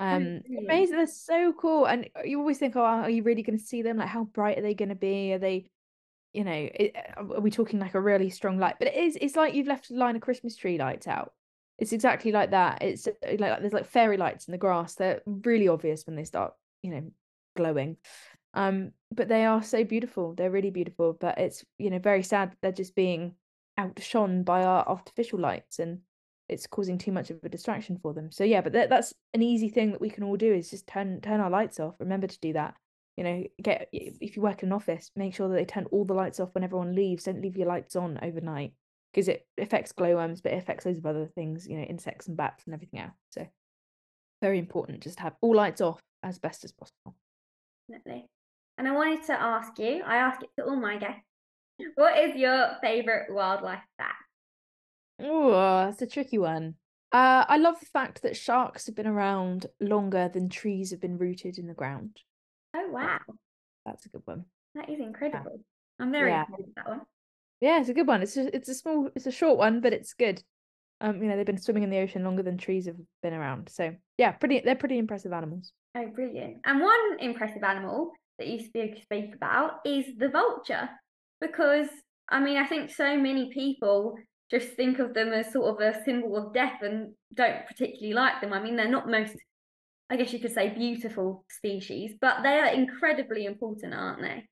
Oh, 0.00 0.06
um, 0.06 0.40
amazing. 0.58 0.96
They're 0.96 1.06
so 1.06 1.52
cool, 1.52 1.84
and 1.84 2.08
you 2.24 2.38
always 2.38 2.56
think, 2.56 2.76
oh, 2.76 2.80
are 2.80 3.10
you 3.10 3.22
really 3.22 3.42
going 3.42 3.58
to 3.58 3.64
see 3.64 3.82
them? 3.82 3.98
Like, 3.98 4.08
how 4.08 4.24
bright 4.24 4.56
are 4.56 4.62
they 4.62 4.72
going 4.72 4.88
to 4.88 4.94
be? 4.94 5.34
Are 5.34 5.38
they 5.38 5.68
you 6.36 6.44
know, 6.44 6.52
it, 6.74 6.94
are 7.16 7.40
we 7.40 7.50
talking 7.50 7.80
like 7.80 7.94
a 7.94 8.00
really 8.00 8.28
strong 8.28 8.58
light? 8.58 8.76
But 8.78 8.88
it 8.88 8.94
is, 8.94 9.16
it's 9.20 9.36
like 9.36 9.54
you've 9.54 9.66
left 9.66 9.90
a 9.90 9.94
line 9.94 10.16
of 10.16 10.22
Christmas 10.22 10.54
tree 10.54 10.76
lights 10.76 11.08
out. 11.08 11.32
It's 11.78 11.92
exactly 11.92 12.30
like 12.30 12.50
that. 12.50 12.82
It's 12.82 13.06
uh, 13.06 13.12
like 13.38 13.60
there's 13.60 13.72
like 13.72 13.86
fairy 13.86 14.18
lights 14.18 14.46
in 14.46 14.52
the 14.52 14.58
grass. 14.58 14.94
They're 14.94 15.22
really 15.24 15.68
obvious 15.68 16.06
when 16.06 16.14
they 16.14 16.24
start, 16.24 16.52
you 16.82 16.90
know, 16.90 17.10
glowing. 17.56 17.96
Um, 18.52 18.92
but 19.10 19.28
they 19.28 19.46
are 19.46 19.62
so 19.62 19.82
beautiful. 19.82 20.34
They're 20.34 20.50
really 20.50 20.70
beautiful. 20.70 21.16
But 21.18 21.38
it's, 21.38 21.64
you 21.78 21.88
know, 21.90 21.98
very 21.98 22.22
sad 22.22 22.54
they're 22.60 22.72
just 22.72 22.94
being 22.94 23.34
outshone 23.78 24.42
by 24.42 24.62
our 24.62 24.86
artificial 24.86 25.38
lights 25.38 25.78
and 25.78 26.00
it's 26.48 26.66
causing 26.66 26.96
too 26.96 27.12
much 27.12 27.30
of 27.30 27.38
a 27.42 27.48
distraction 27.48 27.98
for 28.00 28.14
them. 28.14 28.30
So 28.30 28.44
yeah, 28.44 28.60
but 28.60 28.72
that, 28.74 28.90
that's 28.90 29.12
an 29.34 29.42
easy 29.42 29.68
thing 29.68 29.92
that 29.92 30.00
we 30.00 30.10
can 30.10 30.22
all 30.22 30.36
do 30.36 30.52
is 30.52 30.70
just 30.70 30.86
turn 30.86 31.20
turn 31.20 31.40
our 31.40 31.50
lights 31.50 31.80
off. 31.80 31.94
Remember 31.98 32.26
to 32.26 32.40
do 32.40 32.52
that 32.52 32.74
you 33.16 33.24
know 33.24 33.44
get 33.62 33.88
if 33.92 34.36
you 34.36 34.42
work 34.42 34.62
in 34.62 34.68
an 34.68 34.72
office 34.72 35.10
make 35.16 35.34
sure 35.34 35.48
that 35.48 35.54
they 35.54 35.64
turn 35.64 35.86
all 35.90 36.04
the 36.04 36.14
lights 36.14 36.40
off 36.40 36.54
when 36.54 36.64
everyone 36.64 36.94
leaves. 36.94 37.24
Don't 37.24 37.42
leave 37.42 37.56
your 37.56 37.68
lights 37.68 37.96
on 37.96 38.18
overnight 38.22 38.72
because 39.12 39.28
it 39.28 39.46
affects 39.58 39.92
glowworms 39.92 40.40
but 40.40 40.52
it 40.52 40.58
affects 40.58 40.84
loads 40.84 40.98
of 40.98 41.06
other 41.06 41.26
things 41.26 41.66
you 41.66 41.78
know 41.78 41.84
insects 41.84 42.28
and 42.28 42.36
bats 42.36 42.64
and 42.66 42.74
everything 42.74 43.00
else. 43.00 43.16
So 43.30 43.46
very 44.42 44.58
important 44.58 45.02
just 45.02 45.16
to 45.18 45.22
have 45.22 45.36
all 45.40 45.56
lights 45.56 45.80
off 45.80 46.00
as 46.22 46.38
best 46.38 46.64
as 46.64 46.72
possible. 46.72 47.16
Definitely. 47.90 48.26
And 48.78 48.86
i 48.86 48.92
wanted 48.92 49.24
to 49.24 49.32
ask 49.32 49.78
you 49.78 50.02
i 50.04 50.16
ask 50.16 50.42
it 50.42 50.50
to 50.58 50.66
all 50.66 50.76
my 50.76 50.98
guests 50.98 51.22
what 51.94 52.18
is 52.18 52.36
your 52.36 52.76
favorite 52.82 53.32
wildlife 53.32 53.82
fact? 53.98 54.22
Oh 55.20 55.50
that's 55.50 56.02
a 56.02 56.06
tricky 56.06 56.38
one. 56.38 56.74
Uh, 57.12 57.44
I 57.48 57.56
love 57.56 57.78
the 57.80 57.86
fact 57.86 58.22
that 58.22 58.36
sharks 58.36 58.86
have 58.86 58.94
been 58.94 59.06
around 59.06 59.66
longer 59.80 60.28
than 60.32 60.48
trees 60.48 60.90
have 60.90 61.00
been 61.00 61.18
rooted 61.18 61.56
in 61.56 61.66
the 61.66 61.74
ground. 61.74 62.20
Oh 62.76 62.88
wow. 62.90 63.18
That's 63.86 64.04
a 64.04 64.08
good 64.10 64.22
one. 64.26 64.44
That 64.74 64.90
is 64.90 65.00
incredible. 65.00 65.52
Yeah. 65.54 66.04
I'm 66.04 66.12
very 66.12 66.30
yeah. 66.30 66.44
with 66.50 66.74
that 66.74 66.88
one. 66.88 67.00
Yeah, 67.60 67.80
it's 67.80 67.88
a 67.88 67.94
good 67.94 68.06
one. 68.06 68.22
It's 68.22 68.36
a, 68.36 68.54
it's 68.54 68.68
a 68.68 68.74
small 68.74 69.08
it's 69.16 69.26
a 69.26 69.32
short 69.32 69.56
one, 69.56 69.80
but 69.80 69.94
it's 69.94 70.12
good. 70.12 70.42
Um, 71.00 71.22
you 71.22 71.28
know, 71.28 71.36
they've 71.36 71.46
been 71.46 71.58
swimming 71.58 71.82
in 71.82 71.90
the 71.90 71.98
ocean 71.98 72.24
longer 72.24 72.42
than 72.42 72.58
trees 72.58 72.86
have 72.86 72.96
been 73.22 73.32
around. 73.32 73.70
So 73.70 73.94
yeah, 74.18 74.32
pretty 74.32 74.60
they're 74.60 74.76
pretty 74.76 74.98
impressive 74.98 75.32
animals. 75.32 75.72
Oh, 75.96 76.06
brilliant. 76.14 76.58
And 76.66 76.80
one 76.80 77.18
impressive 77.20 77.62
animal 77.62 78.12
that 78.38 78.48
you 78.48 78.62
speak 78.62 79.02
speak 79.02 79.34
about 79.34 79.80
is 79.86 80.04
the 80.18 80.28
vulture. 80.28 80.90
Because 81.40 81.88
I 82.28 82.40
mean, 82.40 82.58
I 82.58 82.66
think 82.66 82.90
so 82.90 83.16
many 83.16 83.50
people 83.54 84.16
just 84.50 84.68
think 84.74 84.98
of 84.98 85.14
them 85.14 85.32
as 85.32 85.52
sort 85.52 85.74
of 85.74 85.80
a 85.80 86.04
symbol 86.04 86.36
of 86.36 86.52
death 86.52 86.82
and 86.82 87.14
don't 87.34 87.66
particularly 87.66 88.12
like 88.12 88.40
them. 88.40 88.52
I 88.52 88.62
mean, 88.62 88.76
they're 88.76 88.88
not 88.88 89.08
most 89.08 89.34
I 90.08 90.16
guess 90.16 90.32
you 90.32 90.38
could 90.38 90.52
say 90.52 90.68
beautiful 90.70 91.44
species, 91.50 92.12
but 92.20 92.42
they 92.42 92.58
are 92.58 92.68
incredibly 92.68 93.44
important, 93.44 93.92
aren't 93.92 94.22
they? 94.22 94.44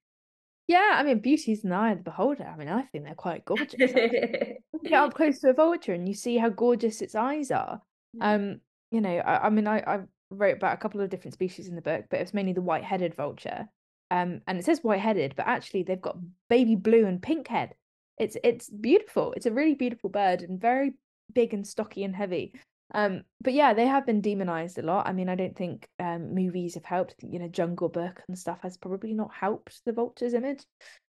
Yeah, 0.66 0.92
I 0.94 1.02
mean, 1.02 1.20
beauty's 1.20 1.62
in 1.62 1.70
the 1.70 1.76
eye 1.76 1.92
of 1.92 1.98
the 1.98 2.04
beholder. 2.04 2.44
I 2.44 2.56
mean, 2.56 2.68
I 2.68 2.82
think 2.82 3.04
they're 3.04 3.14
quite 3.14 3.44
gorgeous. 3.44 3.74
get 4.84 4.92
up 4.92 5.14
close 5.14 5.40
to 5.40 5.50
a 5.50 5.54
vulture 5.54 5.92
and 5.92 6.08
you 6.08 6.14
see 6.14 6.36
how 6.38 6.48
gorgeous 6.48 7.02
its 7.02 7.14
eyes 7.14 7.50
are. 7.50 7.80
Um, 8.20 8.60
you 8.90 9.00
know, 9.00 9.18
I, 9.18 9.46
I 9.46 9.50
mean, 9.50 9.66
I, 9.66 9.78
I 9.80 10.00
wrote 10.30 10.56
about 10.56 10.74
a 10.74 10.78
couple 10.78 11.00
of 11.00 11.10
different 11.10 11.34
species 11.34 11.68
in 11.68 11.74
the 11.74 11.82
book, 11.82 12.06
but 12.10 12.20
it's 12.20 12.34
mainly 12.34 12.52
the 12.52 12.62
white-headed 12.62 13.14
vulture. 13.14 13.68
Um, 14.10 14.40
and 14.46 14.58
it 14.58 14.64
says 14.64 14.80
white-headed, 14.82 15.34
but 15.36 15.46
actually 15.46 15.82
they've 15.82 16.00
got 16.00 16.18
baby 16.48 16.76
blue 16.76 17.06
and 17.06 17.22
pink 17.22 17.48
head. 17.48 17.74
It's 18.18 18.36
it's 18.44 18.70
beautiful. 18.70 19.32
It's 19.36 19.46
a 19.46 19.52
really 19.52 19.74
beautiful 19.74 20.08
bird 20.08 20.42
and 20.42 20.60
very 20.60 20.92
big 21.32 21.52
and 21.52 21.66
stocky 21.66 22.04
and 22.04 22.14
heavy. 22.14 22.54
Um, 22.92 23.22
but 23.40 23.54
yeah, 23.54 23.74
they 23.74 23.86
have 23.86 24.06
been 24.06 24.20
demonized 24.20 24.78
a 24.78 24.82
lot. 24.82 25.06
I 25.06 25.12
mean, 25.12 25.28
I 25.28 25.34
don't 25.34 25.56
think 25.56 25.88
um, 25.98 26.34
movies 26.34 26.74
have 26.74 26.84
helped. 26.84 27.16
You 27.22 27.38
know, 27.38 27.48
Jungle 27.48 27.88
Book 27.88 28.22
and 28.28 28.38
stuff 28.38 28.60
has 28.62 28.76
probably 28.76 29.14
not 29.14 29.32
helped 29.32 29.80
the 29.84 29.92
vulture's 29.92 30.34
image. 30.34 30.64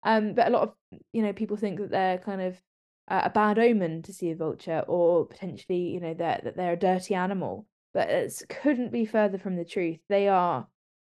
Um, 0.02 0.34
but 0.34 0.48
a 0.48 0.50
lot 0.50 0.62
of 0.62 0.74
you 1.12 1.22
know 1.22 1.32
people 1.32 1.56
think 1.56 1.78
that 1.78 1.90
they're 1.90 2.18
kind 2.18 2.42
of 2.42 2.60
a 3.08 3.30
bad 3.30 3.58
omen 3.58 4.02
to 4.02 4.12
see 4.12 4.30
a 4.30 4.36
vulture, 4.36 4.84
or 4.86 5.26
potentially 5.26 5.90
you 5.92 6.00
know 6.00 6.14
that 6.14 6.44
that 6.44 6.56
they're 6.56 6.74
a 6.74 6.78
dirty 6.78 7.14
animal. 7.14 7.66
But 7.94 8.08
it 8.10 8.42
couldn't 8.48 8.92
be 8.92 9.04
further 9.04 9.38
from 9.38 9.56
the 9.56 9.64
truth. 9.64 9.98
They 10.08 10.28
are 10.28 10.66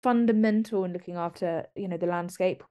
fundamental 0.01 0.83
in 0.83 0.93
looking 0.93 1.15
after 1.15 1.65
you 1.75 1.87
know 1.87 1.97
the 1.97 2.07
landscape. 2.07 2.63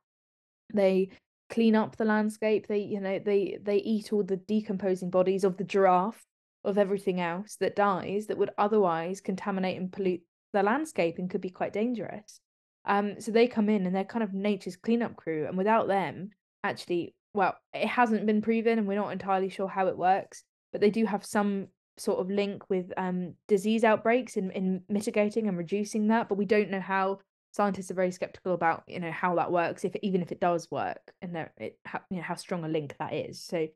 They 0.72 1.10
clean 1.50 1.76
up 1.76 1.96
the 1.96 2.04
landscape. 2.04 2.68
They 2.68 2.78
you 2.78 3.00
know 3.00 3.18
they 3.18 3.58
they 3.60 3.76
eat 3.76 4.12
all 4.12 4.22
the 4.22 4.36
decomposing 4.36 5.10
bodies 5.10 5.44
of 5.44 5.56
the 5.56 5.64
giraffe 5.64 6.24
of 6.64 6.78
everything 6.78 7.20
else 7.20 7.56
that 7.56 7.76
dies 7.76 8.26
that 8.26 8.38
would 8.38 8.50
otherwise 8.56 9.20
contaminate 9.20 9.78
and 9.78 9.92
pollute 9.92 10.22
the 10.52 10.62
landscape 10.62 11.18
and 11.18 11.30
could 11.30 11.40
be 11.40 11.50
quite 11.50 11.72
dangerous. 11.72 12.40
Um, 12.84 13.20
so 13.20 13.30
they 13.30 13.46
come 13.46 13.68
in 13.68 13.86
and 13.86 13.94
they're 13.94 14.04
kind 14.04 14.22
of 14.22 14.34
nature's 14.34 14.76
cleanup 14.76 15.16
crew, 15.16 15.46
and 15.46 15.56
without 15.56 15.88
them, 15.88 16.30
actually, 16.64 17.14
well, 17.34 17.56
it 17.72 17.86
hasn't 17.86 18.26
been 18.26 18.42
proven, 18.42 18.78
and 18.78 18.86
we're 18.86 18.94
not 18.94 19.12
entirely 19.12 19.48
sure 19.48 19.68
how 19.68 19.86
it 19.86 19.96
works, 19.96 20.44
but 20.72 20.80
they 20.80 20.90
do 20.90 21.04
have 21.06 21.24
some 21.24 21.68
sort 21.98 22.20
of 22.20 22.30
link 22.30 22.70
with 22.70 22.90
um 22.96 23.34
disease 23.48 23.84
outbreaks 23.84 24.36
in 24.36 24.50
in 24.52 24.82
mitigating 24.88 25.46
and 25.46 25.58
reducing 25.58 26.08
that, 26.08 26.28
but 26.28 26.38
we 26.38 26.44
don't 26.44 26.70
know 26.70 26.80
how. 26.80 27.18
Scientists 27.54 27.90
are 27.90 27.94
very 27.94 28.10
skeptical 28.10 28.54
about 28.54 28.82
you 28.86 28.98
know 28.98 29.12
how 29.12 29.34
that 29.34 29.52
works, 29.52 29.84
if 29.84 29.94
even 30.00 30.22
if 30.22 30.32
it 30.32 30.40
does 30.40 30.70
work, 30.70 31.12
and 31.20 31.36
it 31.58 31.78
how, 31.84 32.00
you 32.08 32.16
know 32.16 32.22
how 32.22 32.34
strong 32.34 32.64
a 32.64 32.68
link 32.68 32.96
that 32.98 33.12
is. 33.12 33.44
So 33.44 33.68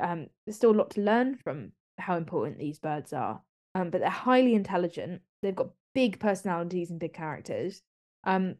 um, 0.00 0.26
there's 0.44 0.56
still 0.56 0.72
a 0.72 0.80
lot 0.80 0.90
to 0.90 1.02
learn 1.02 1.36
from 1.36 1.70
how 1.98 2.16
important 2.16 2.58
these 2.58 2.78
birds 2.78 3.12
are. 3.12 3.40
Um, 3.74 3.90
but 3.90 4.00
they're 4.00 4.10
highly 4.10 4.54
intelligent. 4.54 5.22
They've 5.42 5.54
got 5.56 5.70
big 5.94 6.20
personalities 6.20 6.90
and 6.90 7.00
big 7.00 7.14
characters. 7.14 7.82
Um, 8.24 8.56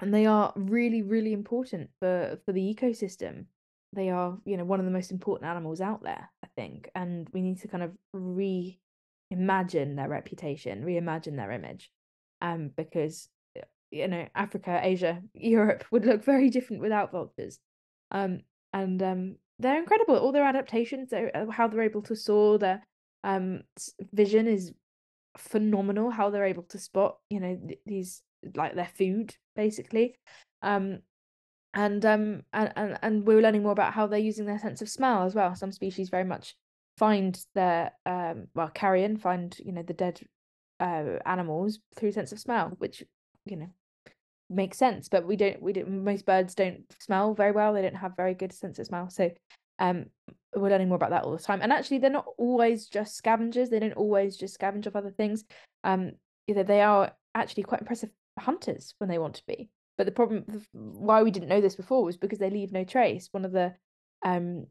and 0.00 0.12
they 0.12 0.26
are 0.26 0.52
really, 0.56 1.02
really 1.02 1.32
important 1.32 1.90
for 2.00 2.38
for 2.44 2.52
the 2.52 2.74
ecosystem. 2.74 3.46
They 3.92 4.10
are, 4.10 4.38
you 4.44 4.56
know, 4.56 4.64
one 4.64 4.80
of 4.80 4.86
the 4.86 4.92
most 4.92 5.10
important 5.10 5.48
animals 5.48 5.80
out 5.80 6.02
there, 6.02 6.30
I 6.44 6.48
think. 6.56 6.90
And 6.94 7.28
we 7.32 7.40
need 7.40 7.60
to 7.60 7.68
kind 7.68 7.82
of 7.82 7.92
reimagine 8.14 9.96
their 9.96 10.08
reputation, 10.08 10.84
reimagine 10.84 11.36
their 11.36 11.52
image. 11.52 11.90
Um, 12.42 12.70
because 12.76 13.28
you 13.90 14.08
know, 14.08 14.26
Africa, 14.34 14.80
Asia, 14.82 15.22
Europe 15.34 15.84
would 15.90 16.04
look 16.04 16.24
very 16.24 16.50
different 16.50 16.82
without 16.82 17.12
vultures. 17.12 17.58
Um, 18.10 18.40
and 18.72 19.02
um, 19.02 19.36
they're 19.58 19.78
incredible. 19.78 20.16
All 20.16 20.32
their 20.32 20.44
adaptations, 20.44 21.12
uh, 21.12 21.46
how 21.50 21.68
they're 21.68 21.82
able 21.82 22.02
to 22.02 22.16
soar, 22.16 22.58
their 22.58 22.82
um 23.24 23.62
vision 24.12 24.46
is 24.46 24.72
phenomenal 25.36 26.10
how 26.10 26.30
they're 26.30 26.44
able 26.44 26.62
to 26.62 26.78
spot 26.78 27.18
you 27.30 27.40
know 27.40 27.58
these 27.84 28.22
like 28.54 28.74
their 28.74 28.88
food 28.96 29.34
basically 29.54 30.14
um 30.62 30.98
and 31.74 32.04
um 32.06 32.42
and, 32.52 32.72
and 32.76 32.98
and 33.02 33.26
we 33.26 33.34
were 33.34 33.42
learning 33.42 33.62
more 33.62 33.72
about 33.72 33.92
how 33.92 34.06
they're 34.06 34.18
using 34.18 34.46
their 34.46 34.58
sense 34.58 34.80
of 34.80 34.88
smell 34.88 35.24
as 35.24 35.34
well 35.34 35.54
some 35.54 35.72
species 35.72 36.08
very 36.08 36.24
much 36.24 36.54
find 36.96 37.44
their 37.54 37.92
um 38.06 38.46
well 38.54 38.68
carrion 38.68 39.16
find 39.16 39.58
you 39.58 39.72
know 39.72 39.82
the 39.82 39.92
dead 39.92 40.20
uh 40.80 41.18
animals 41.26 41.78
through 41.96 42.12
sense 42.12 42.32
of 42.32 42.38
smell 42.38 42.72
which 42.78 43.02
you 43.44 43.56
know 43.56 43.68
makes 44.48 44.78
sense 44.78 45.08
but 45.08 45.26
we 45.26 45.36
don't 45.36 45.60
we 45.60 45.72
don't 45.72 46.04
most 46.04 46.24
birds 46.24 46.54
don't 46.54 46.80
smell 47.00 47.34
very 47.34 47.52
well 47.52 47.72
they 47.72 47.82
don't 47.82 47.96
have 47.96 48.16
very 48.16 48.34
good 48.34 48.52
sense 48.52 48.78
of 48.78 48.86
smell 48.86 49.10
so 49.10 49.30
um 49.78 50.06
we're 50.54 50.70
learning 50.70 50.88
more 50.88 50.96
about 50.96 51.10
that 51.10 51.24
all 51.24 51.36
the 51.36 51.42
time 51.42 51.60
and 51.62 51.72
actually 51.72 51.98
they're 51.98 52.10
not 52.10 52.26
always 52.38 52.86
just 52.86 53.16
scavengers 53.16 53.68
they 53.68 53.80
don't 53.80 53.92
always 53.94 54.36
just 54.36 54.58
scavenge 54.58 54.86
off 54.86 54.96
other 54.96 55.10
things 55.10 55.44
um 55.84 56.12
either 56.46 56.62
they 56.62 56.80
are 56.80 57.12
actually 57.34 57.62
quite 57.62 57.80
impressive 57.80 58.10
hunters 58.38 58.94
when 58.98 59.10
they 59.10 59.18
want 59.18 59.34
to 59.34 59.42
be 59.46 59.68
but 59.96 60.06
the 60.06 60.12
problem 60.12 60.44
why 60.72 61.22
we 61.22 61.30
didn't 61.30 61.48
know 61.48 61.60
this 61.60 61.76
before 61.76 62.04
was 62.04 62.16
because 62.16 62.38
they 62.38 62.50
leave 62.50 62.72
no 62.72 62.84
trace. 62.84 63.28
One 63.32 63.44
of 63.44 63.52
the 63.52 63.74
um 64.24 64.66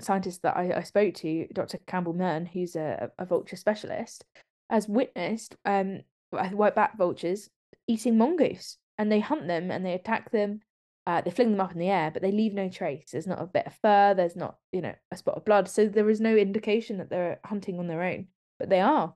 scientists 0.00 0.38
that 0.38 0.56
I, 0.56 0.78
I 0.78 0.82
spoke 0.82 1.14
to 1.14 1.46
dr 1.54 1.78
Campbell 1.86 2.12
Murn 2.12 2.44
who's 2.44 2.76
a, 2.76 3.10
a 3.18 3.24
vulture 3.24 3.56
specialist 3.56 4.24
has 4.68 4.86
witnessed 4.86 5.56
um 5.64 6.00
white-backed 6.30 6.98
vultures 6.98 7.48
eating 7.86 8.18
mongoose 8.18 8.76
and 8.98 9.10
they 9.10 9.20
hunt 9.20 9.46
them 9.46 9.70
and 9.70 9.84
they 9.84 9.92
attack 9.92 10.30
them 10.30 10.60
uh, 11.06 11.20
they 11.20 11.30
fling 11.30 11.52
them 11.52 11.60
up 11.60 11.72
in 11.72 11.78
the 11.78 11.88
air, 11.88 12.10
but 12.10 12.20
they 12.20 12.32
leave 12.32 12.52
no 12.52 12.68
trace. 12.68 13.10
There's 13.12 13.28
not 13.28 13.40
a 13.40 13.46
bit 13.46 13.66
of 13.66 13.74
fur. 13.74 14.14
There's 14.14 14.34
not, 14.34 14.56
you 14.72 14.80
know, 14.80 14.94
a 15.12 15.16
spot 15.16 15.36
of 15.36 15.44
blood. 15.44 15.68
So 15.68 15.86
there 15.86 16.10
is 16.10 16.20
no 16.20 16.34
indication 16.34 16.98
that 16.98 17.10
they're 17.10 17.38
hunting 17.44 17.78
on 17.78 17.86
their 17.86 18.02
own, 18.02 18.26
but 18.58 18.68
they 18.68 18.80
are. 18.80 19.14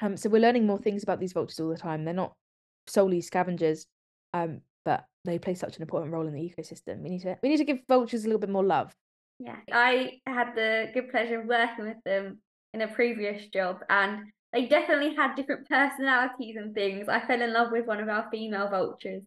Um, 0.00 0.16
so 0.16 0.30
we're 0.30 0.42
learning 0.42 0.66
more 0.66 0.78
things 0.78 1.02
about 1.02 1.18
these 1.18 1.32
vultures 1.32 1.58
all 1.58 1.68
the 1.68 1.76
time. 1.76 2.04
They're 2.04 2.14
not 2.14 2.34
solely 2.86 3.20
scavengers, 3.20 3.86
um, 4.34 4.60
but 4.84 5.04
they 5.24 5.38
play 5.38 5.54
such 5.54 5.76
an 5.76 5.82
important 5.82 6.12
role 6.12 6.28
in 6.28 6.34
the 6.34 6.40
ecosystem. 6.40 7.00
We 7.00 7.08
need 7.08 7.22
to 7.22 7.36
we 7.42 7.48
need 7.48 7.56
to 7.56 7.64
give 7.64 7.80
vultures 7.88 8.22
a 8.22 8.28
little 8.28 8.40
bit 8.40 8.50
more 8.50 8.64
love. 8.64 8.94
Yeah, 9.40 9.56
I 9.72 10.20
had 10.26 10.54
the 10.54 10.90
good 10.94 11.10
pleasure 11.10 11.40
of 11.40 11.46
working 11.46 11.86
with 11.86 12.02
them 12.04 12.38
in 12.72 12.82
a 12.82 12.88
previous 12.88 13.48
job, 13.48 13.80
and 13.90 14.26
they 14.56 14.66
definitely 14.66 15.14
had 15.14 15.34
different 15.36 15.68
personalities 15.68 16.56
and 16.56 16.74
things. 16.74 17.08
I 17.08 17.20
fell 17.26 17.42
in 17.42 17.52
love 17.52 17.70
with 17.70 17.86
one 17.86 18.00
of 18.00 18.08
our 18.08 18.26
female 18.30 18.68
vultures 18.68 19.24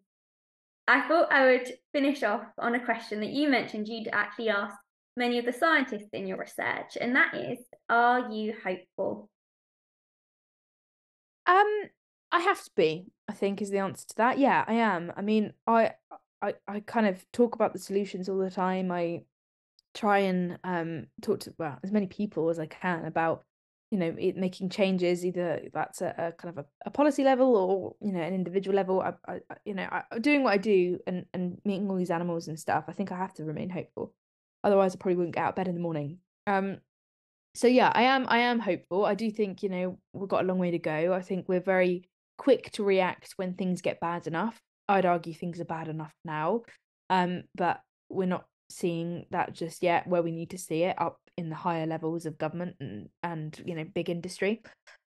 I 0.89 1.07
thought 1.07 1.31
I 1.31 1.45
would 1.45 1.71
finish 1.93 2.23
off 2.23 2.47
on 2.57 2.73
a 2.73 2.83
question 2.83 3.19
that 3.19 3.29
you 3.29 3.47
mentioned 3.47 3.87
you'd 3.87 4.09
actually 4.11 4.49
asked 4.49 4.79
many 5.15 5.37
of 5.37 5.45
the 5.45 5.53
scientists 5.53 6.09
in 6.13 6.25
your 6.25 6.37
research, 6.37 6.97
and 6.99 7.15
that 7.15 7.35
is 7.35 7.59
Are 7.87 8.31
you 8.31 8.55
hopeful? 8.63 9.29
Um, 11.45 11.83
I 12.31 12.39
have 12.39 12.63
to 12.63 12.71
be, 12.75 13.05
I 13.27 13.33
think, 13.33 13.61
is 13.61 13.69
the 13.69 13.77
answer 13.77 14.07
to 14.07 14.15
that. 14.17 14.39
Yeah, 14.39 14.65
I 14.67 14.73
am. 14.73 15.13
I 15.15 15.21
mean, 15.21 15.53
I 15.67 15.93
I, 16.41 16.55
I 16.67 16.79
kind 16.79 17.05
of 17.05 17.23
talk 17.33 17.53
about 17.53 17.73
the 17.73 17.79
solutions 17.79 18.27
all 18.27 18.39
the 18.39 18.49
time. 18.49 18.91
I 18.91 19.25
try 19.93 20.19
and 20.19 20.57
um 20.63 21.05
talk 21.21 21.41
to 21.41 21.53
well 21.59 21.77
as 21.83 21.91
many 21.91 22.07
people 22.07 22.49
as 22.49 22.57
I 22.57 22.65
can 22.65 23.05
about 23.05 23.43
you 23.91 23.97
know 23.97 24.15
it, 24.17 24.37
making 24.37 24.69
changes 24.69 25.25
either 25.25 25.61
that's 25.73 26.01
a, 26.01 26.13
a 26.17 26.31
kind 26.31 26.57
of 26.57 26.63
a, 26.63 26.67
a, 26.85 26.91
policy 26.91 27.23
level 27.23 27.55
or 27.55 27.95
you 28.05 28.13
know 28.13 28.21
an 28.21 28.33
individual 28.33 28.75
level. 28.75 29.01
I, 29.01 29.13
I 29.31 29.39
you 29.65 29.73
know 29.73 29.87
I, 29.91 30.19
doing 30.19 30.43
what 30.43 30.53
I 30.53 30.57
do 30.57 30.99
and 31.07 31.25
and 31.33 31.59
meeting 31.65 31.89
all 31.89 31.95
these 31.95 32.11
animals 32.11 32.47
and 32.47 32.59
stuff 32.59 32.85
I 32.87 32.91
think 32.91 33.11
I 33.11 33.17
have 33.17 33.33
to 33.35 33.43
remain 33.43 33.69
hopeful. 33.69 34.13
Otherwise 34.63 34.95
I 34.95 34.99
probably 34.99 35.15
wouldn't 35.15 35.35
get 35.35 35.43
out 35.43 35.49
of 35.49 35.55
bed 35.55 35.67
in 35.67 35.75
the 35.75 35.81
morning. 35.81 36.19
Um 36.47 36.77
so 37.55 37.67
yeah 37.67 37.91
I 37.93 38.03
am 38.03 38.25
I 38.29 38.39
am 38.39 38.59
hopeful. 38.59 39.05
I 39.05 39.15
do 39.15 39.31
think 39.31 39.63
you 39.63 39.69
know 39.69 39.97
we've 40.13 40.29
got 40.29 40.43
a 40.43 40.47
long 40.47 40.59
way 40.59 40.71
to 40.71 40.79
go. 40.79 41.13
I 41.13 41.21
think 41.21 41.49
we're 41.49 41.59
very 41.59 42.09
quick 42.37 42.71
to 42.73 42.83
react 42.83 43.33
when 43.37 43.53
things 43.53 43.81
get 43.81 43.99
bad 43.99 44.27
enough. 44.27 44.59
I'd 44.87 45.05
argue 45.05 45.33
things 45.33 45.59
are 45.59 45.65
bad 45.65 45.87
enough 45.87 46.13
now 46.25 46.63
um 47.09 47.43
but 47.55 47.81
we're 48.09 48.25
not 48.25 48.45
seeing 48.69 49.25
that 49.31 49.53
just 49.53 49.81
yet 49.81 50.07
where 50.07 50.21
we 50.21 50.31
need 50.31 50.51
to 50.51 50.57
see 50.57 50.83
it 50.83 50.99
up 51.01 51.19
in 51.39 51.49
the 51.49 51.55
higher 51.55 51.87
levels 51.87 52.25
of 52.25 52.37
government 52.37 52.75
and 52.81 53.07
and 53.23 53.59
you 53.65 53.73
know 53.73 53.85
big 53.85 54.09
industry. 54.09 54.61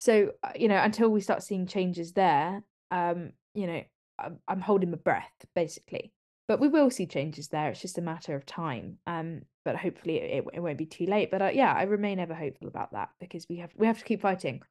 So 0.00 0.32
uh, 0.42 0.52
you 0.56 0.68
know 0.68 0.78
until 0.78 1.10
we 1.10 1.20
start 1.20 1.42
seeing 1.42 1.66
changes 1.66 2.12
there 2.12 2.62
um 2.90 3.32
you 3.54 3.66
know 3.66 3.82
i'm, 4.18 4.38
I'm 4.48 4.60
holding 4.60 4.90
my 4.90 4.96
breath 4.96 5.30
basically. 5.54 6.12
But 6.46 6.60
we 6.60 6.68
will 6.68 6.90
see 6.90 7.06
changes 7.06 7.48
there 7.48 7.70
it's 7.70 7.82
just 7.82 7.98
a 7.98 8.02
matter 8.02 8.34
of 8.34 8.46
time 8.46 8.98
um 9.06 9.42
but 9.64 9.76
hopefully 9.76 10.16
it, 10.16 10.44
it 10.52 10.60
won't 10.60 10.78
be 10.78 10.86
too 10.86 11.06
late. 11.06 11.30
But 11.30 11.42
uh, 11.42 11.50
yeah 11.52 11.72
i 11.72 11.82
remain 11.82 12.18
ever 12.18 12.34
hopeful 12.34 12.68
about 12.68 12.92
that 12.92 13.10
because 13.20 13.46
we 13.48 13.56
have 13.58 13.70
we 13.76 13.86
have 13.86 13.98
to 13.98 14.04
keep 14.04 14.22
fighting. 14.22 14.62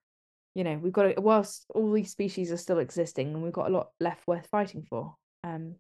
You 0.56 0.64
know 0.64 0.78
we've 0.82 0.94
got 0.94 1.04
to, 1.04 1.22
whilst 1.22 1.66
all 1.76 1.92
these 1.92 2.12
species 2.12 2.52
are 2.52 2.58
still 2.58 2.80
existing 2.80 3.34
and 3.34 3.44
we've 3.44 3.60
got 3.60 3.70
a 3.70 3.74
lot 3.74 3.90
left 4.00 4.26
worth 4.28 4.48
fighting 4.48 4.86
for 4.90 5.16
um 5.44 5.76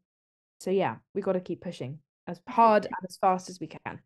so 0.59 0.69
yeah 0.69 0.97
we've 1.13 1.25
got 1.25 1.33
to 1.33 1.41
keep 1.41 1.61
pushing 1.61 1.99
as 2.27 2.39
hard 2.47 2.85
and 2.85 2.95
as 3.09 3.17
fast 3.17 3.49
as 3.49 3.59
we 3.59 3.67
can. 3.67 3.99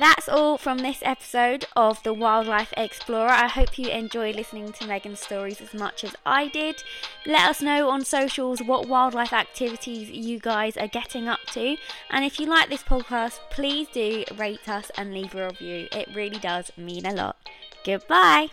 That's 0.00 0.30
all 0.30 0.56
from 0.56 0.78
this 0.78 1.00
episode 1.02 1.66
of 1.76 2.02
The 2.04 2.14
Wildlife 2.14 2.72
Explorer. 2.74 3.28
I 3.28 3.48
hope 3.48 3.78
you 3.78 3.90
enjoyed 3.90 4.34
listening 4.34 4.72
to 4.72 4.86
Megan's 4.86 5.20
stories 5.20 5.60
as 5.60 5.74
much 5.74 6.04
as 6.04 6.16
I 6.24 6.48
did. 6.48 6.82
Let 7.26 7.50
us 7.50 7.60
know 7.60 7.90
on 7.90 8.06
socials 8.06 8.62
what 8.62 8.88
wildlife 8.88 9.34
activities 9.34 10.08
you 10.08 10.38
guys 10.38 10.78
are 10.78 10.88
getting 10.88 11.28
up 11.28 11.40
to. 11.52 11.76
And 12.08 12.24
if 12.24 12.40
you 12.40 12.46
like 12.46 12.70
this 12.70 12.82
podcast, 12.82 13.40
please 13.50 13.88
do 13.92 14.24
rate 14.38 14.66
us 14.70 14.90
and 14.96 15.12
leave 15.12 15.34
a 15.34 15.48
review. 15.48 15.86
It 15.92 16.08
really 16.14 16.38
does 16.38 16.72
mean 16.78 17.04
a 17.04 17.12
lot. 17.12 17.36
Goodbye. 17.84 18.48